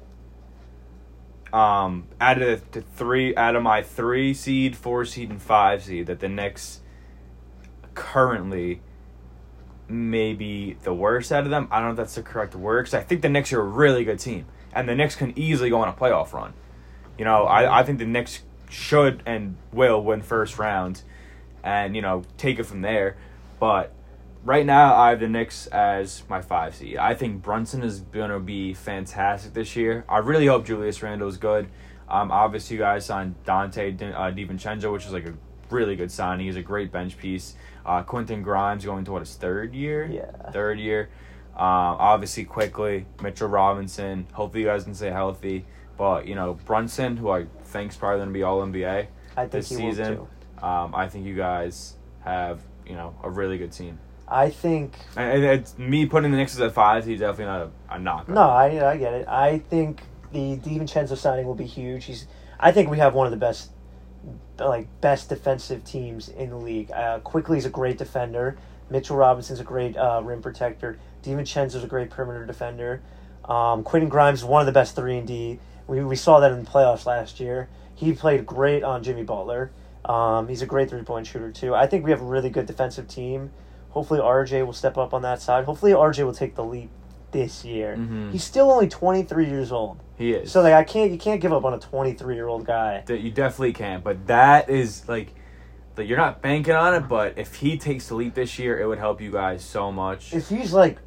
um 1.52 2.08
out 2.18 2.40
of 2.40 2.72
the 2.72 2.80
three 2.80 3.36
out 3.36 3.56
of 3.56 3.62
my 3.62 3.82
three 3.82 4.32
seed, 4.32 4.74
four 4.74 5.04
seed, 5.04 5.28
and 5.28 5.40
five 5.40 5.84
seed, 5.84 6.06
that 6.06 6.20
the 6.20 6.30
Knicks 6.30 6.80
currently 7.94 8.80
may 9.86 10.32
be 10.32 10.78
the 10.82 10.94
worst 10.94 11.30
out 11.30 11.44
of 11.44 11.50
them. 11.50 11.68
I 11.70 11.76
don't 11.76 11.88
know 11.88 11.90
if 11.90 11.96
that's 11.98 12.14
the 12.14 12.22
correct 12.22 12.54
word 12.54 12.84
because 12.84 12.94
I 12.94 13.02
think 13.02 13.20
the 13.20 13.28
Knicks 13.28 13.52
are 13.52 13.60
a 13.60 13.64
really 13.64 14.02
good 14.02 14.18
team. 14.18 14.46
And 14.72 14.88
the 14.88 14.94
Knicks 14.94 15.14
can 15.14 15.38
easily 15.38 15.68
go 15.68 15.82
on 15.82 15.88
a 15.88 15.92
playoff 15.92 16.32
run. 16.32 16.54
You 17.18 17.26
know, 17.26 17.44
I, 17.44 17.80
I 17.80 17.82
think 17.82 17.98
the 17.98 18.06
Knicks 18.06 18.40
should 18.70 19.22
and 19.26 19.56
will 19.72 20.02
win 20.02 20.22
first 20.22 20.58
round 20.58 21.02
and, 21.62 21.94
you 21.94 22.00
know, 22.00 22.24
take 22.38 22.58
it 22.58 22.64
from 22.64 22.80
there. 22.80 23.16
But 23.60 23.92
right 24.44 24.64
now, 24.64 24.94
I 24.94 25.10
have 25.10 25.20
the 25.20 25.28
Knicks 25.28 25.66
as 25.68 26.22
my 26.28 26.40
five 26.40 26.74
seed. 26.74 26.96
I 26.96 27.14
think 27.14 27.42
Brunson 27.42 27.82
is 27.82 28.00
going 28.00 28.30
to 28.30 28.40
be 28.40 28.74
fantastic 28.74 29.54
this 29.54 29.74
year. 29.76 30.04
I 30.08 30.18
really 30.18 30.46
hope 30.46 30.66
Julius 30.66 31.02
Randle 31.02 31.28
is 31.28 31.36
good. 31.36 31.68
Um, 32.08 32.30
obviously, 32.30 32.76
you 32.76 32.82
guys 32.82 33.06
signed 33.06 33.34
Dante 33.44 33.92
uh, 33.92 34.30
DiVincenzo, 34.30 34.92
which 34.92 35.06
is 35.06 35.12
like 35.12 35.26
a 35.26 35.34
really 35.70 35.96
good 35.96 36.10
signing. 36.10 36.46
He's 36.46 36.56
a 36.56 36.62
great 36.62 36.92
bench 36.92 37.16
piece. 37.16 37.54
Uh, 37.84 38.02
Quentin 38.02 38.42
Grimes 38.42 38.84
going 38.84 39.04
to 39.04 39.12
what 39.12 39.20
his 39.20 39.34
third 39.34 39.74
year? 39.74 40.06
Yeah. 40.06 40.50
Third 40.50 40.78
year. 40.78 41.08
Um, 41.54 41.96
obviously, 41.98 42.44
Quickley 42.44 43.06
Mitchell 43.22 43.48
Robinson. 43.48 44.26
Hopefully, 44.32 44.62
you 44.62 44.68
guys 44.68 44.84
can 44.84 44.94
stay 44.94 45.10
healthy. 45.10 45.64
But 45.96 46.26
you 46.26 46.34
know 46.34 46.54
Brunson, 46.64 47.16
who 47.16 47.30
I 47.30 47.46
think's 47.66 47.96
probably 47.96 48.18
going 48.18 48.28
to 48.28 48.34
be 48.34 48.42
All 48.42 48.60
NBA 48.60 49.06
this 49.50 49.68
season. 49.68 50.26
Um, 50.60 50.94
I 50.94 51.08
think 51.08 51.26
you 51.26 51.36
guys 51.36 51.94
have 52.24 52.60
you 52.86 52.94
know 52.94 53.14
a 53.22 53.30
really 53.30 53.58
good 53.58 53.72
team. 53.72 53.98
I 54.26 54.50
think 54.50 54.92
And 55.16 55.44
it's 55.44 55.76
me 55.78 56.06
putting 56.06 56.30
the 56.30 56.36
Knicks 56.36 56.54
as 56.54 56.60
a 56.60 56.70
five. 56.70 57.04
He's 57.04 57.20
definitely 57.20 57.46
not 57.46 57.70
a, 57.90 57.94
a 57.94 57.98
knock. 57.98 58.28
no, 58.28 58.42
I 58.42 58.92
I 58.92 58.96
get 58.96 59.14
it. 59.14 59.28
I 59.28 59.58
think 59.58 60.02
the 60.32 60.56
DiVincenzo 60.56 61.16
signing 61.16 61.46
will 61.46 61.54
be 61.54 61.66
huge. 61.66 62.06
He's 62.06 62.26
I 62.58 62.72
think 62.72 62.90
we 62.90 62.98
have 62.98 63.14
one 63.14 63.26
of 63.26 63.30
the 63.30 63.36
best 63.38 63.70
like 64.58 64.88
best 65.00 65.28
defensive 65.28 65.84
teams 65.84 66.28
in 66.28 66.50
the 66.50 66.56
league. 66.56 66.90
Uh, 66.90 67.18
Quickley 67.20 67.58
is 67.58 67.64
a 67.64 67.70
great 67.70 67.98
defender. 67.98 68.56
Mitchell 68.90 69.16
Robinson's 69.16 69.60
a 69.60 69.64
great 69.64 69.96
uh, 69.96 70.20
rim 70.22 70.42
protector. 70.42 70.98
DiVincenzo's 71.22 71.84
a 71.84 71.86
great 71.86 72.10
perimeter 72.10 72.46
defender. 72.46 73.02
Um, 73.44 73.82
Quentin 73.82 74.08
Grimes 74.08 74.40
is 74.40 74.44
one 74.44 74.60
of 74.60 74.66
the 74.66 74.72
best 74.72 74.94
three 74.96 75.18
and 75.18 75.26
D. 75.26 75.58
We 75.86 76.02
we 76.02 76.16
saw 76.16 76.40
that 76.40 76.52
in 76.52 76.64
the 76.64 76.70
playoffs 76.70 77.06
last 77.06 77.40
year. 77.40 77.68
He 77.94 78.12
played 78.12 78.46
great 78.46 78.82
on 78.82 79.02
Jimmy 79.02 79.22
Butler. 79.22 79.70
Um, 80.04 80.48
he's 80.48 80.62
a 80.62 80.66
great 80.66 80.90
three 80.90 81.02
point 81.02 81.26
shooter 81.26 81.50
too. 81.50 81.74
I 81.74 81.86
think 81.86 82.04
we 82.04 82.10
have 82.10 82.20
a 82.20 82.24
really 82.24 82.50
good 82.50 82.66
defensive 82.66 83.08
team. 83.08 83.50
Hopefully 83.94 84.20
RJ 84.20 84.66
will 84.66 84.72
step 84.74 84.98
up 84.98 85.14
on 85.14 85.22
that 85.22 85.40
side. 85.40 85.64
Hopefully 85.64 85.92
RJ 85.92 86.24
will 86.24 86.34
take 86.34 86.54
the 86.56 86.64
leap 86.64 86.90
this 87.30 87.64
year. 87.64 87.96
Mhm. 87.96 88.30
He's 88.32 88.44
still 88.44 88.70
only 88.70 88.88
twenty 88.88 89.22
three 89.22 89.46
years 89.48 89.72
old. 89.72 89.98
He 90.18 90.32
is. 90.34 90.52
So 90.52 90.60
like 90.62 90.74
I 90.74 90.84
can't 90.84 91.10
you 91.10 91.18
can't 91.18 91.40
give 91.40 91.52
up 91.52 91.64
on 91.64 91.72
a 91.74 91.78
twenty 91.78 92.12
three 92.12 92.34
year 92.34 92.46
old 92.46 92.66
guy. 92.66 93.02
that 93.06 93.20
you 93.20 93.30
definitely 93.30 93.72
can't. 93.72 94.04
but 94.04 94.26
that 94.26 94.68
is 94.68 95.08
like 95.08 95.34
that 95.94 96.06
you're 96.06 96.18
not 96.18 96.42
banking 96.42 96.74
on 96.74 96.92
it, 96.94 97.08
but 97.08 97.38
if 97.38 97.54
he 97.56 97.78
takes 97.78 98.08
the 98.08 98.14
leap 98.16 98.34
this 98.34 98.58
year, 98.58 98.78
it 98.80 98.86
would 98.86 98.98
help 98.98 99.20
you 99.20 99.30
guys 99.30 99.64
so 99.64 99.90
much. 99.92 100.34
If 100.34 100.48
he's 100.48 100.72
like 100.72 100.98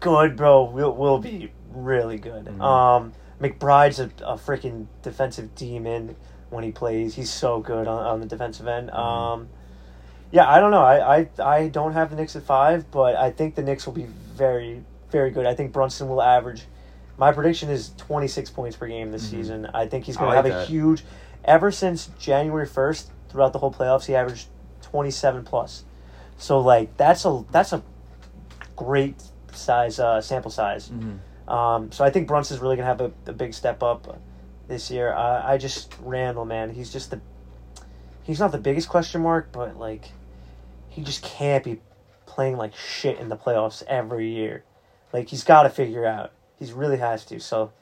good, 0.00 0.36
bro, 0.36 0.64
we'll 0.64 0.92
we'll 0.94 1.18
be 1.18 1.52
really 1.72 2.18
good. 2.18 2.46
Mhm. 2.46 2.60
Um, 2.62 3.12
McBride's 3.40 4.00
a, 4.00 4.10
a 4.24 4.36
freaking 4.36 4.86
defensive 5.02 5.54
demon 5.54 6.16
when 6.50 6.64
he 6.64 6.70
plays. 6.70 7.14
He's 7.16 7.30
so 7.30 7.60
good 7.60 7.86
on, 7.88 8.06
on 8.06 8.20
the 8.20 8.26
defensive 8.26 8.66
end. 8.66 8.90
Mhm. 8.90 8.96
Um, 8.98 9.48
yeah, 10.34 10.50
I 10.50 10.58
don't 10.60 10.72
know. 10.72 10.82
I, 10.82 11.18
I 11.20 11.28
I 11.38 11.68
don't 11.68 11.92
have 11.92 12.10
the 12.10 12.16
Knicks 12.16 12.34
at 12.36 12.42
five, 12.42 12.90
but 12.90 13.14
I 13.14 13.30
think 13.30 13.54
the 13.54 13.62
Knicks 13.62 13.86
will 13.86 13.92
be 13.94 14.06
very 14.34 14.82
very 15.10 15.30
good. 15.30 15.46
I 15.46 15.54
think 15.54 15.72
Brunson 15.72 16.08
will 16.08 16.20
average. 16.20 16.64
My 17.16 17.30
prediction 17.30 17.70
is 17.70 17.92
twenty 17.96 18.26
six 18.26 18.50
points 18.50 18.76
per 18.76 18.88
game 18.88 19.12
this 19.12 19.26
Mhm. 19.26 19.30
season. 19.30 19.66
I 19.72 19.86
think 19.86 20.04
he's 20.04 20.16
going 20.16 20.30
to 20.32 20.36
like 20.36 20.44
have 20.52 20.62
a 20.62 20.64
huge. 20.66 21.04
Ever 21.44 21.70
since 21.70 22.10
January 22.18 22.66
first, 22.66 23.10
throughout 23.28 23.52
the 23.52 23.60
whole 23.60 23.72
playoffs, 23.72 24.06
he 24.06 24.16
averaged 24.16 24.48
twenty 24.82 25.12
seven 25.12 25.44
plus. 25.44 25.84
So 26.36 26.58
like 26.58 26.96
that's 26.96 27.24
a 27.24 27.44
that's 27.52 27.72
a 27.72 27.82
great 28.74 29.22
size 29.52 30.00
uh, 30.00 30.20
sample 30.20 30.50
size. 30.50 30.90
Mhm. 30.90 31.18
Um, 31.48 31.92
so 31.92 32.04
I 32.04 32.10
think 32.10 32.26
Brunson's 32.26 32.60
really 32.60 32.74
gonna 32.76 32.88
have 32.88 33.00
a, 33.00 33.12
a 33.26 33.32
big 33.32 33.54
step 33.54 33.82
up 33.84 34.18
this 34.66 34.90
year. 34.90 35.12
Uh, 35.12 35.42
I 35.46 35.58
just 35.58 35.94
Randle, 36.02 36.44
man, 36.44 36.70
he's 36.70 36.92
just 36.92 37.12
the 37.12 37.20
he's 38.24 38.40
not 38.40 38.50
the 38.50 38.58
biggest 38.58 38.88
question 38.88 39.22
mark, 39.22 39.52
but 39.52 39.78
like 39.78 40.10
he 40.94 41.02
just 41.02 41.22
can't 41.22 41.64
be 41.64 41.80
playing 42.24 42.56
like 42.56 42.74
shit 42.76 43.18
in 43.18 43.28
the 43.28 43.36
playoffs 43.36 43.82
every 43.88 44.28
year. 44.28 44.62
Like 45.12 45.28
he's 45.28 45.42
got 45.42 45.64
to 45.64 45.70
figure 45.70 46.06
out. 46.06 46.30
He's 46.56 46.72
really 46.72 46.98
has 46.98 47.24
to. 47.26 47.40
So, 47.40 47.72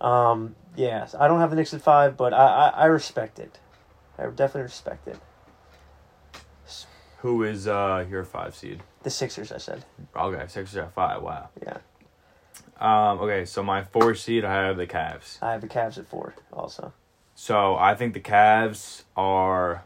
um, 0.00 0.56
yeah, 0.76 1.06
I 1.18 1.28
don't 1.28 1.38
have 1.38 1.50
the 1.50 1.56
Knicks 1.56 1.72
at 1.72 1.80
five, 1.82 2.16
but 2.16 2.34
I, 2.34 2.46
I, 2.46 2.68
I 2.70 2.84
respect 2.86 3.38
it. 3.38 3.60
I 4.18 4.24
definitely 4.26 4.62
respect 4.62 5.06
it. 5.06 5.18
Who 7.18 7.42
is 7.42 7.66
uh 7.66 8.04
your 8.08 8.24
five 8.24 8.54
seed? 8.54 8.82
The 9.02 9.10
Sixers, 9.10 9.50
I 9.52 9.58
said. 9.58 9.84
Okay, 10.16 10.44
Sixers 10.48 10.76
at 10.76 10.92
five. 10.94 11.22
Wow. 11.22 11.48
Yeah, 11.62 11.78
Um. 12.80 13.18
Okay, 13.20 13.44
so 13.44 13.62
my 13.62 13.82
four 13.84 14.14
seed, 14.14 14.44
I 14.44 14.52
have 14.52 14.76
the 14.76 14.86
Cavs. 14.86 15.40
I 15.42 15.52
have 15.52 15.60
the 15.60 15.68
Cavs 15.68 15.98
at 15.98 16.06
four. 16.06 16.34
Also, 16.52 16.92
So 17.34 17.76
I 17.76 17.94
think 17.94 18.14
the 18.14 18.20
Cavs 18.20 19.02
are. 19.16 19.82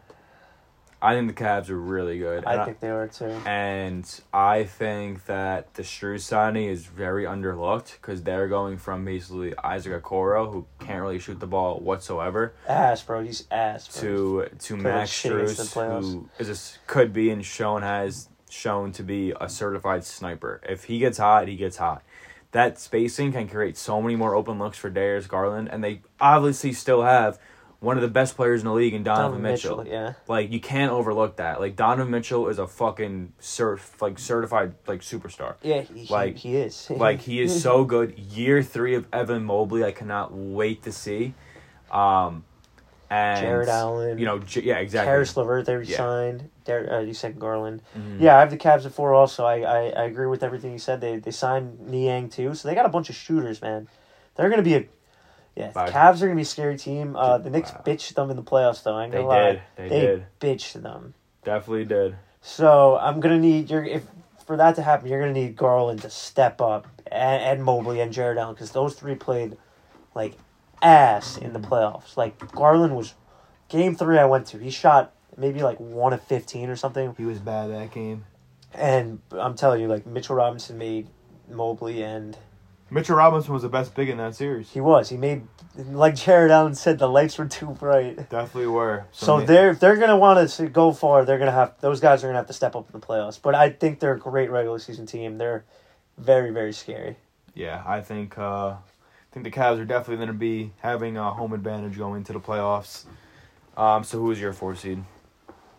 I 1.05 1.15
think 1.17 1.27
the 1.27 1.45
Cavs 1.45 1.69
are 1.69 1.77
really 1.77 2.21
good. 2.21 2.45
I 2.45 2.65
think 2.65 2.79
they 2.79 2.89
are 2.89 3.09
too. 3.09 3.25
And 3.45 4.09
I 4.33 4.63
think 4.63 5.27
that 5.27 5.75
the 5.75 5.83
Strus 5.83 6.21
signing 6.21 6.69
is 6.69 6.87
very 6.87 7.25
underlooked 7.25 7.95
because 8.01 8.23
they're 8.23 8.47
going 8.47 8.79
from 8.79 9.05
basically 9.05 9.53
Isaac 9.65 10.01
Okoro, 10.01 10.53
who 10.53 10.65
can't 10.79 11.03
really 11.03 11.19
shoot 11.19 11.41
the 11.41 11.49
ball 11.49 11.81
whatsoever, 11.81 12.55
Ass, 12.69 13.03
bro. 13.03 13.25
He's 13.25 13.49
ass. 13.51 13.89
Bro. 13.89 14.01
to 14.01 14.49
to 14.61 14.77
Max 14.77 15.11
Strus, 15.11 15.43
against 15.43 15.57
the 15.57 15.63
Strus, 15.65 15.73
playoffs. 15.73 16.13
who 16.13 16.29
is 16.39 16.77
a 16.77 16.87
could 16.87 17.13
be 17.13 17.31
and 17.31 17.45
shown 17.45 17.83
has 17.83 18.29
shown 18.49 18.93
to 18.93 19.03
be 19.03 19.33
a 19.41 19.49
certified 19.49 20.05
sniper. 20.05 20.61
If 20.69 20.85
he 20.85 21.01
gets 21.01 21.19
hot, 21.19 21.49
he 21.49 21.57
gets 21.57 21.79
hot. 21.79 22.03
That 22.53 22.79
spacing 22.79 23.33
can 23.33 23.49
create 23.49 23.77
so 23.77 24.01
many 24.01 24.15
more 24.15 24.35
open 24.37 24.59
looks 24.59 24.79
for 24.79 24.91
Darius 24.91 25.27
Garland, 25.27 25.69
and 25.73 25.83
they 25.83 26.03
obviously 26.21 26.73
still 26.75 27.03
have 27.03 27.41
one 27.83 27.97
of 27.99 28.03
the 28.03 28.09
best 28.09 28.37
players 28.37 28.61
in 28.63 28.67
the 28.69 28.73
league 28.73 28.95
in 28.95 29.03
Donovan, 29.03 29.43
Donovan 29.43 29.43
Mitchell. 29.43 29.77
Mitchell, 29.79 29.93
yeah. 29.93 30.13
Like 30.29 30.51
you 30.53 30.61
can't 30.61 30.91
overlook 30.93 31.37
that. 31.37 31.61
Like 31.61 31.77
Donovan 31.77 32.11
Mitchell 32.13 32.49
is 32.49 32.59
a 32.59 32.67
fucking 32.67 33.33
cert 33.41 33.81
like 34.01 34.19
certified 34.19 34.75
like 34.87 35.01
superstar. 35.01 35.57
Yeah, 35.63 35.81
he, 35.83 36.07
Like- 36.11 36.37
he, 36.39 36.57
is. 36.57 36.89
Like 36.97 37.21
he 37.21 37.43
is 37.43 37.61
so 37.63 37.85
good. 37.85 38.19
Year 38.19 38.63
three 38.63 38.95
of 38.95 39.07
Evan 39.13 39.45
Mobley, 39.45 39.85
I 39.85 39.93
cannot 39.93 40.33
wait 40.33 40.83
to 40.85 40.93
see. 40.93 41.35
Um, 41.91 42.45
and 43.11 43.41
Jarrett 43.45 43.69
Allen. 43.69 44.19
You 44.19 44.25
know, 44.25 44.39
J- 44.39 44.63
yeah, 44.63 44.77
exactly. 44.79 45.09
Caris 45.11 45.37
LeVert, 45.37 45.67
they 45.67 45.83
Yeah. 45.83 45.97
signed. 45.99 46.49
Uh, 46.67 47.01
you 47.01 47.13
said 47.13 47.39
Garland. 47.39 47.83
Mhm. 47.99 48.21
Yeah, 48.21 48.37
I 48.37 48.41
have 48.41 48.51
the 48.51 48.57
Cavs 48.57 48.87
at 48.87 48.93
four. 48.93 49.13
Also, 49.13 49.45
I, 49.45 49.61
I, 49.61 49.79
I 49.91 50.05
agree 50.05 50.27
with 50.29 50.43
everything 50.43 50.73
you 50.73 50.79
said. 50.79 51.01
They 51.03 51.17
they 51.17 51.31
signed 51.33 51.81
Niang 51.81 52.29
too, 52.31 52.55
so 52.55 52.69
they 52.69 52.75
got 52.75 52.87
a 52.87 52.89
bunch 52.89 53.11
of 53.11 53.17
shooters, 53.17 53.61
man. 53.61 53.89
They're 54.37 54.49
gonna 54.49 54.63
be 54.63 54.77
a 54.77 54.85
yeah. 55.57 55.71
The 55.73 55.79
Wow. 55.81 55.87
Cavs 55.87 56.23
are 56.23 56.27
gonna 56.27 56.37
be 56.37 56.43
a 56.43 56.45
scary 56.45 56.77
team. 56.77 57.17
Uh, 57.17 57.39
the 57.39 57.51
Knicks 57.51 57.73
Wow. 57.73 57.83
bitched 57.85 58.15
them 58.15 58.31
in 58.31 58.37
the 58.37 58.43
playoffs, 58.43 58.83
though. 58.83 58.95
I 58.97 59.05
ain't 59.05 59.13
They 59.13 59.19
gonna 59.19 59.29
lie. 59.29 59.53
did. 59.53 59.63
They, 59.77 59.89
did. 59.89 60.27
bitched 60.41 60.83
them. 60.83 61.15
Definitely 61.45 61.85
did. 61.87 62.17
So 62.41 62.97
I'm 62.99 63.21
gonna 63.21 63.39
need 63.39 63.71
your 63.71 63.85
if 63.85 64.07
for 64.47 64.57
that 64.57 64.75
to 64.77 64.83
happen, 64.83 65.09
you're 65.09 65.21
gonna 65.21 65.33
need 65.33 65.57
Garland 65.57 66.03
to 66.03 66.11
step 66.11 66.61
up 66.61 66.87
and, 67.11 67.43
and 67.43 67.65
Mobley 67.65 68.01
and 68.01 68.13
Jarrett 68.13 68.39
Allen 68.39 68.55
because 68.55 68.73
those 68.73 68.95
three 68.95 69.15
played 69.15 69.57
like 70.15 70.35
ass 70.83 71.37
in 71.39 71.53
the 71.53 71.61
playoffs. 71.61 72.17
Like 72.17 72.39
Garland 72.53 72.97
was 72.97 73.15
game 73.69 73.95
three 73.95 74.19
I 74.19 74.25
went 74.25 74.47
to. 74.49 74.59
He 74.59 74.71
shot 74.71 75.13
maybe 75.37 75.63
like 75.63 75.79
one 75.79 76.13
of 76.13 76.23
fifteen 76.23 76.69
or 76.69 76.77
something, 76.77 77.15
He 77.17 77.25
was 77.25 77.39
bad 77.39 77.71
that 77.71 77.93
game. 77.93 78.25
and 78.75 79.21
I'm 79.31 79.55
telling 79.55 79.81
you, 79.81 79.87
like 79.89 80.07
Mitchell 80.07 80.35
Robinson 80.37 80.77
made 80.79 81.07
Mobley 81.49 82.03
and 82.03 82.37
Mitchell 82.93 83.17
Robinson 83.17 83.55
was 83.55 83.63
the 83.63 83.69
best 83.69 83.95
big 83.95 84.09
in 84.11 84.19
that 84.19 84.35
series. 84.35 84.71
he 84.71 84.81
was 84.81 85.09
he 85.09 85.17
made 85.17 85.43
like 85.77 86.15
Jarrett 86.15 86.51
Allen 86.51 86.75
said 86.75 86.99
the 86.99 87.09
lights 87.09 87.39
were 87.39 87.47
too 87.47 87.67
bright. 87.71 88.17
Definitely 88.29 88.67
were. 88.67 89.07
So 89.13 89.39
ma- 89.39 89.45
they're 89.45 89.71
if 89.71 89.81
they're 89.81 89.97
gonna 89.97 90.19
want 90.19 90.49
to 90.51 90.69
go 90.69 90.93
far, 90.93 91.25
they're 91.25 91.39
gonna 91.39 91.51
have 91.53 91.75
those 91.81 92.01
guys 92.01 92.23
are 92.23 92.27
gonna 92.29 92.39
have 92.39 92.49
to 92.49 92.53
step 92.53 92.77
up 92.77 92.93
in 92.93 93.01
the 93.01 93.05
playoffs. 93.07 93.41
But 93.41 93.55
I 93.55 93.71
think 93.71 93.99
they're 94.01 94.13
a 94.15 94.19
great 94.19 94.51
regular 94.51 94.79
season 94.79 95.07
team. 95.07 95.39
They're 95.39 95.65
very 96.19 96.51
very 96.51 96.73
scary. 96.75 97.17
Yeah, 97.55 97.83
I 97.87 98.01
think 98.03 98.37
uh, 98.39 98.69
I 98.73 98.77
think 99.33 99.45
the 99.45 99.51
Cavs 99.51 99.79
are 99.79 99.85
definitely 99.87 100.17
going 100.17 100.29
to 100.29 100.35
be 100.35 100.73
having 100.81 101.17
a 101.17 101.33
home 101.33 101.55
advantage 101.55 101.97
going 101.97 102.19
into 102.19 102.35
the 102.35 102.41
playoffs. 102.41 103.05
Um, 103.77 104.05
so 104.05 104.19
who 104.19 104.31
is 104.31 104.39
your 104.41 104.53
four 104.53 104.75
seed? 104.77 105.03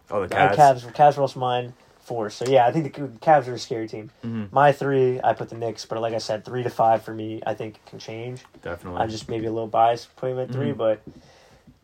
Oh, 0.10 0.26
the 0.26 0.36
Uh, 0.36 0.56
Cavs. 0.56 0.82
Cavs, 0.84 0.94
Cavs 0.94 1.36
were 1.36 1.40
mine 1.40 1.74
four. 2.04 2.30
So 2.30 2.46
yeah, 2.46 2.66
I 2.68 2.72
think 2.72 2.94
the 2.94 3.02
Cavs 3.20 3.48
are 3.48 3.54
a 3.54 3.60
scary 3.60 3.88
team. 3.88 4.10
Mhm, 4.24 4.52
My 4.52 4.72
three, 4.72 5.20
I 5.24 5.34
put 5.34 5.50
the 5.50 5.56
Knicks, 5.56 5.86
but 5.86 6.00
like 6.02 6.14
I 6.14 6.18
said, 6.20 6.44
three 6.46 6.64
to 6.64 6.70
five 6.70 7.02
for 7.04 7.14
me, 7.14 7.42
I 7.46 7.54
think 7.54 7.80
can 7.86 8.00
change. 8.00 8.42
definitely. 8.62 9.02
I'm 9.02 9.10
just 9.10 9.30
maybe 9.30 9.46
a 9.46 9.52
little 9.52 9.68
biased 9.68 10.16
putting 10.16 10.36
them 10.36 10.46
at 10.50 10.54
3 10.54 10.72
Mhm. 10.74 10.78
but 10.78 11.02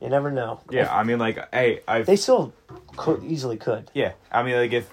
you 0.01 0.09
never 0.09 0.31
know. 0.31 0.59
yeah, 0.69 0.93
I 0.93 1.03
mean, 1.03 1.19
like, 1.19 1.37
hey, 1.53 1.81
I 1.87 2.01
they 2.03 2.15
still 2.15 2.53
could 2.95 3.23
easily 3.23 3.57
could. 3.57 3.89
yeah, 3.93 4.13
I 4.31 4.43
mean, 4.43 4.55
like, 4.55 4.71
if 4.73 4.89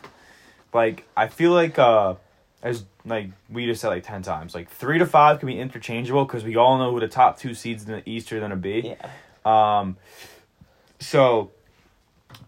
like 0.72 1.04
I 1.16 1.28
feel 1.28 1.52
like 1.52 1.78
uh, 1.78 2.14
as 2.62 2.84
like 3.04 3.30
we 3.50 3.66
just 3.66 3.80
said 3.80 3.88
like 3.88 4.04
ten 4.04 4.22
times, 4.22 4.54
like 4.54 4.68
three 4.70 4.98
to 4.98 5.06
five 5.06 5.38
can 5.40 5.46
be 5.46 5.58
interchangeable 5.58 6.24
because 6.24 6.44
we 6.44 6.56
all 6.56 6.78
know 6.78 6.90
who 6.92 7.00
the 7.00 7.08
top 7.08 7.38
two 7.38 7.54
seeds 7.54 7.84
in 7.88 7.92
the 7.92 8.08
East 8.08 8.32
are 8.32 8.38
going 8.38 8.50
to 8.50 8.56
be. 8.56 8.96
Yeah, 8.96 9.10
Um, 9.80 9.96
so 10.98 11.52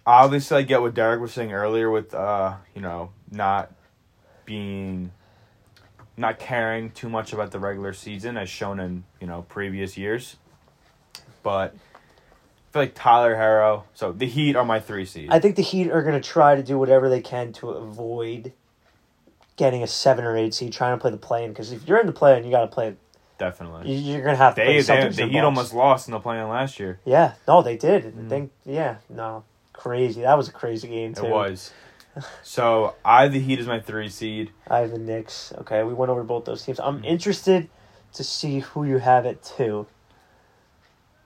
obviously, 0.09 0.57
I 0.59 0.63
get 0.63 0.81
what 0.81 0.95
Derek 0.95 1.21
was 1.21 1.33
saying 1.33 1.53
earlier 1.53 1.91
with 1.91 2.15
uh, 2.15 2.55
you 2.75 2.81
know, 2.81 3.11
not 3.31 3.71
being, 4.45 5.13
not 6.17 6.39
caring 6.39 6.91
too 6.91 7.09
much 7.09 7.33
about 7.33 7.51
the 7.51 7.59
regular 7.59 7.93
season 7.93 8.37
as 8.37 8.49
shown 8.49 8.81
in 8.81 9.05
you 9.21 9.27
know 9.27 9.43
previous 9.49 9.97
years, 9.97 10.37
but 11.43 11.75
I 11.75 12.73
feel 12.73 12.83
like 12.83 12.95
Tyler 12.95 13.37
Herro. 13.37 13.85
So 13.95 14.13
the 14.13 14.27
Heat 14.27 14.57
are 14.57 14.65
my 14.65 14.81
three 14.81 15.05
seed. 15.05 15.29
I 15.31 15.39
think 15.39 15.57
the 15.57 15.63
Heat 15.63 15.91
are 15.91 16.03
gonna 16.03 16.21
try 16.21 16.55
to 16.57 16.63
do 16.63 16.79
whatever 16.79 17.09
they 17.09 17.21
can 17.21 17.53
to 17.55 17.71
avoid 17.71 18.53
getting 19.57 19.83
a 19.83 19.87
seven 19.87 20.25
or 20.25 20.37
eight 20.37 20.55
seed, 20.55 20.73
trying 20.73 20.97
to 20.97 21.01
play 21.01 21.11
the 21.11 21.17
play-in. 21.17 21.51
Because 21.51 21.73
if 21.73 21.87
you're 21.89 21.99
in 21.99 22.07
the 22.07 22.13
play-in, 22.13 22.45
you 22.45 22.51
got 22.53 22.61
to 22.61 22.69
play. 22.69 22.95
Definitely. 23.39 23.93
you- 23.93 24.13
You're 24.15 24.25
gonna 24.25 24.37
have 24.37 24.55
to 24.55 24.61
They, 24.61 24.83
play 24.83 24.83
they 24.83 25.09
the 25.11 25.27
Heat 25.27 25.41
almost 25.41 25.75
lost 25.75 26.07
in 26.09 26.13
the 26.13 26.21
play-in 26.21 26.49
last 26.49 26.79
year. 26.79 27.01
Yeah, 27.05 27.33
no, 27.47 27.61
they 27.63 27.77
did. 27.77 28.07
I 28.07 28.11
Mhm. 28.11 28.29
think 28.29 28.53
yeah, 28.65 28.97
no, 29.09 29.43
crazy. 29.79 30.23
That 30.23 30.37
was 30.37 30.49
a 30.49 30.53
crazy 30.53 30.89
game 30.89 31.15
too. 31.15 31.27
It 31.27 31.31
was. 31.31 31.73
So 32.43 32.95
I 33.05 33.23
have 33.23 33.33
the 33.33 33.41
Heat 33.41 33.61
as 33.61 33.67
my 33.67 33.79
three 33.81 34.09
seed. 34.09 34.51
I 34.69 34.79
have 34.81 34.91
the 34.91 34.99
Knicks. 34.99 35.53
Okay, 35.59 35.83
we 35.85 35.95
went 35.95 36.11
over 36.11 36.25
both 36.25 36.45
those 36.45 36.65
teams. 36.65 36.81
I'm 36.81 37.01
Mhm. 37.03 37.07
interested 37.07 37.71
to 38.15 38.25
see 38.25 38.61
who 38.61 38.85
you 38.85 38.99
have 38.99 39.25
at 39.25 39.43
two. 39.43 39.87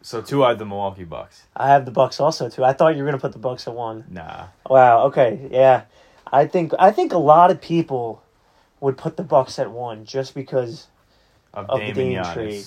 So 0.03 0.21
two 0.21 0.45
I 0.45 0.51
have 0.51 0.59
the 0.59 0.67
Milwaukee 0.67 1.05
Bucks. 1.05 1.45
I 1.57 1.69
have 1.69 1.85
the 1.85 1.91
Bucks 1.93 2.21
also 2.21 2.49
too. 2.49 2.65
I 2.65 2.73
thought 2.73 2.95
you 2.97 3.03
were 3.03 3.09
gonna 3.09 3.21
put 3.21 3.33
the 3.33 3.39
Bucks 3.39 3.67
at 3.69 3.75
one. 3.75 4.05
Nah. 4.09 4.47
Wow. 4.69 5.05
Okay. 5.07 5.49
Yeah. 5.51 5.83
I 6.33 6.47
think 6.47 6.73
I 6.79 6.91
think 6.91 7.13
a 7.13 7.19
lot 7.19 7.51
of 7.51 7.61
people 7.61 8.23
would 8.81 8.97
put 8.99 9.17
the 9.17 9.23
Bucks 9.23 9.59
at 9.59 9.71
one 9.71 10.05
just 10.05 10.35
because 10.35 10.89
Of, 11.55 11.71
of 11.71 11.81
the 11.81 11.93
Dame 11.93 12.23
trade. 12.25 12.67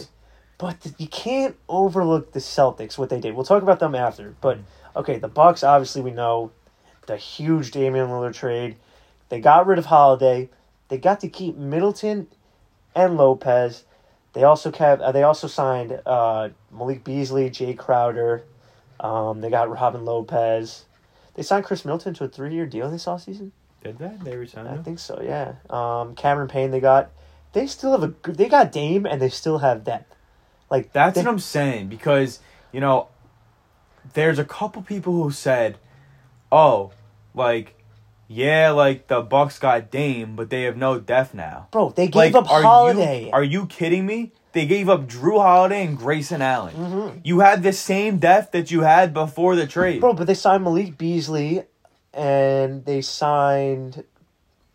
But 0.57 0.77
you 0.97 1.07
can't 1.09 1.57
overlook 1.67 2.31
the 2.31 2.39
Celtics 2.39 2.97
what 2.97 3.09
they 3.09 3.19
did. 3.19 3.36
We'll 3.36 3.43
talk 3.45 3.61
about 3.61 3.79
them 3.79 3.93
after. 3.93 4.36
But 4.39 4.59
okay, 4.96 5.18
the 5.18 5.28
Bucks 5.28 5.64
obviously 5.64 6.02
we 6.02 6.12
know 6.12 6.52
the 7.08 7.18
huge 7.18 7.72
Damian 7.72 8.08
Lillard 8.08 8.34
trade. 8.34 8.78
They 9.30 9.39
got 9.39 9.68
rid 9.68 9.80
of 9.80 9.86
Holiday. 9.86 10.50
They 10.88 10.98
got 10.98 11.20
to 11.22 11.30
keep 11.30 11.56
Middleton 11.58 12.28
and 12.96 13.18
Lopez. 13.18 13.84
They 14.34 14.43
also 14.43 14.72
kept. 14.72 15.02
Uh, 15.02 15.12
they 15.12 15.24
also 15.24 15.48
signed 15.48 16.00
uh, 16.06 16.50
Malik 16.72 17.04
Beasley, 17.04 17.50
Jay 17.50 17.74
Crowder. 17.74 18.43
Um, 19.00 19.41
they 19.41 19.50
got 19.50 19.70
Robin 19.70 20.06
Lopez. 20.06 20.86
They 21.36 21.43
signed 21.43 21.66
Khris 21.66 21.86
Middleton 21.86 22.14
to 22.16 22.26
a 22.26 22.28
three-year 22.28 22.66
deal 22.66 22.89
this 22.89 23.06
offseason. 23.06 23.52
Did 23.84 23.98
that? 24.00 24.24
They 24.24 24.36
resigned 24.36 24.68
I 24.68 24.78
think 24.78 25.00
so. 25.00 25.22
Yeah. 25.22 25.56
Um, 25.70 26.16
Cameron 26.16 26.48
Payne. 26.48 26.72
They 26.72 26.80
got. 26.80 27.12
They 27.54 27.68
still 27.68 27.91
have 27.91 28.04
a. 28.04 28.32
They 28.32 28.50
got 28.50 28.72
Dame 28.72 29.06
and 29.06 29.22
they 29.22 29.30
still 29.30 29.60
have 29.60 29.84
depth. 29.84 30.16
Like 30.70 30.91
That's 30.91 31.16
they, 31.16 31.22
what 31.22 31.30
I'm 31.30 31.39
saying 31.39 31.88
because 31.88 32.39
you 32.72 32.82
know, 32.82 33.08
there's 34.14 34.39
a 34.39 34.45
couple 34.45 34.82
people 34.82 35.14
who 35.24 35.32
said, 35.32 35.78
"Oh, 36.51 36.91
like, 37.34 37.76
yeah, 38.28 38.72
like 38.72 39.08
the 39.08 39.22
Bucks 39.22 39.60
got 39.60 39.91
Dame, 39.91 40.36
but 40.36 40.49
they 40.49 40.64
have 40.64 40.78
no 40.78 40.99
depth 40.99 41.34
now." 41.34 41.68
bro. 41.72 41.89
They 41.89 42.08
gave 42.08 42.34
Like, 42.34 42.36
up 42.36 42.51
are 42.51 42.62
Holiday. 42.62 43.26
You, 43.26 43.32
are 43.32 43.43
you 43.43 43.66
kidding 43.68 44.06
me? 44.06 44.32
They 44.53 44.66
gave 44.66 44.88
up 44.88 45.08
Jrue 45.08 45.41
Holiday 45.41 45.86
and 45.86 45.97
Grayson 45.97 46.41
Allen. 46.41 46.76
Mhm. 46.76 47.20
You 47.26 47.41
had 47.41 47.62
the 47.62 47.74
same 47.74 48.20
depth 48.20 48.53
that 48.53 48.72
you 48.72 48.82
had 48.82 49.14
before 49.14 49.56
the 49.58 49.68
trade. 49.68 49.99
Bro, 49.99 50.14
but 50.14 50.28
they 50.28 50.34
signed 50.34 50.64
Malik 50.64 50.97
Beasley 50.97 51.64
and 52.14 52.86
they 52.86 53.01
signed 53.01 54.06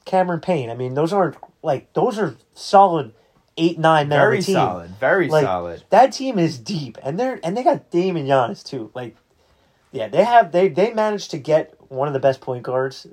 Cameron 0.04 0.40
Payne. 0.40 0.68
I 0.68 0.74
mean, 0.74 0.92
those 0.92 1.12
aren't 1.14 1.36
like 1.62 1.92
those 1.94 2.18
are 2.18 2.36
solid 2.52 3.12
eight, 3.56 3.78
nine 3.78 4.08
man 4.08 4.18
very 4.18 4.42
team. 4.42 4.54
solid, 4.54 4.90
very 5.00 5.28
Like, 5.28 5.44
solid. 5.44 5.82
That 5.90 6.12
team 6.12 6.38
is 6.38 6.58
deep, 6.58 6.98
and 7.02 7.18
they're 7.18 7.40
and 7.42 7.56
they 7.56 7.62
got 7.62 7.90
Dame 7.90 8.16
and 8.16 8.28
Giannis 8.28 8.62
too. 8.62 8.90
Like, 8.94 9.16
yeah, 9.92 10.08
they 10.08 10.24
have 10.24 10.52
they 10.52 10.68
they 10.68 10.92
managed 10.92 11.30
to 11.32 11.38
get 11.38 11.74
one 11.88 12.08
of 12.08 12.14
the 12.14 12.20
best 12.20 12.40
point 12.40 12.62
guards, 12.62 13.06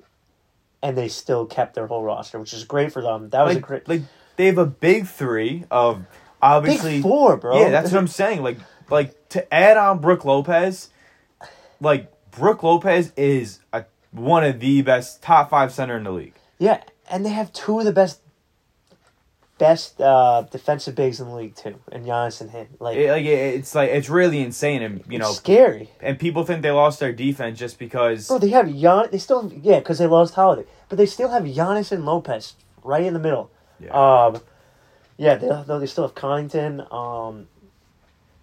and 0.81 0.97
they 0.97 1.07
still 1.07 1.45
kept 1.45 1.73
their 1.73 1.87
whole 1.87 2.03
roster, 2.03 2.39
which 2.39 2.53
is 2.53 2.63
great 2.63 2.91
for 2.91 3.01
them. 3.01 3.29
That 3.29 3.45
was 3.45 3.55
a 3.55 3.59
great 3.59 3.87
like 3.87 4.01
they 4.35 4.45
have 4.45 4.57
a 4.57 4.65
big 4.65 5.07
three 5.07 5.65
of 5.71 6.05
obviously 6.41 6.97
big 6.97 7.03
four, 7.03 7.37
bro. 7.37 7.59
Yeah, 7.59 7.69
that's 7.69 7.91
what 7.91 7.97
I'm 7.99 8.07
saying. 8.07 8.43
Like, 8.43 8.57
like 8.89 9.29
to 9.29 9.53
add 9.53 9.77
on 9.77 9.99
Brooke 9.99 10.25
Lopez, 10.25 10.89
like 11.81 12.11
Brooke 12.31 12.63
Lopez 12.63 13.11
is 13.17 13.59
a 13.73 13.85
one 14.11 14.43
of 14.43 14.59
the 14.59 14.81
best 14.83 15.21
top 15.21 15.49
five 15.49 15.73
center 15.73 15.97
in 15.97 16.03
the 16.03 16.11
league. 16.11 16.35
Yeah, 16.59 16.83
and 17.09 17.25
they 17.25 17.29
have 17.29 17.51
two 17.53 17.79
of 17.79 17.85
the 17.85 17.91
best 17.91 18.21
best 19.57 19.99
uh, 19.99 20.43
defensive 20.51 20.95
bigs 20.95 21.19
in 21.19 21.27
the 21.27 21.33
league 21.35 21.55
too, 21.55 21.79
and 21.91 22.05
Giannis 22.05 22.41
and 22.41 22.51
him. 22.51 22.67
Like, 22.79 22.97
It, 22.97 23.11
like 23.11 23.25
it, 23.25 23.55
it's 23.55 23.75
like 23.75 23.89
it's 23.89 24.09
really 24.09 24.39
insane, 24.41 24.81
and 24.81 25.03
you 25.09 25.17
know, 25.17 25.31
scary. 25.31 25.89
and 25.99 26.19
people 26.19 26.43
think 26.43 26.61
they 26.61 26.71
lost 26.71 26.99
their 26.99 27.13
defense 27.13 27.57
just 27.59 27.79
because. 27.79 28.27
Bro, 28.27 28.39
they 28.39 28.49
have 28.49 28.67
Gian. 28.73 29.07
They 29.11 29.17
still 29.17 29.51
yeah, 29.61 29.79
because 29.79 29.97
they 29.97 30.07
lost 30.07 30.35
Holiday, 30.35 30.67
but 30.89 30.97
they 30.97 31.05
still 31.05 31.29
have 31.29 31.43
Giannis 31.43 31.91
and 31.91 32.05
Lopez 32.05 32.53
right 32.83 33.03
in 33.03 33.13
the 33.13 33.19
middle. 33.19 33.51
Yeah. 33.79 33.91
Um, 33.91 34.41
yeah, 35.17 35.35
they 35.35 35.47
though 35.47 35.79
they 35.79 35.87
still 35.87 36.05
have 36.05 36.15
Connaughton. 36.15 36.91
Um, 36.93 37.47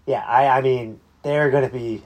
yeah, 0.06 0.24
I 0.26 0.58
I 0.58 0.60
mean 0.60 1.00
they're 1.22 1.50
gonna 1.50 1.70
be 1.70 2.02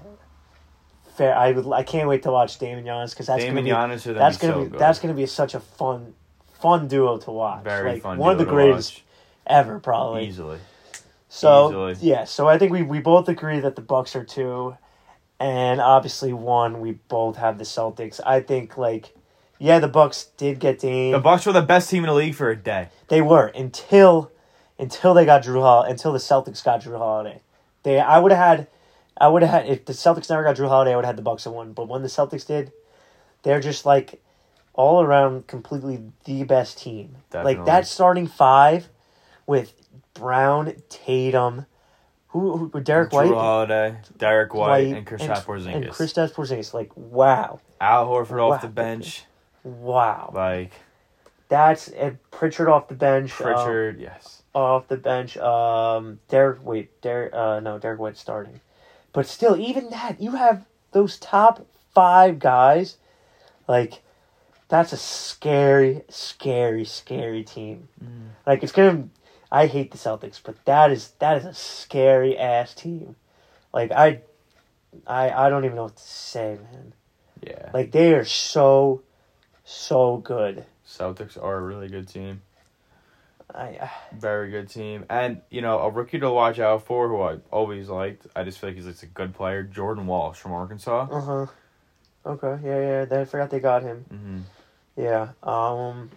fair. 1.16 1.34
I 1.36 1.52
would 1.52 1.70
I 1.72 1.82
can't 1.82 2.08
wait 2.08 2.22
to 2.24 2.30
watch 2.30 2.58
Dame 2.58 2.78
and 2.78 2.86
Giannis 2.86 3.10
because 3.10 3.26
that's 3.26 3.42
Dame 3.42 3.54
gonna 3.54 3.64
be 3.64 3.70
Giannis 3.70 4.06
are 4.06 4.14
that's 4.14 4.36
gonna 4.38 4.54
so 4.54 4.64
be 4.64 4.70
good. 4.70 4.78
that's 4.78 4.98
gonna 4.98 5.14
be 5.14 5.26
such 5.26 5.54
a 5.54 5.60
fun 5.60 6.14
fun 6.60 6.88
duo 6.88 7.18
to 7.18 7.30
watch. 7.30 7.64
very 7.64 7.92
like, 7.92 8.02
fun. 8.02 8.18
One 8.18 8.32
of 8.32 8.38
the 8.38 8.44
greatest 8.44 8.94
watch. 8.94 9.04
ever, 9.46 9.78
probably. 9.80 10.26
easily. 10.26 10.58
So 11.28 11.68
Easily. 11.90 12.08
yeah, 12.10 12.24
so 12.24 12.48
I 12.48 12.56
think 12.58 12.72
we 12.72 12.82
we 12.82 13.00
both 13.00 13.28
agree 13.28 13.60
that 13.60 13.76
the 13.76 13.82
Bucks 13.82 14.16
are 14.16 14.24
two, 14.24 14.76
and 15.38 15.80
obviously 15.80 16.32
one 16.32 16.80
we 16.80 16.92
both 16.92 17.36
have 17.36 17.58
the 17.58 17.64
Celtics. 17.64 18.18
I 18.24 18.40
think 18.40 18.78
like, 18.78 19.14
yeah, 19.58 19.78
the 19.78 19.88
Bucks 19.88 20.28
did 20.38 20.58
get 20.58 20.78
Dame. 20.78 21.12
The 21.12 21.18
Bucks 21.18 21.44
were 21.44 21.52
the 21.52 21.60
best 21.62 21.90
team 21.90 22.02
in 22.04 22.08
the 22.08 22.14
league 22.14 22.34
for 22.34 22.50
a 22.50 22.56
day. 22.56 22.88
they 23.08 23.20
were 23.20 23.48
until 23.48 24.32
until 24.78 25.12
they 25.12 25.26
got 25.26 25.42
Drew 25.42 25.60
Hall 25.60 25.82
until 25.82 26.12
the 26.12 26.18
Celtics 26.18 26.64
got 26.64 26.82
Jrue 26.82 26.96
Holiday. 26.96 27.42
They 27.82 28.00
I 28.00 28.18
would 28.18 28.32
have 28.32 28.58
had 28.58 28.66
I 29.20 29.28
would 29.28 29.42
have 29.42 29.50
had 29.50 29.66
if 29.68 29.84
the 29.84 29.92
Celtics 29.92 30.30
never 30.30 30.42
got 30.42 30.56
Jrue 30.56 30.68
Holiday, 30.68 30.92
I 30.92 30.96
would 30.96 31.04
have 31.04 31.14
had 31.14 31.18
the 31.18 31.22
Bucks 31.22 31.46
at 31.46 31.52
one. 31.52 31.72
But 31.72 31.88
when 31.88 32.00
the 32.02 32.08
Celtics 32.08 32.46
did, 32.46 32.72
they're 33.42 33.60
just 33.60 33.84
like 33.84 34.22
all 34.78 35.02
around 35.02 35.48
completely 35.48 36.00
the 36.24 36.44
best 36.44 36.78
team. 36.78 37.16
Like 37.16 37.30
Definitely. 37.30 37.64
that 37.66 37.86
starting 37.88 38.26
five 38.28 38.88
with 39.44 39.74
Brown, 40.14 40.72
Tatum, 40.88 41.66
who, 42.28 42.70
who 42.72 42.80
Derrick 42.80 43.12
White, 43.12 43.32
Holiday, 43.32 43.96
Derrick 44.16 44.54
White, 44.54 44.94
and 44.94 45.04
Kristaps 45.04 45.44
Porzingis. 45.44 45.74
and 45.74 45.84
Kristaps 45.86 46.32
Porzingis. 46.32 46.72
Like 46.72 46.96
wow, 46.96 47.60
Al 47.80 48.06
Horford 48.06 48.40
off 48.40 48.62
the 48.62 48.68
bench, 48.68 49.24
wow. 49.64 50.30
like 50.32 50.72
That's 51.48 51.88
and 51.88 52.18
Pritchard 52.30 52.68
off 52.68 52.86
the 52.86 52.94
bench. 52.94 53.32
um, 53.32 53.46
Pritchard. 53.46 54.00
yes, 54.00 54.44
off 54.54 54.86
the 54.86 54.96
bench. 54.96 55.36
Um, 55.38 56.20
Derek, 56.28 56.64
wait, 56.64 57.00
Derek, 57.02 57.34
uh, 57.34 57.58
no, 57.58 57.80
Derrick 57.80 57.98
White 57.98 58.16
starting, 58.16 58.60
but 59.12 59.26
still, 59.26 59.56
even 59.56 59.90
that, 59.90 60.20
you 60.20 60.32
have 60.32 60.64
those 60.92 61.18
top 61.18 61.66
five 61.92 62.38
guys, 62.38 62.98
like, 63.66 64.02
that's 64.68 64.92
a 64.92 64.96
scary, 64.96 66.02
scary, 66.08 66.84
scary 66.84 67.42
team. 67.44 67.88
Like, 68.46 68.62
it's 68.62 68.72
gonna. 68.72 69.08
I 69.50 69.66
hate 69.66 69.90
the 69.90 69.98
Celtics, 69.98 70.40
but 70.42 70.62
that 70.66 70.90
is 70.90 71.12
that 71.20 71.38
is 71.38 71.44
a 71.46 71.54
scary 71.54 72.36
ass 72.38 72.74
team. 72.74 73.16
Like 73.72 73.92
I, 73.92 74.20
I 75.06 75.30
I 75.30 75.48
don't 75.48 75.64
even 75.64 75.76
know 75.76 75.84
what 75.84 75.96
to 75.96 76.02
say, 76.02 76.58
man. 76.70 76.92
yeah. 77.42 77.70
Like 77.72 77.90
they 77.92 78.12
are 78.12 78.26
so, 78.26 79.02
so 79.64 80.18
good. 80.18 80.66
Celtics 80.86 81.42
are 81.42 81.56
a 81.56 81.60
really 81.62 81.88
good 81.88 82.08
team. 82.08 82.42
I, 83.54 83.62
I 83.80 83.90
Very 84.12 84.50
good 84.50 84.68
team. 84.68 85.06
And, 85.08 85.40
you 85.48 85.62
know, 85.62 85.78
a 85.78 85.90
rookie 85.90 86.18
to 86.18 86.30
watch 86.30 86.58
out 86.58 86.84
for 86.84 87.08
who 87.08 87.22
I 87.22 87.38
always 87.50 87.88
liked. 87.88 88.26
I 88.36 88.44
just 88.44 88.58
feel 88.58 88.68
like 88.70 88.76
he's 88.76 88.86
like 88.86 89.02
a 89.02 89.06
good 89.06 89.34
player. 89.34 89.62
Jordan 89.62 90.06
Walsh 90.06 90.38
from 90.38 90.52
Arkansas. 90.52 91.08
uh 91.10 91.20
huh. 91.20 91.46
Okay, 92.26 92.58
yeah, 92.62 93.06
yeah. 93.10 93.20
I 93.20 93.24
forgot 93.24 93.48
they 93.48 93.60
got 93.60 93.82
him. 93.82 94.04
hmm 94.10 94.40
Yeah. 94.98 95.28
Um. 95.42 96.10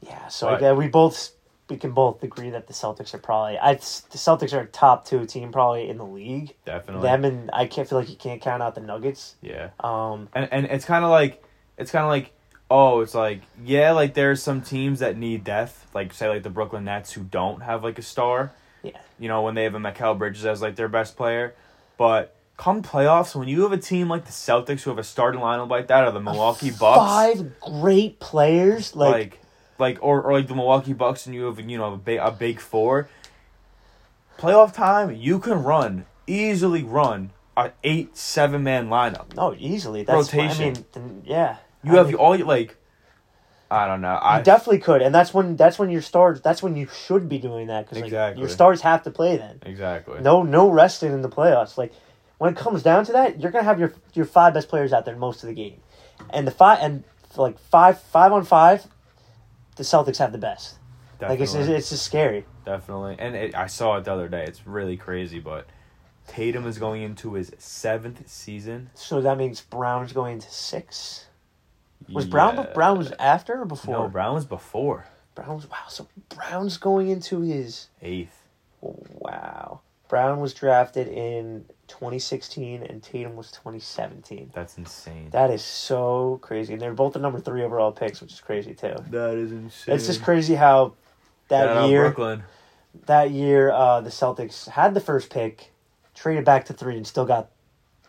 Yeah. 0.00 0.28
So 0.28 0.56
But- 0.56 0.76
we 0.76 0.88
both 0.88 1.30
we 1.68 1.76
can 1.76 1.92
both 1.92 2.22
agree 2.22 2.48
that 2.50 2.66
the 2.66 2.72
Celtics 2.72 3.12
are 3.12 3.18
probably 3.18 3.58
I 3.58 3.74
the 3.74 3.80
Celtics 4.18 4.52
are 4.52 4.60
a 4.60 4.66
top 4.66 5.04
two 5.04 5.26
team 5.26 5.50
probably 5.52 5.88
in 5.88 5.98
the 5.98 6.04
league. 6.04 6.54
Definitely. 6.64 7.02
Them 7.02 7.24
and 7.24 7.50
I 7.52 7.66
can't 7.66 7.88
feel 7.88 7.98
like 7.98 8.08
you 8.08 8.16
can't 8.16 8.40
count 8.40 8.62
out 8.62 8.74
the 8.74 8.80
Nuggets. 8.80 9.34
Yeah. 9.42 9.70
Um. 9.80 10.28
And 10.34 10.48
and 10.52 10.66
it's 10.66 10.84
kind 10.84 11.04
of 11.04 11.10
like 11.10 11.42
it's 11.76 11.90
kind 11.90 12.04
of 12.04 12.10
like 12.10 12.32
oh, 12.70 13.00
it's 13.00 13.14
like 13.14 13.40
yeah, 13.64 13.92
like 13.92 14.14
there's 14.14 14.42
some 14.42 14.60
teams 14.60 15.00
that 15.00 15.16
need 15.16 15.42
depth, 15.44 15.86
like 15.94 16.12
say 16.12 16.28
like 16.28 16.42
the 16.42 16.50
Brooklyn 16.50 16.84
Nets 16.84 17.12
who 17.12 17.22
don't 17.22 17.62
have 17.62 17.82
like 17.82 17.98
a 17.98 18.02
star. 18.02 18.52
Yeah. 18.82 18.98
You 19.18 19.28
know, 19.28 19.42
when 19.42 19.54
they 19.54 19.64
have 19.64 19.74
a 19.74 19.78
Mikal 19.78 20.16
Bridges 20.16 20.46
as 20.46 20.62
like 20.62 20.76
their 20.76 20.88
best 20.88 21.16
player, 21.16 21.54
but 21.96 22.34
come 22.58 22.82
playoffs 22.82 23.34
when 23.34 23.48
you 23.48 23.62
have 23.62 23.72
a 23.72 23.78
team 23.78 24.08
like 24.10 24.26
the 24.26 24.32
Celtics 24.32 24.82
who 24.82 24.90
have 24.90 24.98
a 24.98 25.04
starting 25.04 25.40
lineup 25.40 25.70
like 25.70 25.86
that 25.86 26.04
or 26.06 26.10
the 26.10 26.20
Milwaukee 26.20 26.70
Bucks 26.70 26.98
Five 26.98 27.60
great 27.60 28.20
players. 28.20 28.94
Like, 28.94 29.12
like 29.12 29.40
like 29.78 29.98
or, 30.02 30.20
or 30.20 30.32
like 30.34 30.48
the 30.48 30.54
Milwaukee 30.56 30.92
Bucks 30.92 31.24
and 31.24 31.34
you 31.34 31.44
have 31.46 31.58
you 31.60 31.78
know 31.78 31.94
a 31.94 31.96
big 31.96 32.18
a 32.18 32.30
big 32.30 32.60
four. 32.60 33.08
Playoff 34.38 34.72
time, 34.74 35.14
you 35.14 35.38
can 35.38 35.62
run 35.64 36.04
easily 36.26 36.82
run 36.84 37.30
a 37.56 37.72
eight 37.82 38.16
seven 38.16 38.62
man 38.62 38.88
lineup. 38.88 39.34
no, 39.34 39.54
easily. 39.58 40.04
That's 40.04 40.32
Rotation. 40.32 40.84
I 40.94 40.98
mean, 40.98 41.22
yeah. 41.24 41.56
You 41.82 41.94
I 41.94 41.96
have 41.96 42.06
mean, 42.08 42.16
all 42.16 42.36
you 42.36 42.44
like. 42.44 42.76
I 43.70 43.86
don't 43.86 44.00
know. 44.00 44.14
I 44.14 44.38
you 44.38 44.44
definitely 44.44 44.78
could, 44.78 45.02
and 45.02 45.14
that's 45.14 45.34
when 45.34 45.56
that's 45.56 45.78
when 45.78 45.90
your 45.90 46.00
stars. 46.02 46.40
That's 46.40 46.62
when 46.62 46.74
you 46.76 46.86
should 46.86 47.28
be 47.28 47.38
doing 47.38 47.66
that 47.66 47.84
because 47.84 47.98
like, 47.98 48.06
Exactly. 48.06 48.40
your 48.40 48.48
stars 48.48 48.80
have 48.80 49.02
to 49.02 49.10
play 49.10 49.36
then. 49.36 49.60
exactly. 49.66 50.20
No, 50.22 50.42
no 50.42 50.70
resting 50.70 51.12
in 51.12 51.20
the 51.22 51.28
playoffs. 51.28 51.76
Like 51.76 51.92
when 52.38 52.52
it 52.52 52.56
comes 52.56 52.82
down 52.82 53.04
to 53.06 53.12
that, 53.12 53.40
you're 53.40 53.50
gonna 53.50 53.64
have 53.64 53.78
your 53.78 53.92
your 54.14 54.24
five 54.26 54.54
best 54.54 54.68
players 54.68 54.92
out 54.92 55.04
there 55.04 55.16
most 55.16 55.42
of 55.42 55.48
the 55.48 55.54
game, 55.54 55.80
and 56.30 56.46
the 56.46 56.50
five 56.52 56.78
and 56.80 57.04
like 57.36 57.58
five 57.58 58.00
five 58.00 58.32
on 58.32 58.44
five, 58.44 58.86
the 59.76 59.82
Celtics 59.82 60.16
have 60.18 60.32
the 60.32 60.38
best. 60.38 60.76
definitely, 61.18 61.36
Like 61.36 61.42
it's 61.44 61.54
it's, 61.68 61.90
just 61.90 62.04
scary. 62.04 62.44
definitely. 62.64 63.16
And 63.18 63.34
it, 63.36 63.54
I 63.54 63.66
saw 63.66 63.96
it 63.96 64.04
the 64.04 64.12
other 64.12 64.28
day. 64.28 64.44
It's 64.44 64.66
really 64.66 64.96
crazy, 64.96 65.38
but 65.40 65.66
Tatum 66.26 66.66
is 66.66 66.78
going 66.78 67.02
into 67.02 67.34
his 67.34 67.52
seventh 67.58 68.28
season. 68.28 68.90
So 68.94 69.20
that 69.20 69.36
means 69.38 69.60
Brown's 69.60 70.12
going 70.12 70.34
into 70.34 70.50
six. 70.50 71.26
Was 72.12 72.26
Brown 72.26 72.56
Yeah. 72.56 72.72
Brown 72.74 72.96
was 72.98 73.12
after 73.18 73.60
or 73.60 73.64
before? 73.64 74.04
No, 74.04 74.08
Brown 74.08 74.34
was 74.34 74.44
before 74.46 75.06
Brown 75.34 75.56
was 75.56 75.68
wow. 75.68 75.76
So 75.88 76.06
Brown's 76.34 76.76
going 76.78 77.08
into 77.08 77.40
his 77.42 77.88
eighth. 78.02 78.46
wow. 78.80 79.80
Brown 80.08 80.40
was 80.40 80.54
drafted 80.54 81.08
in 81.08 81.66
2016 81.88 82.82
and 82.82 83.02
Tatum 83.02 83.34
was 83.36 83.50
2017. 83.50 84.50
That's 84.54 84.78
insane. 84.78 85.28
That 85.30 85.50
is 85.50 85.62
so 85.62 86.38
crazy, 86.42 86.74
and 86.74 86.82
they're 86.82 86.92
both 86.94 87.14
the 87.14 87.18
number 87.18 87.40
three 87.40 87.62
overall 87.62 87.92
picks, 87.92 88.20
which 88.20 88.32
is 88.32 88.40
crazy 88.40 88.74
too. 88.74 88.94
that 89.10 89.34
is 89.34 89.50
insane. 89.52 89.94
It's 89.94 90.06
just 90.06 90.22
crazy 90.22 90.54
how 90.54 90.94
that 91.48 91.64
Shout 91.64 91.90
year 91.90 92.02
Brooklyn. 92.02 92.42
that 93.06 93.30
year, 93.30 93.70
uh, 93.70 94.00
the 94.00 94.10
Celtics 94.10 94.68
had 94.68 94.94
the 94.94 95.00
first 95.00 95.30
pick, 95.30 95.72
traded 96.14 96.44
back 96.44 96.66
to 96.66 96.72
three, 96.72 96.96
and 96.96 97.06
still 97.06 97.24
got 97.24 97.50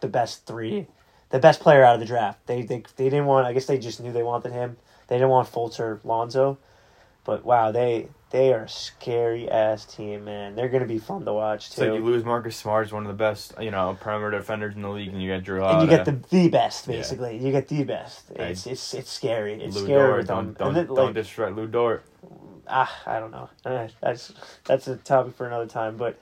the 0.01 0.07
best 0.07 0.45
three, 0.45 0.87
the 1.29 1.39
best 1.39 1.59
player 1.59 1.83
out 1.83 1.95
of 1.95 1.99
the 1.99 2.05
draft. 2.05 2.45
They 2.47 2.61
they 2.61 2.83
they 2.97 3.05
didn't 3.05 3.25
want. 3.25 3.47
I 3.47 3.53
guess 3.53 3.65
they 3.65 3.79
just 3.79 3.99
knew 4.01 4.11
they 4.11 4.23
wanted 4.23 4.51
him. 4.51 4.77
They 5.07 5.15
didn't 5.15 5.29
want 5.29 5.51
Fultz 5.51 5.79
or 5.79 5.99
Lonzo, 6.03 6.57
but 7.23 7.43
wow, 7.45 7.71
they 7.71 8.07
they 8.31 8.53
are 8.53 8.63
a 8.63 8.69
scary 8.69 9.49
ass 9.49 9.85
team, 9.85 10.25
man. 10.25 10.55
They're 10.55 10.69
gonna 10.69 10.85
be 10.85 10.99
fun 10.99 11.25
to 11.25 11.33
watch 11.33 11.69
too. 11.71 11.75
So 11.81 11.93
you 11.95 12.03
lose 12.03 12.23
Marcus 12.23 12.55
Smart, 12.55 12.87
is 12.87 12.91
one 12.93 13.03
of 13.03 13.07
the 13.07 13.13
best, 13.15 13.53
you 13.59 13.71
know, 13.71 13.97
perimeter 13.99 14.37
defenders 14.37 14.75
in 14.75 14.81
the 14.83 14.89
league, 14.89 15.09
and 15.09 15.21
you 15.21 15.29
get 15.29 15.43
Jrue 15.43 15.63
and 15.71 15.81
you 15.81 15.87
get 15.87 16.05
the 16.05 16.11
the 16.29 16.47
best, 16.49 16.87
Yeah. 16.87 16.97
basically. 16.97 17.37
You 17.37 17.51
get 17.51 17.67
the 17.67 17.83
best. 17.83 18.29
It's 18.31 18.67
it's 18.67 18.93
it's 18.93 19.11
scary. 19.11 19.53
It's 19.61 19.75
Lou 19.75 19.83
scary 19.85 20.07
Dort. 20.07 20.17
with 20.17 20.27
them. 20.27 20.45
Don't 20.53 20.57
don't, 20.57 20.73
then, 20.87 20.95
don't 20.95 21.13
disrespect 21.13 21.55
Lu 21.55 21.67
Dort. 21.67 22.03
ah, 22.67 23.01
I 23.05 23.19
don't 23.19 23.31
know. 23.31 23.49
Uh, 23.65 23.87
That's 24.01 24.33
that's 24.65 24.87
a 24.87 24.97
topic 24.97 25.35
for 25.35 25.47
another 25.47 25.67
time. 25.67 25.97
But 25.97 26.19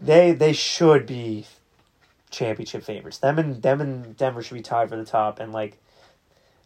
they 0.00 0.32
they 0.32 0.52
should 0.54 1.06
be 1.06 1.46
championship 2.30 2.82
favorites. 2.82 3.18
Them 3.18 3.38
and 3.38 3.62
them 3.62 3.80
and 3.80 4.16
Denver 4.16 4.42
should 4.42 4.54
be 4.54 4.62
tied 4.62 4.88
for 4.88 4.96
the 4.96 5.04
top. 5.04 5.38
And 5.38 5.52
like, 5.52 5.76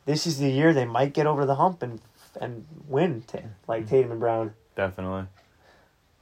this 0.07 0.27
is 0.27 0.39
the 0.39 0.49
year 0.51 0.73
they 0.73 0.85
might 0.85 1.13
get 1.13 1.27
over 1.27 1.45
the 1.45 1.57
hump 1.57 1.83
and 1.83 2.01
and 2.41 2.67
win. 2.87 3.23
T- 3.23 3.39
like 3.67 3.89
Tatum 3.89 4.13
and 4.13 4.21
Brown. 4.21 4.55
Definitely. 4.77 5.27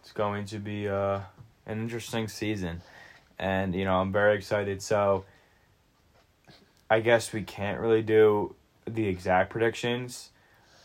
It's 0.01 0.13
going 0.13 0.45
to 0.47 0.59
be 0.59 0.89
uh, 0.89 1.21
an 1.67 1.81
interesting 1.81 2.29
season. 2.29 2.83
And, 3.39 3.75
you 3.75 3.85
know, 3.85 3.97
I'm 3.97 4.13
very 4.13 4.37
excited. 4.37 4.83
So, 4.83 5.25
I 6.91 7.01
guess 7.01 7.33
we 7.33 7.43
can't 7.43 7.81
really 7.81 8.03
do 8.03 8.55
the 8.87 9.07
exact 9.07 9.51
predictions, 9.51 10.31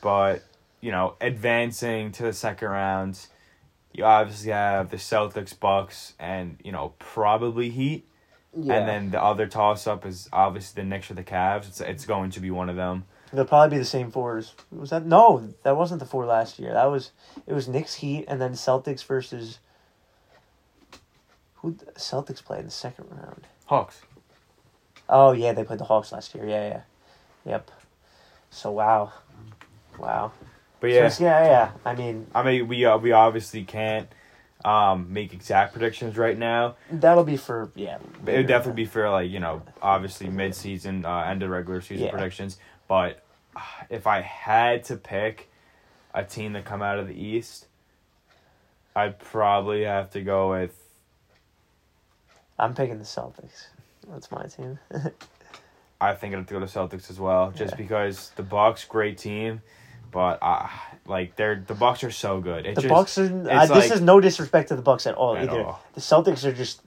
but, 0.01 0.43
you 0.81 0.91
know, 0.91 1.15
advancing 1.21 2.11
to 2.11 2.23
the 2.23 2.33
second 2.33 2.67
round, 2.67 3.27
you 3.93 4.03
obviously 4.03 4.51
have 4.51 4.89
the 4.89 4.97
Celtics, 4.97 5.57
Bucks, 5.57 6.13
and, 6.19 6.57
you 6.63 6.73
know, 6.73 6.93
probably 6.99 7.69
Heat. 7.69 8.05
And 8.55 8.87
then 8.87 9.09
the 9.11 9.23
other 9.23 9.47
toss 9.47 9.87
up 9.87 10.05
is 10.05 10.29
obviously 10.31 10.83
the 10.83 10.87
Knicks 10.87 11.09
or 11.09 11.15
the 11.15 11.23
Cavs. 11.23 11.67
It's, 11.67 11.81
it's 11.81 12.05
going 12.05 12.29
to 12.31 12.39
be 12.39 12.51
one 12.51 12.69
of 12.69 12.75
them. 12.75 13.05
They'll 13.33 13.45
probably 13.45 13.75
be 13.75 13.79
the 13.79 13.85
same 13.85 14.11
fours. 14.11 14.53
Was 14.71 14.91
that 14.91 15.05
no? 15.05 15.49
That 15.63 15.75
wasn't 15.75 15.99
the 15.99 16.05
four 16.05 16.25
last 16.25 16.59
year. 16.59 16.71
That 16.73 16.85
was 16.85 17.11
it 17.47 17.53
was 17.53 17.67
Knicks 17.67 17.95
Heat 17.95 18.25
and 18.27 18.39
then 18.39 18.53
Celtics 18.53 19.03
versus. 19.03 19.59
Who 21.55 21.71
the 21.71 21.85
Celtics 21.93 22.43
play 22.43 22.59
in 22.59 22.65
the 22.65 22.71
second 22.71 23.05
round? 23.09 23.47
Hawks. 23.67 24.01
Oh 25.09 25.31
yeah, 25.31 25.53
they 25.53 25.63
played 25.63 25.79
the 25.79 25.85
Hawks 25.85 26.11
last 26.11 26.35
year. 26.35 26.45
Yeah, 26.47 26.67
yeah, 26.67 26.81
yep. 27.45 27.71
So 28.49 28.71
wow, 28.71 29.13
wow. 29.97 30.31
But 30.79 30.87
yeah. 30.89 30.95
it's- 30.97 31.19
yeah, 31.21 31.45
yeah. 31.45 31.71
I 31.85 31.95
mean, 31.95 32.27
I 32.35 32.43
mean, 32.43 32.67
we 32.67 32.85
uh, 32.85 32.97
we 32.97 33.13
obviously 33.13 33.63
can't 33.63 34.09
um, 34.65 35.11
make 35.13 35.33
exact 35.33 35.71
predictions 35.73 36.17
right 36.17 36.37
now. 36.37 36.75
that'll 36.91 37.23
be 37.23 37.37
for 37.37 37.71
yeah. 37.75 37.97
It 38.25 38.35
would 38.37 38.47
definitely 38.47 38.83
be 38.83 38.89
for 38.89 39.09
like 39.09 39.29
you 39.31 39.39
know, 39.39 39.61
obviously 39.81 40.27
mid 40.29 40.53
season, 40.55 41.05
uh, 41.05 41.19
end 41.21 41.43
of 41.43 41.49
regular 41.49 41.79
season 41.79 42.05
Yeah. 42.05 42.11
predictions. 42.11 42.57
But 42.89 43.22
if 43.89 44.07
I 44.07 44.21
had 44.21 44.83
to 44.85 44.95
pick 44.97 45.49
a 46.13 46.23
team 46.23 46.53
to 46.53 46.61
come 46.61 46.81
out 46.81 46.99
of 46.99 47.07
the 47.07 47.13
East, 47.15 47.67
I'd 48.95 49.19
probably 49.19 49.83
have 49.83 50.11
to 50.11 50.21
go 50.21 50.51
with. 50.51 50.79
I'm 52.59 52.73
picking 52.75 52.97
the 52.99 53.03
Celtics. 53.03 53.67
That's 54.09 54.31
my 54.31 54.43
team. 54.45 54.79
I 56.01 56.13
think 56.13 56.33
I'd 56.33 56.37
have 56.39 56.47
to 56.47 56.53
go 56.53 56.59
to 56.59 56.65
Celtics 56.65 57.09
as 57.09 57.19
well, 57.19 57.51
just 57.51 57.71
Yeah. 57.73 57.77
because 57.77 58.31
the 58.35 58.43
Bucks 58.43 58.83
great 58.85 59.17
team, 59.17 59.61
but 60.11 60.37
uh, 60.41 60.67
like 61.07 61.35
they're 61.35 61.63
the 61.65 61.73
Bucks 61.73 62.03
are 62.03 62.11
so 62.11 62.41
good. 62.41 62.65
It 62.65 62.75
the 62.75 62.81
just, 62.81 62.91
Bucks 62.93 63.17
are. 63.17 63.49
I, 63.49 63.65
this 63.65 63.69
like- 63.69 63.91
is 63.91 64.01
no 64.01 64.19
disrespect 64.19 64.67
to 64.69 64.75
the 64.75 64.81
Bucks 64.81 65.07
at 65.07 65.15
all 65.15 65.35
At 65.35 65.43
either. 65.49 65.63
all. 65.63 65.81
The 65.93 66.01
Celtics 66.01 66.43
are 66.45 66.51
just 66.53 66.81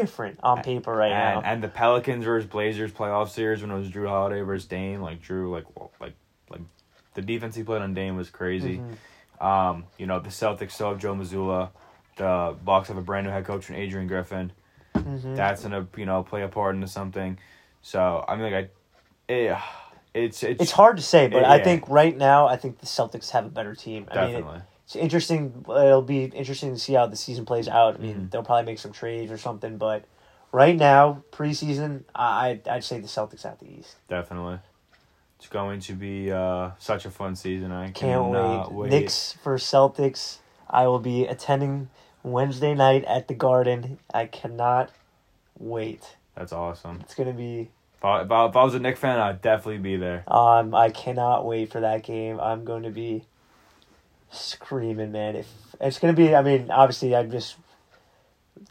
different 0.00 0.38
on 0.42 0.62
paper 0.62 0.94
right 0.94 1.10
and, 1.12 1.40
now. 1.42 1.50
and 1.50 1.62
the 1.62 1.68
Pelicans 1.68 2.24
versus 2.24 2.48
Blazers 2.48 2.92
playoff 2.92 3.28
series 3.30 3.62
when 3.62 3.70
it 3.70 3.76
was 3.76 3.88
Jrue 3.90 4.08
Holiday 4.08 4.40
versus 4.42 4.66
Dame, 4.68 5.00
like 5.00 5.22
Jrue, 5.22 5.50
like 5.50 5.64
well, 5.76 5.90
like 6.00 6.14
like 6.50 6.60
the 7.14 7.22
defense 7.22 7.54
he 7.56 7.62
played 7.62 7.82
on 7.82 7.94
Dame 7.94 8.16
was 8.16 8.30
crazy. 8.30 8.80
Mhm. 9.40 9.44
Um, 9.44 9.84
you 9.98 10.06
know 10.06 10.20
the 10.20 10.28
Celtics 10.30 10.72
still 10.72 10.90
have 10.90 10.98
Joe 10.98 11.14
Mazzulla. 11.14 11.70
The 12.16 12.56
Bucks 12.64 12.88
have 12.88 12.96
a 12.96 13.02
brand 13.02 13.26
new 13.26 13.32
head 13.32 13.44
coach 13.44 13.68
and 13.68 13.76
Adrian 13.78 14.06
Griffin. 14.06 14.52
Mhm. 14.94 15.36
That's 15.36 15.62
gonna 15.62 15.86
you 15.96 16.06
know 16.06 16.22
play 16.22 16.42
a 16.42 16.48
part 16.48 16.74
into 16.74 16.88
something. 16.88 17.38
So 17.82 18.24
I 18.26 18.36
mean, 18.36 18.50
like 18.52 18.70
I, 19.28 19.32
it, 19.32 19.58
it's 20.14 20.42
it's 20.42 20.62
It's 20.62 20.72
hard 20.72 20.96
to 20.96 21.02
say, 21.02 21.28
but 21.28 21.44
I 21.44 21.56
Yeah. 21.56 21.64
think 21.64 21.88
right 21.88 22.16
now, 22.16 22.46
I 22.46 22.56
think 22.56 22.78
the 22.78 22.86
Celtics 22.86 23.30
have 23.32 23.44
a 23.44 23.50
better 23.50 23.74
team. 23.74 24.06
I 24.10 24.14
mean, 24.14 24.24
it- 24.24 24.32
definitely. 24.38 24.60
It's 24.86 24.94
interesting. 24.96 25.64
It'll 25.68 26.00
be 26.00 26.24
interesting 26.26 26.72
to 26.72 26.78
see 26.78 26.94
how 26.94 27.06
the 27.06 27.16
season 27.16 27.44
plays 27.44 27.66
out. 27.68 27.96
I 27.96 27.98
mean, 27.98 28.14
Mhm. 28.16 28.30
they'll 28.30 28.44
probably 28.44 28.64
make 28.66 28.78
some 28.78 28.92
trades 28.92 29.32
or 29.32 29.36
something, 29.38 29.78
but 29.78 30.04
right 30.52 30.76
now, 30.76 31.22
preseason, 31.32 32.04
I 32.14 32.48
I'd, 32.50 32.68
I'd 32.68 32.84
say 32.84 33.00
the 33.00 33.08
Celtics 33.08 33.44
at 33.44 33.58
the 33.58 33.66
East. 33.66 33.96
definitely. 34.08 34.60
It's 35.38 35.48
going 35.48 35.80
to 35.80 35.92
be 35.94 36.30
uh, 36.32 36.70
such 36.78 37.04
a 37.04 37.10
fun 37.10 37.34
season. 37.36 37.70
I 37.72 37.90
Can't 37.90 38.26
wait. 38.30 38.70
wait. 38.70 38.90
Knicks 38.90 39.32
for 39.42 39.56
Celtics. 39.56 40.38
I 40.70 40.86
will 40.86 40.98
be 41.00 41.26
attending 41.26 41.90
Wednesday 42.22 42.74
night 42.74 43.04
at 43.04 43.28
the 43.28 43.34
Garden. 43.34 43.98
I 44.14 44.26
cannot 44.26 44.90
wait. 45.58 46.16
That's 46.36 46.52
awesome. 46.52 47.00
It's 47.02 47.14
gonna 47.14 47.32
be. 47.32 47.70
If 47.98 48.04
I, 48.04 48.22
if 48.22 48.30
I, 48.30 48.46
if 48.46 48.56
I 48.56 48.62
was 48.64 48.74
a 48.74 48.78
Knick 48.78 48.96
fan, 48.96 49.18
I'd 49.18 49.42
definitely 49.42 49.78
be 49.78 49.96
there. 49.96 50.24
Um, 50.28 50.74
I 50.74 50.90
cannot 50.90 51.44
wait 51.44 51.72
for 51.72 51.80
that 51.80 52.02
game. 52.02 52.38
I'm 52.40 52.64
going 52.64 52.82
to 52.84 52.90
be 52.90 53.24
screaming, 54.30 55.12
man. 55.12 55.36
If 55.36 55.48
it's 55.80 55.98
gonna 55.98 56.12
be, 56.12 56.34
I 56.34 56.42
mean, 56.42 56.70
obviously, 56.70 57.14
I'm 57.14 57.30
just 57.30 57.56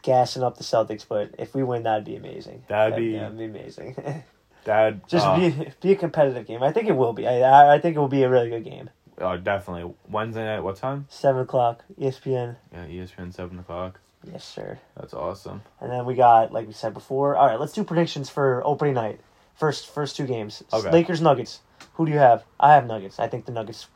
gassing 0.02 0.42
up 0.42 0.56
the 0.58 0.64
Celtics, 0.64 1.06
but 1.08 1.34
if 1.38 1.54
we 1.54 1.62
win, 1.62 1.84
that'd 1.84 2.04
be 2.04 2.16
amazing. 2.16 2.64
That'd 2.68 2.96
be- 2.96 3.16
that'd 3.16 3.38
be 3.38 3.44
amazing. 3.44 4.24
That 4.66 5.06
just 5.06 5.24
uh, 5.24 5.36
be 5.38 5.72
be 5.80 5.92
a 5.92 5.96
competitive 5.96 6.44
game. 6.44 6.60
I 6.60 6.72
think 6.72 6.88
it 6.88 6.96
will 6.96 7.12
be. 7.12 7.24
I 7.24 7.76
I, 7.76 7.78
think 7.78 7.94
it 7.94 8.00
will 8.00 8.08
be 8.08 8.24
a 8.24 8.28
really 8.28 8.50
good 8.50 8.64
game. 8.64 8.90
Oh, 9.18 9.36
definitely. 9.36 9.94
Wednesday 10.10 10.44
night, 10.44 10.58
what 10.60 10.74
time? 10.74 11.06
Seven 11.08 11.42
o'clock, 11.42 11.84
ESPN. 12.00 12.56
Yeah, 12.72 12.86
ESPN, 12.86 13.32
7 13.32 13.60
o'clock. 13.60 14.00
Yes, 14.30 14.44
sir. 14.44 14.80
That's 14.96 15.14
awesome. 15.14 15.62
And 15.80 15.90
then 15.90 16.04
we 16.04 16.16
got, 16.16 16.52
like 16.52 16.66
we 16.66 16.72
said 16.72 16.94
before. 16.94 17.36
All 17.36 17.46
right, 17.46 17.60
let's 17.60 17.72
do 17.72 17.84
predictions 17.84 18.28
for 18.28 18.60
opening 18.64 18.94
night. 18.94 19.20
First, 19.54 19.88
first 19.88 20.16
two 20.16 20.26
games. 20.26 20.64
Okay. 20.72 20.90
Lakers 20.90 21.20
Nuggets. 21.20 21.60
Who 21.94 22.04
do 22.04 22.10
you 22.12 22.18
have? 22.18 22.42
I 22.58 22.74
have 22.74 22.86
Nuggets. 22.86 23.20
I 23.20 23.28
think 23.28 23.46
the 23.46 23.52
Nuggets. 23.52 23.86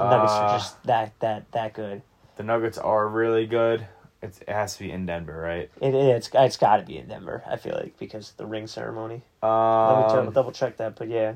The 0.00 0.08
Nuggets 0.08 0.32
Uh, 0.32 0.44
are 0.44 0.48
just 0.50 0.82
that 0.84 1.18
that 1.20 1.50
that 1.52 1.72
good. 1.72 2.02
The 2.36 2.42
Nuggets 2.42 2.78
are 2.78 3.06
really 3.06 3.46
good. 3.46 3.86
It's, 4.22 4.40
it 4.40 4.48
has 4.48 4.74
to 4.76 4.82
be 4.82 4.90
in 4.90 5.06
Denver, 5.06 5.38
right? 5.38 5.70
It 5.80 5.94
it's 5.94 6.30
it's 6.34 6.56
got 6.56 6.78
to 6.78 6.82
be 6.82 6.98
in 6.98 7.06
Denver. 7.08 7.42
I 7.46 7.56
feel 7.56 7.74
like 7.74 7.98
because 7.98 8.32
the 8.32 8.46
ring 8.46 8.66
ceremony. 8.66 9.22
Let 9.42 9.50
me 9.98 10.04
Um, 10.04 10.10
check, 10.26 10.34
double 10.34 10.50
check 10.52 10.76
that, 10.78 10.96
but 10.96 11.08
yeah, 11.08 11.34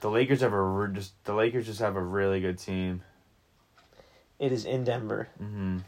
the 0.00 0.08
Lakers 0.10 0.40
have 0.40 0.52
a 0.54 0.88
just 0.92 1.12
the 1.24 1.34
Lakers 1.34 1.66
just 1.66 1.80
have 1.80 1.96
a 1.96 2.02
really 2.02 2.40
good 2.40 2.58
team. 2.58 3.02
it 4.38 4.52
is 4.52 4.64
in 4.64 4.84
Denver. 4.84 5.28
hmm 5.38 5.78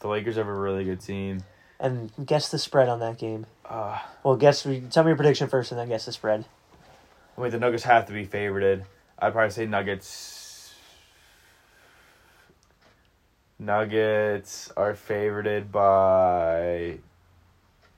The 0.00 0.08
Lakers 0.08 0.36
have 0.36 0.48
a 0.48 0.52
really 0.54 0.84
good 0.84 1.00
team. 1.00 1.44
And 1.78 2.10
guess 2.24 2.48
the 2.50 2.58
spread 2.58 2.88
on 2.88 3.00
that 3.00 3.18
game. 3.18 3.44
Uh, 3.64 3.98
Well, 4.24 4.36
guess 4.36 4.62
tell 4.62 5.04
me 5.04 5.10
your 5.10 5.16
prediction 5.16 5.46
first, 5.48 5.70
and 5.70 5.78
then 5.78 5.88
guess 5.88 6.06
the 6.06 6.12
spread. 6.12 6.46
I 7.36 7.40
mean, 7.42 7.50
the 7.50 7.58
Nuggets 7.58 7.84
have 7.84 8.06
to 8.06 8.12
be 8.14 8.26
favorited. 8.26 8.84
I'd 9.18 9.32
probably 9.34 9.50
say 9.50 9.66
Nuggets. 9.66 10.35
Nuggets 13.58 14.70
are 14.76 14.92
favorited 14.94 15.72
by 15.72 16.98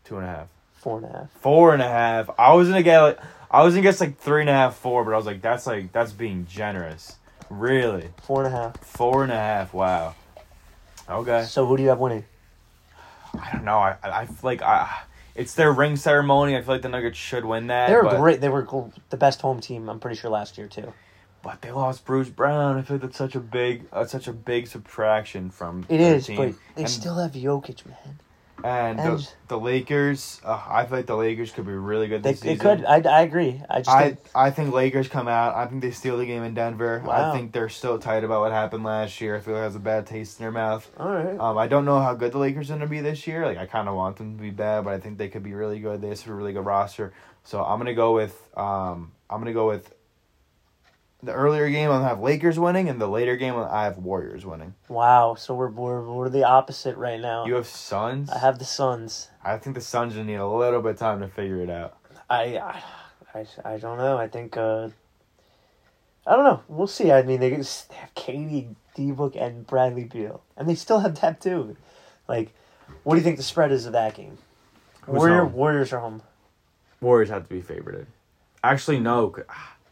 two 0.04 0.16
and 0.16 0.24
a 0.24 0.28
half. 0.28 0.48
Four 0.74 0.98
and 0.98 1.06
a 1.06 1.12
half. 1.12 1.30
Four 1.40 1.72
and 1.72 1.82
a 1.82 1.88
half. 1.88 2.30
I 2.38 2.52
was 2.54 2.68
gonna 2.68 2.82
get 2.82 3.00
like 3.00 3.18
I 3.50 3.64
was 3.64 3.74
gonna 3.74 3.82
guess 3.82 4.00
like 4.00 4.18
three 4.18 4.40
and 4.42 4.50
a 4.50 4.52
half, 4.52 4.76
four, 4.76 5.04
but 5.04 5.12
I 5.12 5.16
was 5.16 5.26
like, 5.26 5.42
that's 5.42 5.66
like 5.66 5.92
that's 5.92 6.12
being 6.12 6.46
generous. 6.48 7.16
Really, 7.50 8.10
Four 8.22 8.44
and 8.44 8.54
a 8.54 8.56
half. 8.56 8.78
four 8.84 9.22
and 9.22 9.32
a 9.32 9.36
half. 9.36 9.72
Wow. 9.72 10.14
Okay. 11.08 11.44
So 11.44 11.66
who 11.66 11.76
do 11.76 11.82
you 11.82 11.88
have 11.88 11.98
winning? 11.98 12.24
I 13.34 13.50
don't 13.52 13.64
know. 13.64 13.78
I 13.78 13.96
I, 14.02 14.20
I 14.20 14.26
feel 14.26 14.36
like 14.42 14.62
I. 14.62 15.02
It's 15.34 15.54
their 15.54 15.72
ring 15.72 15.96
ceremony. 15.96 16.56
I 16.56 16.62
feel 16.62 16.74
like 16.74 16.82
the 16.82 16.88
Nuggets 16.88 17.16
should 17.16 17.44
win 17.44 17.68
that. 17.68 17.88
They 17.88 17.94
were 17.94 18.02
but, 18.02 18.18
great. 18.18 18.40
They 18.40 18.48
were 18.48 18.66
the 19.10 19.16
best 19.16 19.40
home 19.40 19.60
team. 19.60 19.88
I'm 19.88 20.00
pretty 20.00 20.16
sure 20.16 20.30
last 20.30 20.58
year 20.58 20.66
too. 20.66 20.92
But 21.42 21.62
they 21.62 21.70
lost 21.70 22.04
Bruce 22.04 22.28
Brown. 22.28 22.76
I 22.76 22.82
feel 22.82 22.96
like 22.96 23.02
that's 23.02 23.16
such 23.16 23.34
a 23.34 23.40
big, 23.40 23.86
uh, 23.92 24.04
such 24.06 24.26
a 24.26 24.32
big 24.32 24.66
subtraction 24.66 25.50
from 25.50 25.86
It 25.88 26.00
is, 26.00 26.26
team. 26.26 26.36
but 26.36 26.54
they 26.74 26.82
and, 26.82 26.90
still 26.90 27.14
have 27.16 27.32
Jokic, 27.32 27.86
man. 27.86 28.18
and, 28.64 28.98
and- 28.98 29.18
the, 29.20 29.28
the 29.46 29.58
Lakers. 29.58 30.40
Uh, 30.44 30.60
I 30.68 30.84
feel 30.84 30.98
like 30.98 31.06
the 31.06 31.16
Lakers 31.16 31.52
could 31.52 31.64
be 31.64 31.72
really 31.72 32.08
good 32.08 32.24
They, 32.24 32.32
they 32.32 32.56
could. 32.56 32.84
I, 32.84 32.96
I 33.02 33.22
agree. 33.22 33.62
I 33.70 33.78
just 33.78 33.88
I 33.88 34.02
think, 34.08 34.18
I 34.34 34.50
think 34.50 34.74
Lakers 34.74 35.08
come 35.08 35.28
out. 35.28 35.54
I 35.54 35.66
think 35.66 35.80
they 35.80 35.92
steal 35.92 36.18
the 36.18 36.26
game 36.26 36.42
in 36.42 36.54
Denver. 36.54 37.02
Wow. 37.06 37.30
I 37.30 37.36
think 37.36 37.52
they're 37.52 37.68
still 37.68 38.00
tight 38.00 38.24
about 38.24 38.40
what 38.40 38.50
happened 38.50 38.82
last 38.82 39.20
year. 39.20 39.36
I 39.36 39.40
feel 39.40 39.54
like 39.54 39.60
it 39.60 39.64
has 39.64 39.76
a 39.76 39.80
bad 39.80 40.06
taste 40.08 40.40
in 40.40 40.42
their 40.42 40.52
mouth. 40.52 40.90
all 40.98 41.12
right. 41.14 41.38
Um, 41.38 41.56
I 41.56 41.68
don't 41.68 41.84
know 41.84 42.00
how 42.00 42.14
good 42.14 42.32
the 42.32 42.38
Lakers 42.38 42.68
are 42.70 42.74
going 42.74 42.80
to 42.80 42.88
be 42.88 43.00
this 43.00 43.28
year. 43.28 43.46
Like 43.46 43.58
I 43.58 43.66
kind 43.66 43.88
of 43.88 43.94
want 43.94 44.16
them 44.16 44.36
to 44.36 44.42
be 44.42 44.50
bad, 44.50 44.84
but 44.84 44.92
I 44.94 44.98
think 44.98 45.18
they 45.18 45.28
could 45.28 45.44
be 45.44 45.54
really 45.54 45.78
good. 45.78 46.02
They 46.02 46.08
have 46.08 46.26
a 46.26 46.34
really 46.34 46.52
good 46.52 46.66
roster. 46.66 47.12
So 47.44 47.64
I'm 47.64 47.78
gonna 47.78 47.94
go 47.94 48.12
with 48.12 48.36
um 48.58 49.12
I'm 49.30 49.40
gonna 49.40 49.54
go 49.54 49.68
with 49.68 49.94
the 51.22 51.32
earlier 51.32 51.68
game 51.70 51.90
I 51.90 52.02
have 52.02 52.20
Lakers 52.20 52.58
winning, 52.58 52.88
and 52.88 53.00
the 53.00 53.08
later 53.08 53.36
game 53.36 53.56
I 53.56 53.84
have 53.84 53.98
Warriors 53.98 54.46
winning. 54.46 54.74
Wow. 54.88 55.34
So 55.34 55.54
we're 55.54 55.68
we're 55.70 56.02
we're 56.02 56.28
the 56.28 56.44
opposite 56.44 56.96
right 56.96 57.20
now. 57.20 57.46
You 57.46 57.54
have 57.54 57.66
Suns. 57.66 58.30
I 58.30 58.38
have 58.38 58.58
the 58.58 58.64
Suns. 58.64 59.28
I 59.42 59.56
think 59.58 59.74
the 59.74 59.82
Suns 59.82 60.14
just 60.14 60.26
need 60.26 60.36
a 60.36 60.46
little 60.46 60.80
bit 60.82 60.92
of 60.92 60.98
time 60.98 61.20
to 61.20 61.28
figure 61.28 61.60
it 61.62 61.70
out. 61.70 61.96
I 62.30 62.58
I 62.58 62.82
I, 63.34 63.46
I 63.64 63.78
don't 63.78 63.98
know. 63.98 64.16
I 64.16 64.28
think. 64.28 64.56
uh 64.56 64.90
I 66.26 66.36
don't 66.36 66.44
know. 66.44 66.62
We'll 66.68 66.86
see. 66.86 67.10
I 67.10 67.22
mean, 67.22 67.40
they, 67.40 67.56
just, 67.56 67.88
they 67.88 67.96
have 67.96 68.14
KD, 68.14 68.74
D 68.94 69.12
Book, 69.12 69.34
and 69.34 69.66
Bradley 69.66 70.04
Beal, 70.04 70.42
and 70.58 70.68
they 70.68 70.74
still 70.74 71.00
have 71.00 71.18
depth 71.18 71.42
too. 71.44 71.74
Like, 72.28 72.52
what 73.02 73.14
do 73.14 73.18
you 73.20 73.24
think 73.24 73.38
the 73.38 73.42
spread 73.42 73.72
is 73.72 73.86
of 73.86 73.94
that 73.94 74.14
game? 74.14 74.36
Warrior? 75.06 75.46
Warriors 75.46 75.90
are 75.94 76.00
home. 76.00 76.20
Warriors 77.00 77.30
have 77.30 77.44
to 77.44 77.48
be 77.48 77.62
favored. 77.62 78.06
Actually, 78.62 79.00
no, 79.00 79.34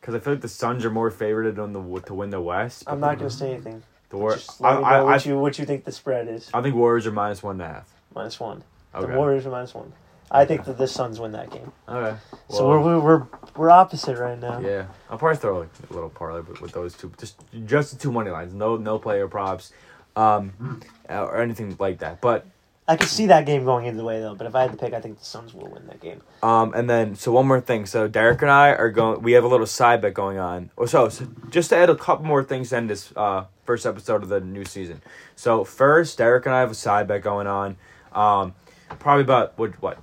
because 0.07 0.21
I 0.21 0.23
feel 0.23 0.35
like 0.35 0.43
the 0.43 0.49
Suns 0.49 0.85
are 0.85 0.91
more 0.91 1.11
favorited 1.11 1.59
on 1.59 1.73
the 1.73 2.01
to 2.03 2.15
win 2.15 2.31
the 2.31 2.41
West. 2.41 2.85
I'm 2.87 3.01
not 3.01 3.19
going 3.19 3.29
to 3.29 3.37
say 3.37 3.55
anything. 3.55 3.83
The 4.11 4.17
War- 4.17 4.35
Just 4.35 4.63
I, 4.63 4.69
let 4.69 4.77
me 4.77 4.83
know 4.83 4.89
I, 4.89 4.99
I, 4.99 5.03
what 5.03 5.27
you 5.27 5.37
what 5.37 5.59
you 5.59 5.67
think 5.67 5.85
the 5.85 5.91
spread 5.91 6.29
is. 6.29 6.49
I 6.55 6.63
think 6.63 6.77
Warriors 6.77 7.09
are 7.09 7.11
minus 7.11 7.43
one 7.43 7.61
and 7.61 7.63
a 7.63 7.75
half. 7.75 7.93
Minus 8.15 8.39
one. 8.39 8.63
Okay. 8.95 9.11
The 9.11 9.19
Warriors 9.19 9.47
are 9.47 9.51
minus 9.51 9.75
one. 9.75 9.93
I 10.31 10.45
think 10.45 10.65
that 10.67 10.79
the 10.79 10.87
Suns 10.87 11.19
win 11.19 11.33
that 11.33 11.51
game. 11.51 11.73
Okay. 11.89 12.17
so 12.51 12.69
Well, 12.69 12.79
we're, 12.85 13.01
we're 13.01 13.01
we're 13.01 13.27
we're 13.57 13.71
opposite 13.71 14.17
right 14.17 14.39
now. 14.39 14.61
Yeah, 14.61 14.87
I'll 15.11 15.19
probably 15.19 15.39
throw 15.39 15.59
like 15.59 15.71
a 15.91 15.93
little 15.93 16.11
parlay 16.11 16.41
with, 16.41 16.61
with 16.61 16.71
those 16.71 16.95
two, 16.95 17.13
just 17.19 17.41
just 17.65 17.91
the 17.91 17.99
two 17.99 18.13
money 18.13 18.31
lines, 18.31 18.55
no 18.55 18.77
no 18.77 19.01
player 19.01 19.27
props, 19.27 19.73
um, 20.15 20.81
or 21.09 21.41
anything 21.41 21.75
like 21.81 21.99
that. 21.99 22.21
But 22.21 22.47
I 22.89 22.97
could 22.97 23.09
see 23.09 23.27
that 23.27 23.47
game 23.47 23.65
going 23.65 23.87
either 23.87 24.05
way 24.05 24.21
though. 24.21 24.35
But 24.35 24.47
if 24.47 24.55
I 24.55 24.63
had 24.63 24.71
to 24.71 24.77
pick, 24.77 24.93
I 24.93 25.01
think 25.01 25.19
the 25.19 25.25
Suns 25.25 25.53
will 25.53 25.69
win 25.69 25.87
that 25.89 26.01
game. 26.01 26.23
um, 26.43 26.73
and 26.75 26.89
then 26.89 27.17
so 27.17 27.33
one 27.33 27.47
more 27.47 27.61
thing. 27.61 27.85
So 27.87 28.07
Derek 28.07 28.43
and 28.43 28.51
I 28.51 28.71
are 28.71 28.91
going. 28.91 29.23
We 29.23 29.33
have 29.33 29.45
a 29.45 29.49
little 29.49 29.67
side 29.67 30.01
bet 30.01 30.15
going 30.15 30.39
on. 30.39 30.71
Oh, 30.79 30.87
so, 30.87 31.09
so 31.09 31.27
just 31.51 31.71
to 31.71 31.77
add 31.77 31.91
a 31.91 31.97
couple 31.97 32.25
more 32.25 32.45
things 32.45 32.73
in 32.73 32.87
this 32.87 33.13
uh, 33.17 33.47
first 33.65 33.87
episode 33.87 34.23
of 34.23 34.29
the 34.29 34.41
new 34.41 34.65
season. 34.65 35.03
So 35.35 35.65
first, 35.65 36.19
Derek 36.19 36.47
and 36.47 36.55
I 36.55 36.61
have 36.61 36.71
a 36.71 36.75
side 36.75 37.09
bet 37.09 37.23
going 37.23 37.47
on. 37.47 37.77
Um, 38.13 38.55
probably 38.99 39.25
about 39.25 39.59
what 39.59 39.83
what 39.83 39.99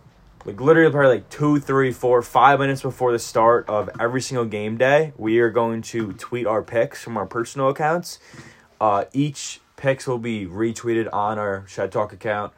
like 0.45 0.59
literally 0.59 0.91
probably 0.91 1.15
like 1.15 1.29
two, 1.29 1.59
three, 1.59 1.93
four, 1.93 2.21
five 2.21 2.59
minutes 2.59 2.81
before 2.81 3.13
the 3.13 3.19
start 3.19 3.67
of 3.69 3.89
every 3.97 4.21
single 4.21 4.45
game 4.45 4.75
day, 4.77 5.13
we 5.17 5.39
are 5.39 5.49
going 5.49 5.81
to 5.84 6.11
tweet 6.13 6.45
our 6.45 6.61
picks 6.61 7.01
from 7.01 7.15
our 7.15 7.25
personal 7.25 7.69
accounts. 7.69 8.19
Uh, 8.81 9.05
each 9.13 9.61
picks 9.84 10.07
will 10.07 10.17
be 10.17 10.45
retweeted 10.45 11.09
on 11.11 11.38
our 11.38 11.65
Shed 11.67 11.91
Talk 11.91 12.13
account, 12.13 12.53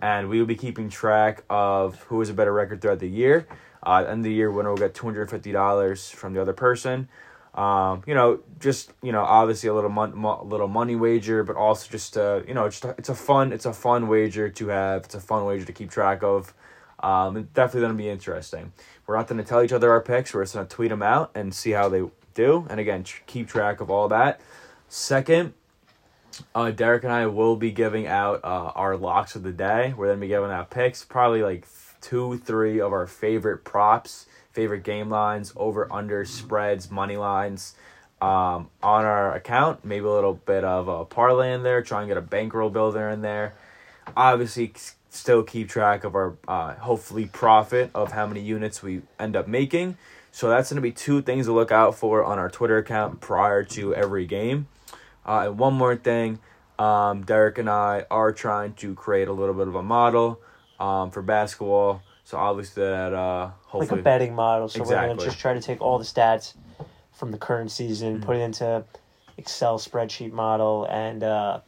and 0.00 0.30
we 0.30 0.38
will 0.38 0.46
be 0.46 0.56
keeping 0.56 0.88
track 0.88 1.44
of 1.50 2.00
who 2.04 2.18
has 2.20 2.30
a 2.30 2.34
better 2.34 2.54
record 2.54 2.80
throughout 2.80 3.00
the 3.00 3.06
year. 3.06 3.46
Uh, 3.82 4.02
end 4.08 4.20
of 4.20 4.24
the 4.24 4.32
year, 4.32 4.50
winner 4.50 4.70
will 4.70 4.78
get 4.78 4.94
two 4.94 5.04
hundred 5.04 5.28
fifty 5.28 5.52
dollars 5.52 6.08
from 6.08 6.32
the 6.32 6.40
other 6.40 6.54
person. 6.54 7.06
Um, 7.54 8.02
you 8.06 8.14
know, 8.14 8.40
just 8.58 8.92
you 9.02 9.12
know, 9.12 9.20
obviously 9.20 9.68
a 9.68 9.74
little 9.74 9.90
mon- 9.90 10.16
mo- 10.16 10.42
little 10.42 10.68
money 10.68 10.96
wager, 10.96 11.44
but 11.44 11.54
also 11.54 11.86
just 11.90 12.16
uh, 12.16 12.40
you 12.48 12.54
know, 12.54 12.64
it's 12.64 12.82
it's 12.96 13.10
a 13.10 13.14
fun 13.14 13.52
it's 13.52 13.66
a 13.66 13.74
fun 13.74 14.08
wager 14.08 14.48
to 14.48 14.68
have. 14.68 15.04
It's 15.04 15.14
a 15.14 15.20
fun 15.20 15.44
wager 15.44 15.66
to 15.66 15.74
keep 15.74 15.90
track 15.90 16.22
of. 16.22 16.54
Um, 17.00 17.36
it's 17.36 17.48
definitely 17.52 17.82
going 17.82 17.92
to 17.92 18.02
be 18.02 18.08
interesting. 18.08 18.72
We're 19.06 19.18
not 19.18 19.28
going 19.28 19.36
to 19.36 19.44
tell 19.44 19.62
each 19.62 19.72
other 19.72 19.90
our 19.90 20.00
picks. 20.00 20.32
We're 20.32 20.44
just 20.44 20.54
going 20.54 20.66
to 20.66 20.74
tweet 20.74 20.88
them 20.88 21.02
out 21.02 21.30
and 21.34 21.54
see 21.54 21.72
how 21.72 21.90
they 21.90 22.04
do. 22.32 22.66
And 22.70 22.80
again, 22.80 23.04
tr- 23.04 23.22
keep 23.26 23.48
track 23.48 23.82
of 23.82 23.90
all 23.90 24.08
that. 24.08 24.40
Second, 24.88 25.52
uh, 26.54 26.70
Derek 26.70 27.04
and 27.04 27.12
I 27.12 27.26
will 27.26 27.56
be 27.56 27.70
giving 27.70 28.06
out 28.06 28.40
uh, 28.44 28.72
our 28.74 28.96
locks 28.96 29.34
of 29.34 29.42
the 29.42 29.52
day. 29.52 29.94
We're 29.96 30.12
to 30.12 30.20
be 30.20 30.28
giving 30.28 30.50
out 30.50 30.70
picks, 30.70 31.04
probably 31.04 31.42
like 31.42 31.66
two, 32.00 32.38
three 32.38 32.80
of 32.80 32.92
our 32.92 33.06
favorite 33.06 33.64
props, 33.64 34.26
favorite 34.52 34.82
game 34.82 35.10
lines, 35.10 35.52
over, 35.56 35.92
under, 35.92 36.24
spreads, 36.24 36.90
money 36.90 37.16
lines 37.16 37.74
um, 38.20 38.70
on 38.82 39.04
our 39.04 39.34
account. 39.34 39.84
Maybe 39.84 40.04
a 40.04 40.10
little 40.10 40.34
bit 40.34 40.64
of 40.64 40.88
a 40.88 41.04
parlay 41.04 41.52
in 41.52 41.62
there, 41.62 41.82
try 41.82 42.00
and 42.00 42.08
get 42.08 42.16
a 42.16 42.22
bankroll 42.22 42.70
builder 42.70 43.08
in 43.10 43.22
there. 43.22 43.54
Obviously, 44.16 44.72
still 45.10 45.42
keep 45.42 45.68
track 45.68 46.04
of 46.04 46.14
our 46.14 46.36
uh, 46.48 46.74
hopefully 46.74 47.26
profit 47.26 47.90
of 47.94 48.12
how 48.12 48.26
many 48.26 48.40
units 48.40 48.82
we 48.82 49.02
end 49.18 49.36
up 49.36 49.46
making. 49.46 49.96
So 50.32 50.48
that's 50.48 50.70
going 50.70 50.76
to 50.76 50.82
be 50.82 50.92
two 50.92 51.22
things 51.22 51.46
to 51.46 51.52
look 51.52 51.72
out 51.72 51.96
for 51.96 52.24
on 52.24 52.38
our 52.38 52.48
Twitter 52.48 52.78
account 52.78 53.20
prior 53.20 53.64
to 53.64 53.94
every 53.94 54.26
game. 54.26 54.68
Uh, 55.30 55.46
and 55.46 55.58
one 55.60 55.74
more 55.74 55.94
thing, 55.94 56.40
um, 56.76 57.22
Derek 57.22 57.58
and 57.58 57.70
I 57.70 58.04
are 58.10 58.32
trying 58.32 58.72
to 58.74 58.96
create 58.96 59.28
a 59.28 59.32
little 59.32 59.54
bit 59.54 59.68
of 59.68 59.76
a 59.76 59.82
model 59.82 60.40
um, 60.80 61.12
for 61.12 61.22
basketball. 61.22 62.02
So 62.24 62.36
obviously 62.36 62.82
that 62.82 63.14
uh, 63.14 63.50
Like 63.72 63.92
a 63.92 63.96
betting 63.96 64.34
model. 64.34 64.68
So 64.68 64.82
we're 64.82 64.90
gonna 64.90 65.14
just 65.14 65.38
try 65.38 65.54
to 65.54 65.60
take 65.60 65.80
all 65.80 65.98
the 65.98 66.04
stats 66.04 66.54
from 67.12 67.30
the 67.30 67.38
current 67.38 67.70
season, 67.70 68.20
put 68.20 68.36
it 68.36 68.40
into 68.40 68.84
Excel 69.36 69.78
spreadsheet 69.78 70.32
model, 70.32 70.88
and 70.90 71.22
uh, 71.22 71.60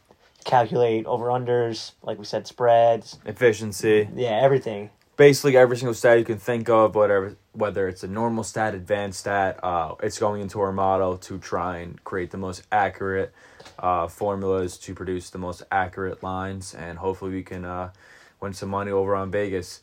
calculate 0.45 1.07
over 1.07 1.27
unders. 1.27 1.93
Like 2.03 2.19
we 2.19 2.25
said, 2.25 2.49
spreads. 2.49 3.21
efficiency. 3.27 4.09
Yeah, 4.17 4.41
everything. 4.43 4.91
basically 5.17 5.57
every 5.57 5.77
single 5.77 5.95
stat 5.95 6.19
you 6.19 6.25
can 6.25 6.39
think 6.39 6.69
of, 6.69 6.97
whatever 6.97 7.37
whether 7.53 7.87
it's 7.89 8.03
a 8.03 8.09
normal 8.09 8.45
stat, 8.45 8.75
advanced 8.75 9.21
stat, 9.21 9.61
uh, 9.63 9.95
it's 10.03 10.19
going 10.19 10.41
into 10.41 10.61
our 10.61 10.73
model 10.73 11.19
to 11.19 11.39
try 11.39 11.79
and 11.79 12.03
create 12.05 12.31
the 12.31 12.39
most 12.39 12.63
accurate 12.73 13.33
uh, 13.79 14.09
formulas 14.09 14.79
to 14.79 14.95
produce 14.95 15.31
the 15.31 15.39
most 15.39 15.63
accurate 15.71 16.23
lines, 16.23 16.75
and 16.75 16.99
hopefully 16.99 17.33
we 17.33 17.43
can 17.43 17.65
uh, 17.65 17.91
win 18.41 18.53
some 18.53 18.71
money 18.71 18.91
over 18.91 19.15
on 19.15 19.31
Vegas. 19.31 19.81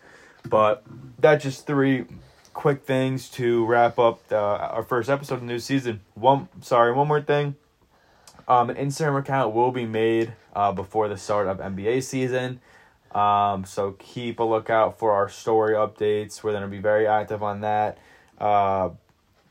But 0.47 0.83
that's 1.19 1.43
just 1.43 1.67
three 1.67 2.05
quick 2.53 2.83
things 2.83 3.29
to 3.29 3.65
wrap 3.65 3.99
up 3.99 4.21
uh, 4.31 4.35
our 4.35 4.83
first 4.83 5.09
episode 5.09 5.35
of 5.35 5.39
the 5.41 5.45
new 5.45 5.59
season. 5.59 6.01
One, 6.15 6.49
sorry, 6.61 6.91
one 6.91 7.07
more 7.07 7.21
thing. 7.21 7.55
Um, 8.47 8.69
an 8.69 8.77
Instagram 8.77 9.19
account 9.19 9.53
will 9.53 9.71
be 9.71 9.85
made 9.85 10.33
uh, 10.55 10.71
before 10.71 11.07
the 11.07 11.17
start 11.17 11.47
of 11.47 11.59
NBA 11.59 12.03
season. 12.03 12.59
Um, 13.13 13.65
so 13.65 13.93
keep 13.99 14.39
a 14.39 14.43
lookout 14.43 14.99
for 14.99 15.11
our 15.13 15.29
story 15.29 15.73
updates. 15.73 16.43
We're 16.43 16.53
gonna 16.53 16.67
be 16.67 16.79
very 16.79 17.07
active 17.07 17.41
on 17.43 17.61
that. 17.61 17.97
Uh, 18.39 18.89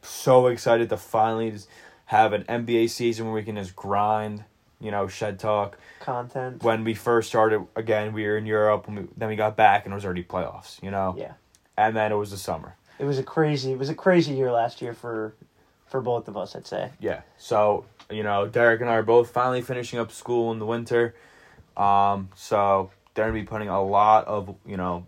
so 0.03 0.47
excited 0.47 0.89
to 0.91 0.97
finally 0.97 1.51
just 1.51 1.69
have 2.07 2.33
an 2.33 2.45
NBA 2.45 2.89
season 2.91 3.27
where 3.27 3.35
we 3.35 3.43
can 3.43 3.57
just 3.57 3.75
grind. 3.77 4.45
You 4.81 4.93
know, 4.93 5.09
shed 5.09 5.41
talk. 5.41 5.77
Content. 5.99 6.63
When 6.63 6.85
we 6.85 6.95
first 6.95 7.29
started, 7.29 7.67
again, 7.75 8.13
we 8.13 8.25
were 8.25 8.37
in 8.39 8.47
Europe. 8.47 8.87
And 8.87 8.97
we, 8.97 9.05
then 9.17 9.29
we 9.29 9.35
got 9.35 9.57
back, 9.57 9.85
and 9.85 9.93
it 9.93 9.97
was 9.97 10.05
already 10.05 10.23
playoffs. 10.23 10.81
You 10.83 10.93
know, 10.93 11.17
Yeah. 11.19 11.33
and 11.77 11.97
then 11.97 12.13
it 12.13 12.15
was 12.15 12.31
the 12.31 12.37
summer. 12.37 12.77
It 13.01 13.05
was 13.05 13.19
a 13.19 13.25
crazy. 13.25 13.73
It 13.73 13.79
was 13.79 13.89
a 13.89 13.95
crazy 13.97 14.35
year 14.35 14.53
last 14.53 14.81
year 14.81 14.95
for, 14.95 15.35
for 15.89 16.01
both 16.01 16.29
of 16.29 16.37
us. 16.37 16.55
I'd 16.55 16.65
say. 16.69 16.91
Yeah. 17.01 17.23
So, 17.39 17.87
you 18.09 18.23
know, 18.23 18.47
Derek 18.47 18.81
and 18.81 18.89
I 18.89 18.95
are 18.95 19.03
both 19.03 19.31
finally 19.31 19.63
finishing 19.63 19.99
up 19.99 20.13
school 20.13 20.53
in 20.53 20.61
the 20.61 20.67
winter. 20.67 21.17
Um, 21.77 22.29
so 22.37 22.91
they're 23.19 23.27
gonna 23.27 23.41
be 23.41 23.47
putting 23.47 23.69
a 23.69 23.83
lot 23.83 24.27
of, 24.27 24.55
you 24.65 24.77
know, 24.77 25.05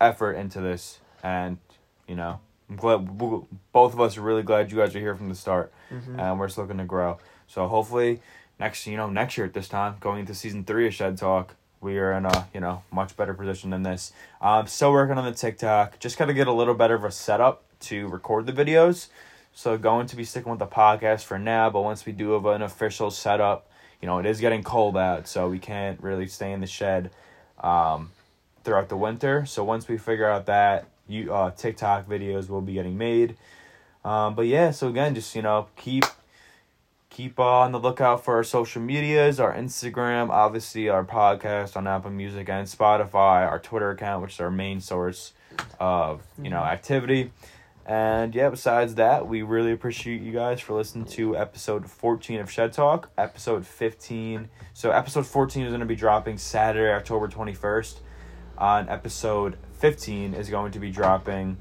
effort 0.00 0.32
into 0.34 0.60
this 0.60 1.00
and, 1.22 1.58
you 2.06 2.14
know, 2.14 2.40
I'm 2.68 2.76
glad 2.76 3.18
both 3.72 3.92
of 3.92 4.00
us 4.00 4.16
are 4.16 4.20
really 4.22 4.44
glad 4.44 4.70
you 4.70 4.78
guys 4.78 4.94
are 4.94 5.00
here 5.00 5.16
from 5.16 5.28
the 5.28 5.34
start 5.34 5.72
Mm-hmm. 5.92 6.20
and 6.20 6.38
we're 6.38 6.46
just 6.46 6.56
looking 6.56 6.78
to 6.78 6.84
grow. 6.84 7.18
So 7.48 7.66
hopefully 7.66 8.20
next 8.60 8.86
you 8.86 8.96
know, 8.96 9.10
next 9.10 9.36
year 9.36 9.46
at 9.46 9.52
this 9.52 9.68
time, 9.68 9.96
going 9.98 10.20
into 10.20 10.34
season 10.36 10.64
three 10.64 10.86
of 10.86 10.94
Shed 10.94 11.18
Talk, 11.18 11.56
we 11.80 11.98
are 11.98 12.12
in 12.12 12.26
a, 12.26 12.46
you 12.54 12.60
know, 12.60 12.84
much 12.92 13.16
better 13.16 13.34
position 13.34 13.70
than 13.70 13.82
this. 13.82 14.12
I'm 14.40 14.68
still 14.68 14.92
working 14.92 15.18
on 15.18 15.24
the 15.24 15.32
TikTok. 15.32 15.98
Just 15.98 16.16
gotta 16.16 16.32
get 16.32 16.46
a 16.46 16.52
little 16.52 16.74
better 16.74 16.94
of 16.94 17.02
a 17.02 17.10
setup 17.10 17.64
to 17.80 18.06
record 18.06 18.46
the 18.46 18.52
videos. 18.52 19.08
So 19.52 19.76
going 19.76 20.06
to 20.06 20.14
be 20.14 20.22
sticking 20.24 20.50
with 20.50 20.60
the 20.60 20.66
podcast 20.68 21.24
for 21.24 21.38
now, 21.40 21.70
but 21.70 21.82
once 21.82 22.06
we 22.06 22.12
do 22.12 22.30
have 22.32 22.46
an 22.46 22.62
official 22.62 23.10
setup, 23.10 23.68
you 24.00 24.06
know, 24.06 24.18
it 24.18 24.26
is 24.26 24.40
getting 24.40 24.62
cold 24.62 24.96
out, 24.96 25.26
so 25.26 25.48
we 25.48 25.58
can't 25.58 26.00
really 26.00 26.28
stay 26.28 26.52
in 26.52 26.60
the 26.60 26.66
shed 26.68 27.10
um, 27.60 28.10
throughout 28.64 28.88
the 28.88 28.96
winter. 28.96 29.46
So 29.46 29.64
once 29.64 29.88
we 29.88 29.98
figure 29.98 30.28
out 30.28 30.46
that, 30.46 30.86
you 31.08 31.32
uh, 31.32 31.50
TikTok 31.50 32.08
videos 32.08 32.48
will 32.48 32.60
be 32.60 32.74
getting 32.74 32.96
made. 32.96 33.36
Um, 34.04 34.34
but 34.34 34.46
yeah, 34.46 34.70
so 34.70 34.88
again, 34.88 35.14
just 35.14 35.34
you 35.34 35.42
know, 35.42 35.68
keep 35.76 36.04
keep 37.10 37.38
on 37.38 37.72
the 37.72 37.78
lookout 37.78 38.24
for 38.24 38.36
our 38.36 38.44
social 38.44 38.80
medias, 38.80 39.40
our 39.40 39.54
Instagram, 39.54 40.30
obviously 40.30 40.88
our 40.88 41.04
podcast 41.04 41.76
on 41.76 41.86
Apple 41.86 42.10
Music 42.10 42.48
and 42.48 42.66
Spotify, 42.66 43.46
our 43.46 43.58
Twitter 43.58 43.90
account, 43.90 44.22
which 44.22 44.34
is 44.34 44.40
our 44.40 44.50
main 44.50 44.80
source 44.80 45.32
of 45.78 46.22
you 46.40 46.50
know 46.50 46.62
activity. 46.62 47.30
And 47.94 48.36
yeah, 48.36 48.50
besides 48.50 48.94
that, 48.94 49.26
we 49.26 49.42
really 49.42 49.72
appreciate 49.72 50.22
you 50.22 50.30
guys 50.30 50.60
for 50.60 50.74
listening 50.74 51.06
to 51.06 51.36
episode 51.36 51.90
14 51.90 52.38
of 52.38 52.48
Shed 52.48 52.72
Talk. 52.72 53.10
Episode 53.18 53.66
15. 53.66 54.48
So, 54.74 54.92
episode 54.92 55.26
14 55.26 55.64
is 55.64 55.70
going 55.70 55.80
to 55.80 55.86
be 55.86 55.96
dropping 55.96 56.38
Saturday, 56.38 56.92
October 56.92 57.26
21st. 57.26 57.98
On 58.58 58.88
episode 58.88 59.56
15 59.80 60.34
is 60.34 60.48
going 60.50 60.70
to 60.70 60.78
be 60.78 60.92
dropping 60.92 61.56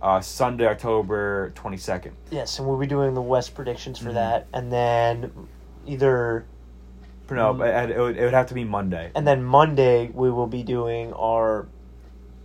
uh, 0.00 0.20
Sunday, 0.20 0.64
October 0.68 1.50
22nd. 1.56 2.12
Yes, 2.30 2.60
and 2.60 2.68
we'll 2.68 2.78
be 2.78 2.86
doing 2.86 3.14
the 3.14 3.22
West 3.22 3.56
predictions 3.56 3.98
for 3.98 4.10
Mhm. 4.10 4.14
that, 4.14 4.46
and 4.54 4.70
then 4.70 5.32
either 5.88 6.44
No, 7.28 7.52
Mhm. 7.52 7.58
but 7.58 7.90
it 7.90 7.98
would, 7.98 8.16
it 8.16 8.24
would 8.24 8.34
have 8.34 8.46
to 8.48 8.54
be 8.54 8.62
Monday. 8.62 9.10
and 9.16 9.26
then 9.26 9.42
Monday 9.42 10.08
we 10.14 10.30
will 10.30 10.46
be 10.46 10.62
doing 10.62 11.12
our 11.14 11.66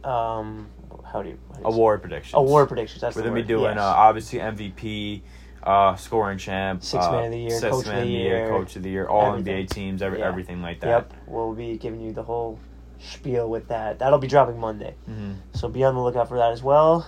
um 0.03 0.69
how 1.11 1.21
do 1.21 1.29
you, 1.29 1.37
how 1.49 1.55
do 1.55 1.61
you 1.61 1.65
Award 1.67 2.01
predictions. 2.01 2.33
award 2.35 2.67
predictions. 2.67 3.01
That's 3.01 3.15
We're 3.15 3.23
to 3.23 3.31
be 3.31 3.43
doing 3.43 3.75
yes. 3.75 3.79
uh, 3.79 3.83
obviously 3.83 4.39
MVP, 4.39 5.21
uh, 5.63 5.95
scoring 5.95 6.37
champ, 6.37 6.83
Six 6.83 7.05
uh, 7.05 7.11
man 7.11 7.25
of 7.25 7.31
the 7.31 7.37
year, 7.39 7.59
coach 7.59 7.85
of 7.87 7.93
the 7.93 8.05
year, 8.07 8.37
year, 8.37 8.49
coach 8.49 8.75
of 8.75 8.83
the 8.83 8.89
year, 8.89 9.07
all 9.07 9.31
everything. 9.33 9.65
NBA 9.65 9.69
teams, 9.69 10.01
every, 10.01 10.19
Yeah. 10.19 10.27
everything 10.27 10.61
like 10.61 10.79
that. 10.81 10.87
Yep, 10.87 11.13
we'll 11.27 11.53
be 11.53 11.77
giving 11.77 12.01
you 12.01 12.11
the 12.13 12.23
whole 12.23 12.59
spiel 12.99 13.49
with 13.49 13.67
that. 13.69 13.99
That'll 13.99 14.19
be 14.19 14.27
dropping 14.27 14.59
Monday, 14.59 14.95
hmm 15.05 15.33
so 15.53 15.67
be 15.67 15.83
on 15.83 15.95
the 15.95 16.01
lookout 16.01 16.27
for 16.29 16.37
that 16.37 16.51
as 16.51 16.61
well. 16.63 17.07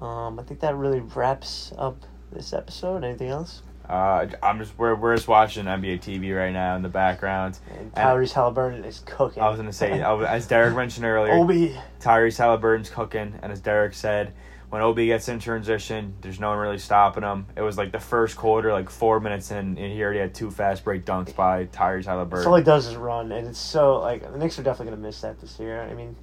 Um, 0.00 0.38
I 0.38 0.42
think 0.42 0.60
that 0.60 0.74
really 0.76 1.00
wraps 1.00 1.72
up 1.78 1.96
this 2.32 2.52
episode. 2.52 3.04
Anything 3.04 3.28
else? 3.28 3.62
Uh, 3.88 4.26
I'm 4.42 4.58
just 4.58 4.76
we're 4.78 4.94
we're 4.94 5.16
just 5.16 5.28
watching 5.28 5.64
NBA 5.66 6.00
TV 6.00 6.36
right 6.36 6.52
now 6.52 6.76
in 6.76 6.82
the 6.82 6.88
background. 6.88 7.58
And 7.78 7.92
Tyrese 7.94 8.32
Halliburton 8.32 8.84
is 8.84 9.00
cooking. 9.04 9.42
I 9.42 9.48
was 9.48 9.58
gonna 9.58 9.72
say, 9.72 10.00
as 10.00 10.46
Derek 10.46 10.74
mentioned 10.74 11.04
earlier, 11.04 11.34
Obi. 11.34 11.76
Tyrese 12.00 12.38
Halliburton's 12.38 12.90
cooking, 12.90 13.34
and 13.42 13.52
as 13.52 13.60
Derek 13.60 13.94
said, 13.94 14.32
when 14.72 14.80
Obi 14.80 15.06
gets 15.06 15.28
in 15.28 15.38
transition, 15.38 16.14
there's 16.22 16.40
no 16.40 16.48
one 16.48 16.58
really 16.58 16.78
stopping 16.78 17.22
him. 17.22 17.44
It 17.56 17.60
was 17.60 17.76
like 17.76 17.92
the 17.92 18.00
first 18.00 18.38
quarter, 18.38 18.72
like 18.72 18.88
four 18.88 19.20
minutes 19.20 19.50
in, 19.50 19.58
and 19.58 19.78
he 19.78 20.02
already 20.02 20.20
had 20.20 20.34
two 20.34 20.50
fast 20.50 20.82
break 20.82 21.04
dunks 21.04 21.36
by 21.36 21.66
Tyrese 21.66 22.30
That's 22.30 22.46
all 22.46 22.56
he 22.56 22.62
does 22.62 22.86
is 22.86 22.96
run, 22.96 23.32
and 23.32 23.48
it's 23.48 23.58
so 23.58 24.00
like 24.00 24.22
the 24.22 24.38
Knicks 24.38 24.58
are 24.58 24.62
definitely 24.62 24.92
gonna 24.92 25.06
miss 25.06 25.20
that 25.20 25.38
this 25.40 25.60
year. 25.60 25.82
I 25.82 25.92
mean, 25.92 26.16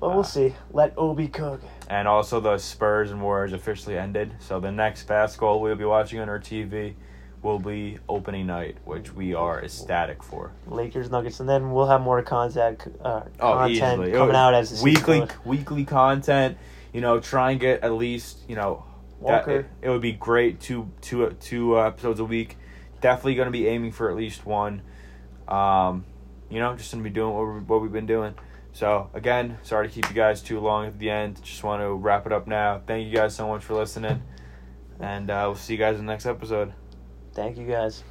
but 0.00 0.10
we'll 0.10 0.20
Uh, 0.20 0.22
see. 0.24 0.54
Let 0.72 0.94
Obi 0.96 1.28
cook. 1.28 1.60
And 1.88 2.06
also, 2.08 2.40
the 2.40 2.58
Spurs 2.58 3.10
and 3.10 3.22
Warriors 3.22 3.52
officially 3.52 3.96
ended. 3.98 4.34
So 4.40 4.60
the 4.60 4.72
next 4.72 5.04
basketball 5.06 5.60
we'll 5.60 5.76
be 5.76 5.84
watching 5.84 6.20
on 6.20 6.28
our 6.28 6.38
TV 6.38 6.94
will 7.42 7.58
be 7.58 7.98
opening 8.08 8.46
night, 8.46 8.78
which 8.86 9.12
we 9.14 9.34
are 9.34 9.62
ecstatic 9.62 10.22
for. 10.22 10.52
Lakers 10.66 11.10
Nuggets, 11.10 11.40
and 11.40 11.48
then 11.48 11.72
we'll 11.72 11.86
have 11.88 12.00
more 12.00 12.22
contact 12.22 12.88
uh, 13.02 13.22
Oh, 13.38 13.52
content 13.54 13.70
easily. 14.00 14.12
coming 14.12 14.34
out 14.36 14.54
as 14.54 14.82
weekly 14.82 15.20
goes. 15.20 15.28
weekly 15.44 15.84
content. 15.84 16.56
You 16.94 17.00
know, 17.02 17.20
try 17.20 17.50
and 17.50 17.60
get 17.60 17.82
at 17.82 17.92
least 17.92 18.38
you 18.48 18.56
know. 18.56 18.84
that- 19.26 19.46
it, 19.48 19.66
it 19.82 19.88
would 19.90 20.00
be 20.02 20.12
great 20.12 20.60
two 20.60 20.90
two 21.02 21.30
two 21.40 21.76
uh, 21.78 21.86
episodes 21.88 22.18
a 22.20 22.24
week. 22.24 22.56
Definitely 23.02 23.34
going 23.34 23.46
to 23.46 23.52
be 23.52 23.66
aiming 23.68 23.92
for 23.92 24.10
at 24.10 24.16
least 24.16 24.46
one. 24.46 24.80
Um, 25.46 26.04
you 26.48 26.58
know, 26.60 26.74
just 26.76 26.92
going 26.92 27.04
to 27.04 27.08
be 27.10 27.12
doing 27.14 27.34
what, 27.34 27.44
we 27.46 27.60
what 27.60 27.82
we've 27.82 27.92
been 27.92 28.06
doing. 28.06 28.34
So 28.74 29.08
again, 29.14 29.56
sorry 29.62 29.88
to 29.88 29.94
keep 29.94 30.08
you 30.08 30.16
guys 30.16 30.42
too 30.42 30.58
long 30.58 30.86
at 30.86 30.98
the 30.98 31.08
end. 31.08 31.40
Just 31.42 31.62
want 31.62 31.80
to 31.80 31.94
wrap 31.94 32.26
it 32.26 32.32
up 32.32 32.48
now. 32.48 32.82
Thank 32.84 33.06
you 33.06 33.14
guys 33.14 33.34
so 33.34 33.46
much 33.46 33.64
for 33.64 33.74
listening, 33.74 34.20
and 35.00 35.30
uh, 35.30 35.44
we'll 35.46 35.54
see 35.54 35.74
you 35.74 35.78
guys 35.78 36.00
in 36.00 36.06
the 36.06 36.12
next 36.12 36.26
episode. 36.26 36.74
Thank 37.32 37.56
you 37.56 37.66
guys. 37.66 38.02